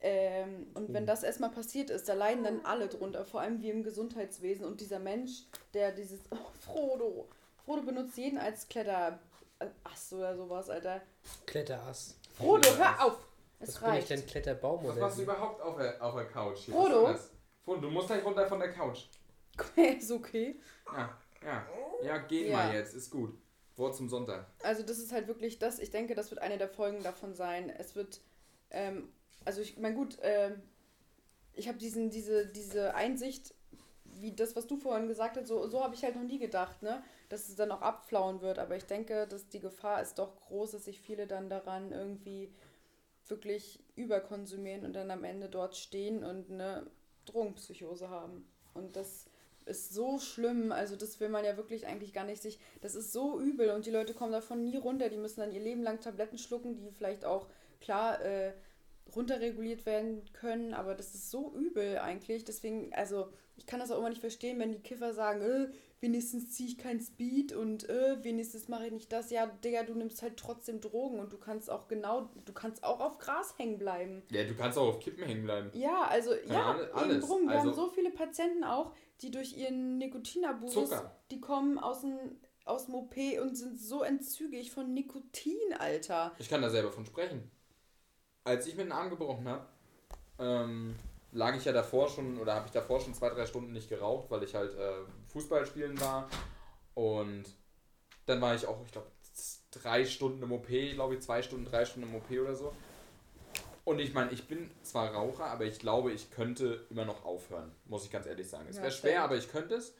Ähm, 0.00 0.66
und 0.74 0.92
wenn 0.92 1.06
das 1.06 1.22
erstmal 1.22 1.50
passiert 1.50 1.88
ist, 1.88 2.10
da 2.10 2.12
leiden 2.12 2.44
dann 2.44 2.60
alle 2.66 2.88
drunter, 2.88 3.24
vor 3.24 3.40
allem 3.40 3.62
wir 3.62 3.72
im 3.72 3.84
Gesundheitswesen. 3.84 4.66
Und 4.66 4.82
dieser 4.82 4.98
Mensch, 4.98 5.44
der 5.72 5.92
dieses, 5.92 6.20
oh, 6.30 6.36
Frodo, 6.60 7.28
Frodo 7.64 7.82
benutzt 7.82 8.18
jeden 8.18 8.38
als 8.38 8.68
Kletter, 8.68 9.18
äh, 9.60 9.66
oder 10.14 10.36
sowas, 10.36 10.68
Alter. 10.68 11.00
Kletterass. 11.46 12.18
Frodo, 12.36 12.68
hör 12.76 13.06
auf! 13.06 13.33
Was 13.60 13.68
Es 13.70 13.74
bin 13.78 13.88
ich 13.88 13.94
reicht. 13.94 14.10
denn 14.10 14.26
Kletterbaum 14.26 14.84
Was 14.84 14.92
oder 14.92 15.00
machst 15.00 15.18
du 15.18 15.22
überhaupt 15.22 15.60
auf 15.60 15.76
der, 15.78 16.02
auf 16.02 16.14
der 16.14 16.26
Couch 16.26 16.58
hier? 16.58 16.74
Frodo? 16.74 17.04
Was? 17.04 17.30
Frodo, 17.64 17.80
du 17.82 17.90
musst 17.90 18.08
gleich 18.08 18.24
runter 18.24 18.46
von 18.46 18.58
der 18.60 18.72
Couch. 18.72 19.04
ist 19.76 20.10
okay. 20.10 20.60
Ja, 20.92 21.16
ja. 21.44 21.66
Ja, 22.02 22.18
geht 22.18 22.48
Ja. 22.48 22.56
mal 22.56 22.74
jetzt, 22.74 22.94
ist 22.94 23.10
gut. 23.10 23.38
Wort 23.76 23.96
zum 23.96 24.08
Sonntag. 24.08 24.46
Also 24.62 24.82
das 24.82 24.98
ist 24.98 25.12
halt 25.12 25.26
wirklich 25.26 25.58
das, 25.58 25.78
ich 25.78 25.90
denke, 25.90 26.14
das 26.14 26.30
wird 26.30 26.40
eine 26.40 26.58
der 26.58 26.68
Folgen 26.68 27.02
davon 27.02 27.34
sein. 27.34 27.70
Es 27.70 27.96
wird, 27.96 28.20
ähm, 28.70 29.08
also 29.44 29.60
ich 29.60 29.76
meine 29.78 29.94
gut, 29.96 30.18
ähm, 30.22 30.62
ich 31.54 31.68
habe 31.68 31.78
diesen, 31.78 32.10
diese, 32.10 32.46
diese 32.46 32.94
Einsicht, 32.94 33.54
wie 34.04 34.32
das, 34.34 34.54
was 34.54 34.66
du 34.68 34.76
vorhin 34.76 35.08
gesagt 35.08 35.36
hast, 35.36 35.48
so, 35.48 35.66
so 35.66 35.82
habe 35.82 35.94
ich 35.94 36.04
halt 36.04 36.14
noch 36.14 36.22
nie 36.22 36.38
gedacht, 36.38 36.82
ne? 36.82 37.02
Dass 37.28 37.48
es 37.48 37.56
dann 37.56 37.72
auch 37.72 37.82
abflauen 37.82 38.42
wird. 38.42 38.58
Aber 38.60 38.76
ich 38.76 38.86
denke, 38.86 39.26
dass 39.26 39.48
die 39.48 39.58
Gefahr 39.60 40.00
ist 40.02 40.18
doch 40.20 40.36
groß, 40.36 40.72
dass 40.72 40.84
sich 40.84 41.00
viele 41.00 41.26
dann 41.26 41.48
daran 41.48 41.90
irgendwie 41.90 42.54
wirklich 43.28 43.82
überkonsumieren 43.96 44.84
und 44.84 44.94
dann 44.94 45.10
am 45.10 45.24
Ende 45.24 45.48
dort 45.48 45.76
stehen 45.76 46.24
und 46.24 46.50
eine 46.50 46.86
Drogenpsychose 47.26 48.10
haben. 48.10 48.46
Und 48.74 48.96
das 48.96 49.26
ist 49.66 49.94
so 49.94 50.18
schlimm, 50.18 50.72
also 50.72 50.94
das 50.94 51.20
will 51.20 51.30
man 51.30 51.44
ja 51.44 51.56
wirklich 51.56 51.86
eigentlich 51.86 52.12
gar 52.12 52.24
nicht 52.24 52.42
sich, 52.42 52.58
das 52.82 52.94
ist 52.94 53.12
so 53.12 53.40
übel. 53.40 53.70
Und 53.70 53.86
die 53.86 53.90
Leute 53.90 54.14
kommen 54.14 54.32
davon 54.32 54.64
nie 54.64 54.76
runter, 54.76 55.08
die 55.08 55.16
müssen 55.16 55.40
dann 55.40 55.52
ihr 55.52 55.60
Leben 55.60 55.82
lang 55.82 56.00
Tabletten 56.00 56.38
schlucken, 56.38 56.76
die 56.76 56.90
vielleicht 56.90 57.24
auch 57.24 57.48
klar 57.80 58.20
äh, 58.20 58.52
runterreguliert 59.14 59.86
werden 59.86 60.22
können, 60.32 60.74
aber 60.74 60.94
das 60.94 61.14
ist 61.14 61.30
so 61.30 61.54
übel 61.54 61.98
eigentlich, 61.98 62.44
deswegen, 62.44 62.92
also 62.94 63.28
ich 63.56 63.66
kann 63.66 63.80
das 63.80 63.90
auch 63.90 63.98
immer 63.98 64.08
nicht 64.08 64.20
verstehen, 64.20 64.58
wenn 64.58 64.72
die 64.72 64.82
Kiffer 64.82 65.12
sagen, 65.12 65.42
äh, 65.42 65.68
wenigstens 66.04 66.50
ziehe 66.50 66.68
ich 66.68 66.76
kein 66.76 67.00
Speed 67.00 67.54
und 67.54 67.88
äh, 67.88 68.22
wenigstens 68.22 68.68
mache 68.68 68.84
ich 68.86 68.92
nicht 68.92 69.10
das, 69.10 69.30
ja, 69.30 69.46
Digga, 69.46 69.84
du 69.84 69.94
nimmst 69.94 70.20
halt 70.20 70.36
trotzdem 70.36 70.82
Drogen 70.82 71.18
und 71.18 71.32
du 71.32 71.38
kannst 71.38 71.70
auch 71.70 71.88
genau, 71.88 72.28
du 72.44 72.52
kannst 72.52 72.84
auch 72.84 73.00
auf 73.00 73.16
Gras 73.16 73.54
hängen 73.56 73.78
bleiben. 73.78 74.22
Ja, 74.30 74.44
du 74.44 74.54
kannst 74.54 74.76
auch 74.76 74.88
auf 74.88 74.98
Kippen 75.00 75.24
hängen 75.24 75.44
bleiben. 75.44 75.70
Ja, 75.72 76.02
also 76.08 76.34
ja, 76.46 76.74
eben 76.78 76.92
alles. 76.92 77.26
drum. 77.26 77.44
Wir 77.48 77.52
Also- 77.52 77.68
haben 77.70 77.74
so 77.74 77.88
viele 77.88 78.10
Patienten 78.10 78.64
auch, 78.64 78.92
die 79.22 79.30
durch 79.30 79.56
ihren 79.56 79.96
Nikotinabusus, 79.96 80.90
Zucker. 80.90 81.16
die 81.30 81.40
kommen 81.40 81.78
aus 81.78 82.02
dem, 82.02 82.18
aus 82.66 82.84
dem 82.84 82.94
OP 82.96 83.16
und 83.40 83.54
sind 83.56 83.80
so 83.80 84.02
entzügig 84.02 84.70
von 84.72 84.92
Nikotin, 84.92 85.56
Alter. 85.78 86.32
Ich 86.38 86.50
kann 86.50 86.60
da 86.60 86.68
selber 86.68 86.92
von 86.92 87.06
sprechen. 87.06 87.50
Als 88.44 88.66
ich 88.66 88.76
mir 88.76 88.82
den 88.82 88.92
Arm 88.92 89.08
gebrochen 89.08 89.48
habe, 89.48 89.66
ähm, 90.38 90.96
lag 91.32 91.56
ich 91.56 91.64
ja 91.64 91.72
davor 91.72 92.08
schon, 92.10 92.38
oder 92.38 92.54
habe 92.56 92.66
ich 92.66 92.72
davor 92.72 93.00
schon 93.00 93.14
zwei, 93.14 93.30
drei 93.30 93.46
Stunden 93.46 93.72
nicht 93.72 93.88
geraucht, 93.88 94.30
weil 94.30 94.42
ich 94.42 94.54
halt 94.54 94.74
äh, 94.74 94.92
Fußball 95.34 95.66
spielen 95.66 96.00
war. 96.00 96.28
Und 96.94 97.44
dann 98.26 98.40
war 98.40 98.54
ich 98.54 98.66
auch, 98.66 98.82
ich 98.86 98.92
glaube, 98.92 99.08
drei 99.72 100.04
Stunden 100.04 100.42
im 100.42 100.52
OP, 100.52 100.68
glaube 100.68 101.14
ich, 101.14 101.20
zwei 101.20 101.42
Stunden, 101.42 101.66
drei 101.66 101.84
Stunden 101.84 102.08
im 102.08 102.14
OP 102.14 102.30
oder 102.30 102.54
so. 102.54 102.72
Und 103.84 103.98
ich 103.98 104.14
meine, 104.14 104.30
ich 104.30 104.46
bin 104.48 104.70
zwar 104.82 105.12
Raucher, 105.12 105.44
aber 105.46 105.64
ich 105.64 105.78
glaube, 105.78 106.12
ich 106.12 106.30
könnte 106.30 106.86
immer 106.88 107.04
noch 107.04 107.24
aufhören, 107.24 107.70
muss 107.84 108.04
ich 108.04 108.10
ganz 108.10 108.26
ehrlich 108.26 108.48
sagen. 108.48 108.66
Es 108.70 108.76
Ja, 108.76 108.82
wäre 108.82 108.92
schwer, 108.92 109.22
aber 109.22 109.36
ich 109.36 109.50
könnte 109.50 109.74
es. 109.74 109.94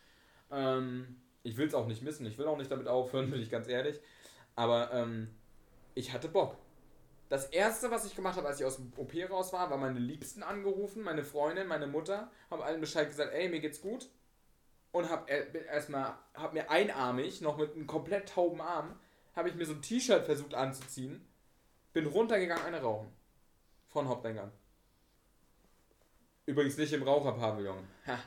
Ähm, 0.50 1.20
ich 1.42 1.56
will 1.58 1.66
es 1.66 1.74
auch 1.74 1.86
nicht 1.86 2.02
missen, 2.02 2.24
ich 2.24 2.38
will 2.38 2.46
auch 2.46 2.56
nicht 2.56 2.70
damit 2.70 2.88
aufhören, 2.88 3.30
bin 3.32 3.42
ich 3.42 3.50
ganz 3.50 3.68
ehrlich. 3.68 4.00
Aber 4.54 4.92
ähm, 4.92 5.34
ich 5.94 6.12
hatte 6.12 6.28
Bock. 6.28 6.56
Das 7.28 7.46
erste, 7.46 7.90
was 7.90 8.06
ich 8.06 8.14
gemacht 8.14 8.36
habe, 8.36 8.46
als 8.46 8.60
ich 8.60 8.66
aus 8.66 8.76
dem 8.76 8.92
OP 8.96 9.12
raus 9.28 9.52
war, 9.52 9.68
war 9.68 9.76
meine 9.76 9.98
Liebsten 9.98 10.42
angerufen, 10.42 11.02
meine 11.02 11.24
Freundin, 11.24 11.66
meine 11.66 11.88
Mutter, 11.88 12.30
haben 12.50 12.62
allen 12.62 12.80
Bescheid 12.80 13.08
gesagt, 13.08 13.32
ey, 13.34 13.48
mir 13.48 13.60
geht's 13.60 13.80
gut. 13.80 14.08
Und 14.94 15.10
hab 15.10 15.26
bin 15.26 15.64
erstmal, 15.64 16.14
hab 16.34 16.52
mir 16.52 16.70
einarmig, 16.70 17.40
noch 17.40 17.58
mit 17.58 17.74
einem 17.74 17.88
komplett 17.88 18.28
tauben 18.28 18.60
Arm, 18.60 18.94
habe 19.34 19.48
ich 19.48 19.56
mir 19.56 19.66
so 19.66 19.72
ein 19.72 19.82
T-Shirt 19.82 20.24
versucht 20.24 20.54
anzuziehen, 20.54 21.26
bin 21.92 22.06
runtergegangen, 22.06 22.64
eine 22.64 22.80
rauchen. 22.80 23.08
Von 23.88 24.06
Haupteingang. 24.06 24.52
Übrigens 26.46 26.76
nicht 26.76 26.92
im 26.92 27.02
Raucherpavillon. 27.02 27.88
Ha. 28.06 28.20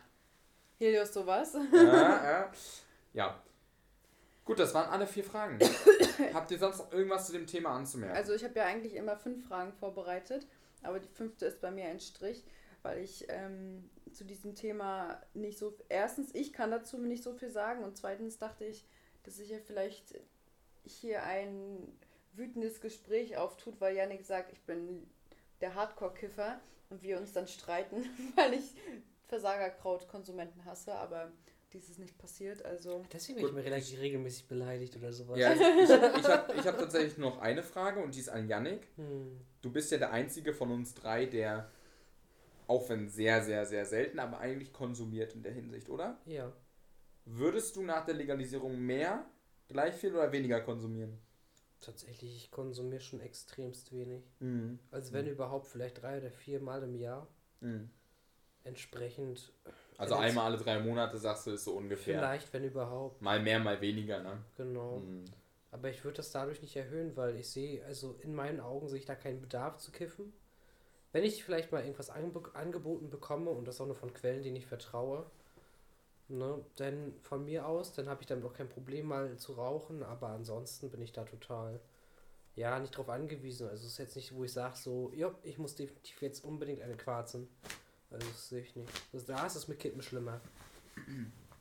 Helios, 0.77 1.13
sowas. 1.13 1.56
Ja, 1.71 1.84
ja. 2.32 2.51
ja. 3.13 3.43
Gut, 4.43 4.60
das 4.60 4.73
waren 4.73 4.89
alle 4.89 5.08
vier 5.08 5.23
Fragen. 5.23 5.60
Habt 6.34 6.51
ihr 6.51 6.60
sonst 6.60 6.80
noch 6.80 6.91
irgendwas 6.91 7.27
zu 7.27 7.32
dem 7.32 7.47
Thema 7.47 7.77
anzumerken? 7.77 8.17
Also 8.17 8.34
ich 8.34 8.43
habe 8.43 8.56
ja 8.60 8.65
eigentlich 8.65 8.95
immer 8.95 9.15
fünf 9.15 9.47
Fragen 9.47 9.71
vorbereitet, 9.71 10.45
aber 10.84 10.99
die 10.99 11.08
fünfte 11.08 11.45
ist 11.45 11.62
bei 11.62 11.71
mir 11.71 11.86
ein 11.86 12.01
Strich, 12.01 12.43
weil 12.82 12.97
ich 12.97 13.25
ähm, 13.30 13.89
zu 14.17 14.25
diesem 14.25 14.56
Thema 14.56 15.21
nicht 15.34 15.58
so. 15.58 15.77
Erstens, 15.89 16.34
ich 16.34 16.51
kann 16.51 16.71
dazu 16.71 16.97
nicht 16.97 17.23
so 17.23 17.34
viel 17.34 17.49
sagen 17.49 17.84
und 17.84 17.97
zweitens 17.97 18.38
dachte 18.38 18.65
ich, 18.65 18.84
dass 19.23 19.38
sich 19.38 19.49
ja 19.49 19.60
vielleicht 19.60 20.15
hier 20.84 21.23
ein 21.23 21.88
wütendes 22.34 22.82
Gespräch 22.82 23.38
auftut, 23.38 23.80
weil 23.80 23.95
Janik 23.95 24.23
sagt, 24.25 24.51
ich 24.53 24.62
bin 24.62 25.08
der 25.62 25.75
Hardcore-Kiffer 25.75 26.60
und 26.89 27.03
wir 27.03 27.19
uns 27.19 27.34
dann 27.34 27.47
streiten, 27.47 28.06
weil 28.36 28.54
ich 28.56 28.75
Versagerkraut-Konsumenten 29.27 30.65
hasse, 30.65 30.96
aber 30.96 31.31
dies 31.73 31.89
ist 31.89 32.00
nicht 32.00 32.17
passiert, 32.17 32.63
also. 32.63 33.04
Deswegen 33.12 33.39
bin 33.39 33.48
ich 33.48 33.54
mir 33.54 33.65
relativ 33.65 34.00
regelmäßig 34.00 34.48
beleidigt 34.48 34.96
oder 34.96 35.12
sowas. 35.12 35.37
ja, 35.37 35.54
ich, 35.54 35.60
ich 35.89 36.27
habe 36.27 36.54
ich 36.54 36.65
hab 36.65 36.77
tatsächlich 36.77 37.17
noch 37.17 37.39
eine 37.39 37.62
Frage 37.62 38.02
und 38.02 38.15
die 38.15 38.21
ist 38.21 38.29
an 38.29 38.48
Yannick. 38.48 38.87
Hm. 38.96 39.41
Du 39.62 39.71
bist 39.71 39.91
ja 39.91 39.98
der 39.98 40.12
einzige 40.12 40.54
von 40.54 40.71
uns 40.71 40.94
drei, 40.94 41.25
der, 41.25 41.69
auch 42.67 42.89
wenn 42.89 43.09
sehr, 43.09 43.43
sehr, 43.43 43.65
sehr 43.65 43.85
selten, 43.85 44.19
aber 44.19 44.39
eigentlich 44.39 44.73
konsumiert 44.73 45.33
in 45.33 45.43
der 45.43 45.53
Hinsicht, 45.53 45.89
oder? 45.89 46.19
Ja. 46.25 46.51
Würdest 47.25 47.75
du 47.75 47.81
nach 47.81 48.05
der 48.05 48.15
Legalisierung 48.15 48.79
mehr, 48.79 49.25
gleich 49.67 49.95
viel 49.95 50.13
oder 50.13 50.31
weniger 50.31 50.61
konsumieren? 50.61 51.17
Tatsächlich, 51.79 52.35
ich 52.35 52.51
konsumiere 52.51 53.01
schon 53.01 53.19
extremst 53.19 53.91
wenig. 53.91 54.23
Mhm. 54.39 54.79
Also 54.91 55.13
wenn 55.13 55.27
überhaupt 55.27 55.67
vielleicht 55.67 56.01
drei 56.01 56.17
oder 56.17 56.31
vier 56.31 56.59
Mal 56.59 56.83
im 56.83 56.95
Jahr. 56.95 57.27
Mhm. 57.61 57.89
Entsprechend, 58.63 59.53
Also 59.97 60.15
einmal 60.15 60.45
alle 60.45 60.57
drei 60.57 60.79
Monate 60.79 61.17
sagst 61.17 61.47
du, 61.47 61.51
ist 61.51 61.63
so 61.63 61.73
ungefähr. 61.73 62.19
Vielleicht, 62.19 62.51
wenn 62.51 62.65
überhaupt. 62.65 63.21
Mal 63.21 63.41
mehr, 63.41 63.59
mal 63.59 63.79
weniger, 63.79 64.21
ne? 64.21 64.43
Genau. 64.57 64.97
Mhm. 64.99 65.23
Aber 65.71 65.89
ich 65.89 66.03
würde 66.03 66.17
das 66.17 66.31
dadurch 66.31 66.61
nicht 66.61 66.75
erhöhen, 66.75 67.15
weil 67.15 67.37
ich 67.37 67.49
sehe, 67.49 67.83
also 67.85 68.17
in 68.21 68.33
meinen 68.33 68.59
Augen 68.59 68.89
sehe 68.89 68.99
ich 68.99 69.05
da 69.05 69.15
keinen 69.15 69.39
Bedarf 69.41 69.77
zu 69.77 69.91
kiffen. 69.91 70.33
Wenn 71.17 71.23
ich 71.23 71.43
vielleicht 71.43 71.71
mal 71.71 71.81
irgendwas 71.81 72.11
angeb 72.11 72.51
angeboten 72.53 73.09
bekomme 73.09 73.49
und 73.49 73.67
das 73.67 73.81
auch 73.81 73.87
nur 73.87 73.95
von 73.95 74.13
Quellen, 74.13 74.43
denen 74.43 74.55
ich 74.55 74.67
vertraue, 74.67 75.25
ne, 76.27 76.63
dann 76.75 77.11
von 77.23 77.43
mir 77.43 77.65
aus, 77.65 77.91
dann 77.93 78.07
habe 78.07 78.21
ich 78.21 78.27
damit 78.27 78.45
auch 78.45 78.53
kein 78.53 78.69
Problem 78.69 79.07
mal 79.07 79.35
zu 79.37 79.53
rauchen, 79.53 80.03
aber 80.03 80.27
ansonsten 80.27 80.91
bin 80.91 81.01
ich 81.01 81.13
da 81.13 81.23
total, 81.23 81.79
ja, 82.55 82.77
nicht 82.77 82.95
drauf 82.95 83.09
angewiesen. 83.09 83.67
Also 83.67 83.87
es 83.87 83.93
ist 83.93 83.97
jetzt 83.97 84.15
nicht, 84.15 84.35
wo 84.35 84.43
ich 84.43 84.53
sage 84.53 84.77
so, 84.77 85.11
ja, 85.15 85.33
ich 85.41 85.57
muss 85.57 85.73
definitiv 85.73 86.21
jetzt 86.21 86.45
unbedingt 86.45 86.83
eine 86.83 86.95
quarzen. 86.95 87.47
Also 88.11 88.27
das 88.27 88.49
sehe 88.49 88.61
ich 88.61 88.75
nicht. 88.75 88.91
Das, 89.11 89.25
da 89.25 89.43
ist 89.47 89.55
es 89.55 89.67
mit 89.67 89.79
Kippen 89.79 90.03
schlimmer. 90.03 90.39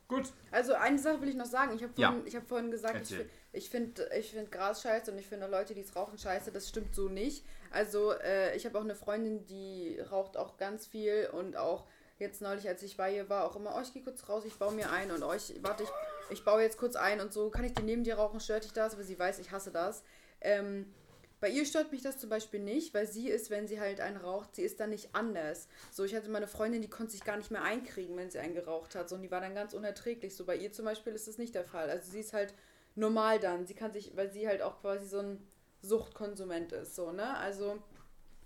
Gut. 0.07 0.31
Also 0.51 0.73
eine 0.75 0.99
Sache 0.99 1.19
will 1.19 1.29
ich 1.29 1.35
noch 1.35 1.45
sagen. 1.47 1.73
Ich 1.75 1.81
habe 1.81 1.93
Ja. 1.97 2.09
vorhin, 2.11 2.27
ich 2.27 2.35
hab 2.35 2.47
vorhin 2.47 2.69
gesagt, 2.69 2.93
ich, 2.93 2.99
Erzähl. 3.11 3.25
fi- 3.25 3.31
ich 3.57 3.69
finde 3.69 4.09
ich 4.17 4.31
find 4.31 4.51
Gras 4.51 4.81
scheiße 4.81 5.11
und 5.11 5.17
ich 5.17 5.27
finde 5.27 5.47
Leute, 5.47 5.73
die 5.73 5.81
es 5.81 5.95
rauchen, 5.95 6.17
scheiße. 6.17 6.51
Das 6.51 6.69
stimmt 6.69 6.93
so 6.95 7.09
nicht. 7.09 7.43
Also 7.71 8.13
äh, 8.13 8.55
ich 8.55 8.65
habe 8.65 8.77
auch 8.77 8.83
eine 8.83 8.95
Freundin, 8.95 9.45
die 9.47 9.99
raucht 9.99 10.37
auch 10.37 10.57
ganz 10.57 10.85
viel 10.87 11.29
und 11.33 11.57
auch 11.57 11.85
jetzt 12.19 12.41
neulich, 12.41 12.67
als 12.67 12.81
ich 12.83 12.97
bei 12.97 13.15
ihr 13.15 13.29
war, 13.29 13.45
auch 13.45 13.55
immer, 13.55 13.75
oh, 13.75 13.81
ich 13.81 13.93
gehe 13.93 14.03
kurz 14.03 14.27
raus, 14.29 14.43
ich 14.45 14.55
baue 14.55 14.73
mir 14.73 14.91
ein 14.91 15.11
und 15.11 15.23
euch, 15.23 15.53
warte, 15.61 15.83
ich, 15.83 15.89
ich 16.29 16.43
baue 16.43 16.61
jetzt 16.61 16.77
kurz 16.77 16.95
ein 16.95 17.19
und 17.19 17.33
so, 17.33 17.49
kann 17.49 17.65
ich 17.65 17.73
die 17.73 17.83
neben 17.83 18.03
dir 18.03 18.15
rauchen, 18.15 18.39
stört 18.39 18.63
dich 18.63 18.73
das? 18.73 18.93
Aber 18.93 19.03
sie 19.03 19.19
weiß, 19.19 19.39
ich 19.39 19.51
hasse 19.51 19.71
das. 19.71 20.03
Ähm, 20.41 20.93
bei 21.39 21.49
ihr 21.49 21.65
stört 21.65 21.91
mich 21.91 22.01
das 22.01 22.17
zum 22.17 22.31
Beispiel 22.31 22.59
nicht, 22.59 22.95
weil 22.95 23.05
sie 23.05 23.29
ist, 23.29 23.51
wenn 23.51 23.67
sie 23.67 23.79
halt 23.79 24.01
einen 24.01 24.17
raucht, 24.17 24.55
sie 24.55 24.63
ist 24.63 24.79
dann 24.79 24.89
nicht 24.89 25.09
anders. 25.13 25.67
So, 25.91 26.03
ich 26.03 26.15
hatte 26.15 26.29
mal 26.29 26.37
eine 26.37 26.47
Freundin, 26.47 26.81
die 26.81 26.89
konnte 26.89 27.11
sich 27.11 27.23
gar 27.23 27.37
nicht 27.37 27.51
mehr 27.51 27.61
einkriegen, 27.61 28.17
wenn 28.17 28.31
sie 28.31 28.39
einen 28.39 28.55
geraucht 28.55 28.95
hat. 28.95 29.07
So, 29.07 29.15
und 29.15 29.21
die 29.21 29.29
war 29.29 29.41
dann 29.41 29.53
ganz 29.53 29.75
unerträglich. 29.75 30.35
So, 30.35 30.45
bei 30.45 30.55
ihr 30.55 30.71
zum 30.71 30.85
Beispiel 30.85 31.13
ist 31.13 31.27
das 31.27 31.37
nicht 31.37 31.53
der 31.53 31.63
Fall. 31.63 31.91
Also 31.91 32.09
sie 32.09 32.21
ist 32.21 32.33
halt 32.33 32.55
normal 32.97 33.39
dann. 33.39 33.65
Sie 33.65 33.73
kann 33.75 33.93
sich, 33.93 34.15
weil 34.17 34.31
sie 34.31 34.47
halt 34.47 34.61
auch 34.61 34.81
quasi 34.81 35.07
so 35.07 35.19
ein 35.19 35.47
Suchtkonsument 35.81 36.71
ist. 36.73 36.95
So, 36.95 37.11
ne? 37.11 37.37
Also, 37.37 37.81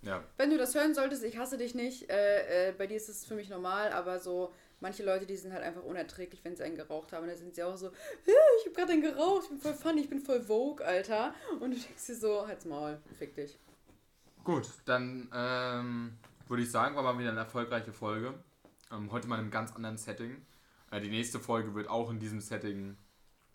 Ja. 0.01 0.23
wenn 0.37 0.49
du 0.49 0.57
das 0.57 0.75
hören 0.75 0.93
solltest, 0.93 1.23
ich 1.23 1.37
hasse 1.37 1.57
dich 1.57 1.73
nicht. 1.75 2.09
Äh, 2.11 2.69
äh, 2.69 2.71
bei 2.73 2.87
dir 2.87 2.97
ist 2.97 3.09
es 3.09 3.25
für 3.25 3.35
mich 3.35 3.49
normal, 3.49 3.91
aber 3.91 4.19
so 4.19 4.53
manche 4.79 5.03
Leute, 5.03 5.25
die 5.27 5.37
sind 5.37 5.53
halt 5.53 5.63
einfach 5.63 5.83
unerträglich, 5.83 6.43
wenn 6.43 6.55
sie 6.55 6.63
einen 6.63 6.75
geraucht 6.75 7.13
haben. 7.13 7.23
Und 7.23 7.29
dann 7.29 7.37
sind 7.37 7.53
sie 7.55 7.63
auch 7.63 7.77
so, 7.77 7.87
"Äh, 7.87 8.31
ich 8.59 8.65
habe 8.65 8.75
gerade 8.75 8.91
einen 8.93 9.01
geraucht, 9.03 9.43
ich 9.43 9.49
bin 9.49 9.59
voll 9.59 9.73
funny, 9.73 10.01
ich 10.01 10.09
bin 10.09 10.19
voll 10.19 10.41
Vogue, 10.41 10.85
Alter. 10.85 11.33
Und 11.59 11.71
du 11.71 11.77
denkst 11.79 12.05
dir 12.07 12.15
so, 12.15 12.47
halt's 12.47 12.65
Maul, 12.65 12.99
fick 13.17 13.35
dich. 13.35 13.57
Gut, 14.43 14.67
dann 14.85 15.29
ähm, 15.33 16.17
würde 16.47 16.63
ich 16.63 16.71
sagen, 16.71 16.95
war 16.95 17.03
mal 17.03 17.17
wieder 17.19 17.29
eine 17.29 17.41
erfolgreiche 17.41 17.93
Folge. 17.93 18.33
Ähm, 18.91 19.11
heute 19.11 19.27
mal 19.27 19.35
in 19.35 19.41
einem 19.41 19.51
ganz 19.51 19.73
anderen 19.75 19.97
Setting. 19.97 20.43
Äh, 20.89 20.99
die 20.99 21.09
nächste 21.11 21.39
Folge 21.39 21.75
wird 21.75 21.87
auch 21.87 22.09
in 22.09 22.19
diesem 22.19 22.41
Setting 22.41 22.97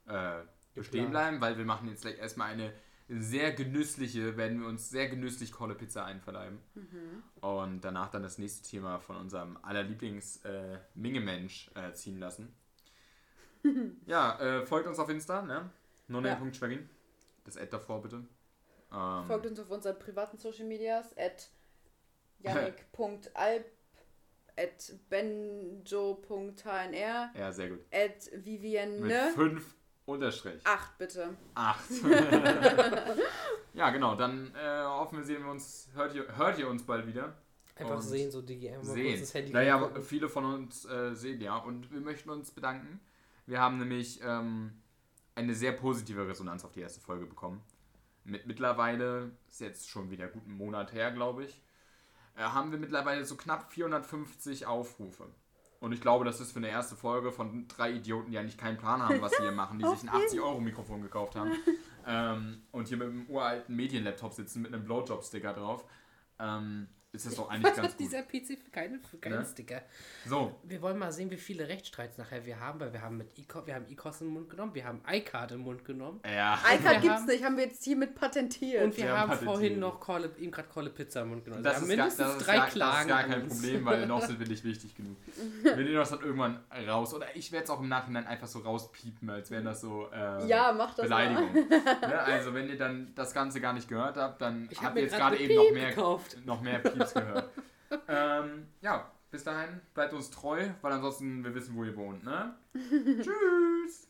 äh, 0.06 0.42
Geplant. 0.84 1.10
bleiben, 1.10 1.40
weil 1.40 1.58
wir 1.58 1.64
machen 1.64 1.88
jetzt 1.88 2.02
gleich 2.02 2.18
erstmal 2.18 2.50
eine 2.50 2.72
sehr 3.08 3.52
genüssliche, 3.52 4.36
werden 4.36 4.60
wir 4.60 4.68
uns 4.68 4.90
sehr 4.90 5.08
genüsslich 5.08 5.52
Kolle 5.52 5.74
Pizza 5.74 6.04
einverleiben. 6.04 6.58
Und 7.40 7.80
danach 7.82 8.10
dann 8.10 8.22
das 8.22 8.38
nächste 8.38 8.68
Thema 8.68 8.98
von 8.98 9.16
unserem 9.16 9.58
allerlieblings 9.62 10.44
äh, 10.44 10.78
Mingemensch 10.94 11.70
äh, 11.74 11.92
ziehen 11.92 12.18
lassen. 12.18 12.52
ja, 14.06 14.38
äh, 14.40 14.66
folgt 14.66 14.88
uns 14.88 14.98
auf 14.98 15.08
Insta, 15.08 15.42
ne? 15.42 15.70
noname.schwagin. 16.08 16.88
Das 17.44 17.56
Ad 17.56 17.68
davor 17.70 18.02
bitte. 18.02 18.24
Ähm, 18.92 19.26
Folgt 19.26 19.46
uns 19.46 19.60
auf 19.60 19.70
unseren 19.70 19.98
privaten 19.98 20.36
Social 20.38 20.66
Medias 20.66 21.16
at 21.16 21.48
yannick.alp 22.40 23.66
at 24.58 24.92
benjo.hnr 25.10 25.84
ja, 27.34 27.52
sehr 27.52 27.68
gut. 27.68 27.80
at 27.92 28.30
Mit 28.32 28.44
vivienne 28.44 29.32
fünf 29.34 29.75
Unterstrich. 30.06 30.64
8 30.64 30.98
bitte. 30.98 31.36
Acht. 31.54 31.84
ja, 33.74 33.90
genau. 33.90 34.14
Dann 34.14 34.54
äh, 34.54 34.84
hoffen 34.84 35.18
wir, 35.18 35.24
sehen 35.24 35.44
wir 35.44 35.50
uns, 35.50 35.88
hört 35.94 36.14
ihr, 36.14 36.36
hört 36.36 36.58
ihr 36.58 36.68
uns 36.68 36.84
bald 36.84 37.06
wieder. 37.06 37.36
Einfach 37.74 37.96
Und 37.96 38.02
sehen, 38.02 38.30
so 38.30 38.40
kurz 38.40 38.86
Sehen. 38.86 39.18
ins 39.18 39.34
Handy 39.34 39.52
Naja, 39.52 39.78
gucken. 39.78 40.02
viele 40.02 40.28
von 40.28 40.44
uns 40.46 40.86
äh, 40.86 41.14
sehen 41.14 41.40
ja. 41.40 41.56
Und 41.56 41.92
wir 41.92 42.00
möchten 42.00 42.30
uns 42.30 42.50
bedanken. 42.50 43.00
Wir 43.46 43.60
haben 43.60 43.78
nämlich 43.78 44.20
ähm, 44.24 44.80
eine 45.34 45.54
sehr 45.54 45.72
positive 45.72 46.26
Resonanz 46.26 46.64
auf 46.64 46.72
die 46.72 46.80
erste 46.80 47.00
Folge 47.00 47.26
bekommen. 47.26 47.62
Mit 48.24 48.46
mittlerweile, 48.46 49.32
ist 49.48 49.60
jetzt 49.60 49.88
schon 49.90 50.10
wieder 50.10 50.26
gut 50.28 50.44
einen 50.46 50.56
Monat 50.56 50.92
her, 50.92 51.12
glaube 51.12 51.44
ich, 51.44 51.62
äh, 52.36 52.42
haben 52.42 52.70
wir 52.72 52.78
mittlerweile 52.78 53.24
so 53.24 53.36
knapp 53.36 53.70
450 53.70 54.66
Aufrufe. 54.66 55.26
Und 55.80 55.92
ich 55.92 56.00
glaube, 56.00 56.24
das 56.24 56.40
ist 56.40 56.52
für 56.52 56.58
eine 56.58 56.68
erste 56.68 56.96
Folge 56.96 57.32
von 57.32 57.68
drei 57.68 57.92
Idioten, 57.92 58.30
die 58.30 58.38
eigentlich 58.38 58.58
keinen 58.58 58.78
Plan 58.78 59.02
haben, 59.02 59.20
was 59.20 59.32
sie 59.32 59.42
hier 59.42 59.52
machen, 59.52 59.78
die 59.78 59.84
sich 59.86 60.08
ein 60.08 60.10
80-Euro-Mikrofon 60.10 61.02
gekauft 61.02 61.36
haben 61.36 61.52
ähm, 62.06 62.62
und 62.72 62.88
hier 62.88 62.96
mit 62.96 63.08
einem 63.08 63.26
uralten 63.28 63.76
Medienlaptop 63.76 64.32
sitzen 64.32 64.62
mit 64.62 64.72
einem 64.72 64.84
Blowjob-Sticker 64.84 65.52
drauf. 65.52 65.84
Ähm, 66.38 66.88
ist 67.16 67.26
das 67.26 67.34
doch 67.36 67.50
eigentlich 67.50 67.74
ganz 67.76 67.88
gut. 67.92 68.00
Dieser 68.00 68.22
PC 68.22 68.58
für 68.62 68.70
keinen, 68.70 69.00
für 69.00 69.16
keinen 69.18 69.38
Ne? 69.40 69.44
Sticker. 69.46 69.82
So, 70.26 70.54
Wir 70.62 70.80
wollen 70.82 70.98
mal 70.98 71.10
sehen, 71.12 71.30
wie 71.30 71.36
viele 71.36 71.68
Rechtsstreits 71.68 72.18
nachher 72.18 72.44
wir 72.46 72.60
haben, 72.60 72.78
weil 72.80 72.92
wir 72.92 73.02
haben 73.02 73.16
mit 73.18 73.36
ICO, 73.38 73.66
wir 73.66 73.74
haben 73.74 73.86
ICOS 73.90 74.20
in 74.20 74.28
den 74.28 74.34
Mund 74.34 74.50
genommen, 74.50 74.74
wir 74.74 74.84
haben 74.84 75.00
iCard 75.10 75.52
im 75.52 75.60
Mund 75.60 75.84
genommen 75.84 76.20
ja. 76.24 76.54
iCard 76.72 76.82
wir 76.82 77.00
gibt's 77.00 77.08
haben- 77.16 77.26
nicht, 77.26 77.44
haben 77.44 77.56
wir 77.56 77.64
jetzt 77.64 77.82
hiermit 77.84 78.14
patentiert. 78.14 78.84
und 78.84 78.96
wir 78.96 79.04
Wir 79.04 79.18
haben 79.18 79.30
haben 79.32 79.44
vorhin 79.44 79.78
noch 79.78 80.00
Kolle, 80.00 80.30
ihm 80.38 80.50
gerade 80.50 80.68
Kolle 80.68 80.90
Pizza 80.90 81.22
im 81.22 81.28
Mund 81.30 81.44
genommen. 81.44 81.62
Das 81.62 81.74
wir 81.74 81.76
ist, 81.76 81.82
haben 81.82 81.88
gar, 81.88 81.96
mindestens 81.96 82.26
das, 82.26 82.36
ist 82.36 82.46
drei 82.46 82.56
gar, 82.56 82.64
das 82.66 82.74
Klagen 82.74 83.00
ist 83.00 83.08
gar 83.08 83.22
kein. 83.24 83.48
Problem, 83.48 83.84
weil 83.84 84.06
noch 84.06 84.22
sind 84.22 84.38
wir 84.40 84.46
nicht 84.48 84.64
wichtig 84.64 84.94
genug. 84.94 85.16
Wir 85.62 85.76
nehmen 85.76 85.94
das 85.94 86.10
dann 86.10 86.20
irgendwann 86.20 86.60
raus. 86.88 87.14
Oder 87.14 87.34
ich 87.34 87.52
werde 87.52 87.64
es 87.64 87.70
auch 87.70 87.80
im 87.80 87.88
Nachhinein 87.88 88.26
einfach 88.26 88.46
so 88.46 88.60
rauspiepen, 88.60 89.28
als 89.30 89.50
wären 89.50 89.64
das 89.64 89.80
so 89.80 90.08
äh, 90.12 90.46
ja, 90.46 90.72
mach 90.72 90.94
das 90.94 91.08
mal. 91.08 91.28
Beleidigungen. 91.28 91.68
ne? 92.00 92.18
Also 92.20 92.54
wenn 92.54 92.68
ihr 92.68 92.76
dann 92.78 93.12
das 93.14 93.32
Ganze 93.34 93.60
gar 93.60 93.72
nicht 93.72 93.88
gehört 93.88 94.16
habt, 94.16 94.40
dann 94.42 94.68
Ich 94.70 94.78
hab 94.78 94.86
habt 94.86 94.96
ihr 94.96 95.02
mir 95.02 95.08
jetzt 95.08 95.16
gerade 95.16 95.36
eben 95.38 95.54
noch 95.54 95.72
mehr, 95.72 95.88
gekauft. 95.90 96.36
noch 96.44 96.60
mehr 96.62 96.78
Pieps 96.80 97.05
gehört. 97.14 97.50
ähm, 98.08 98.66
ja, 98.80 99.10
bis 99.30 99.44
dahin, 99.44 99.80
bleibt 99.94 100.12
uns 100.12 100.30
treu, 100.30 100.68
weil 100.82 100.92
ansonsten 100.92 101.44
wir 101.44 101.54
wissen, 101.54 101.76
wo 101.76 101.84
ihr 101.84 101.96
wohnt. 101.96 102.24
Ne? 102.24 102.54
Tschüss! 102.74 104.08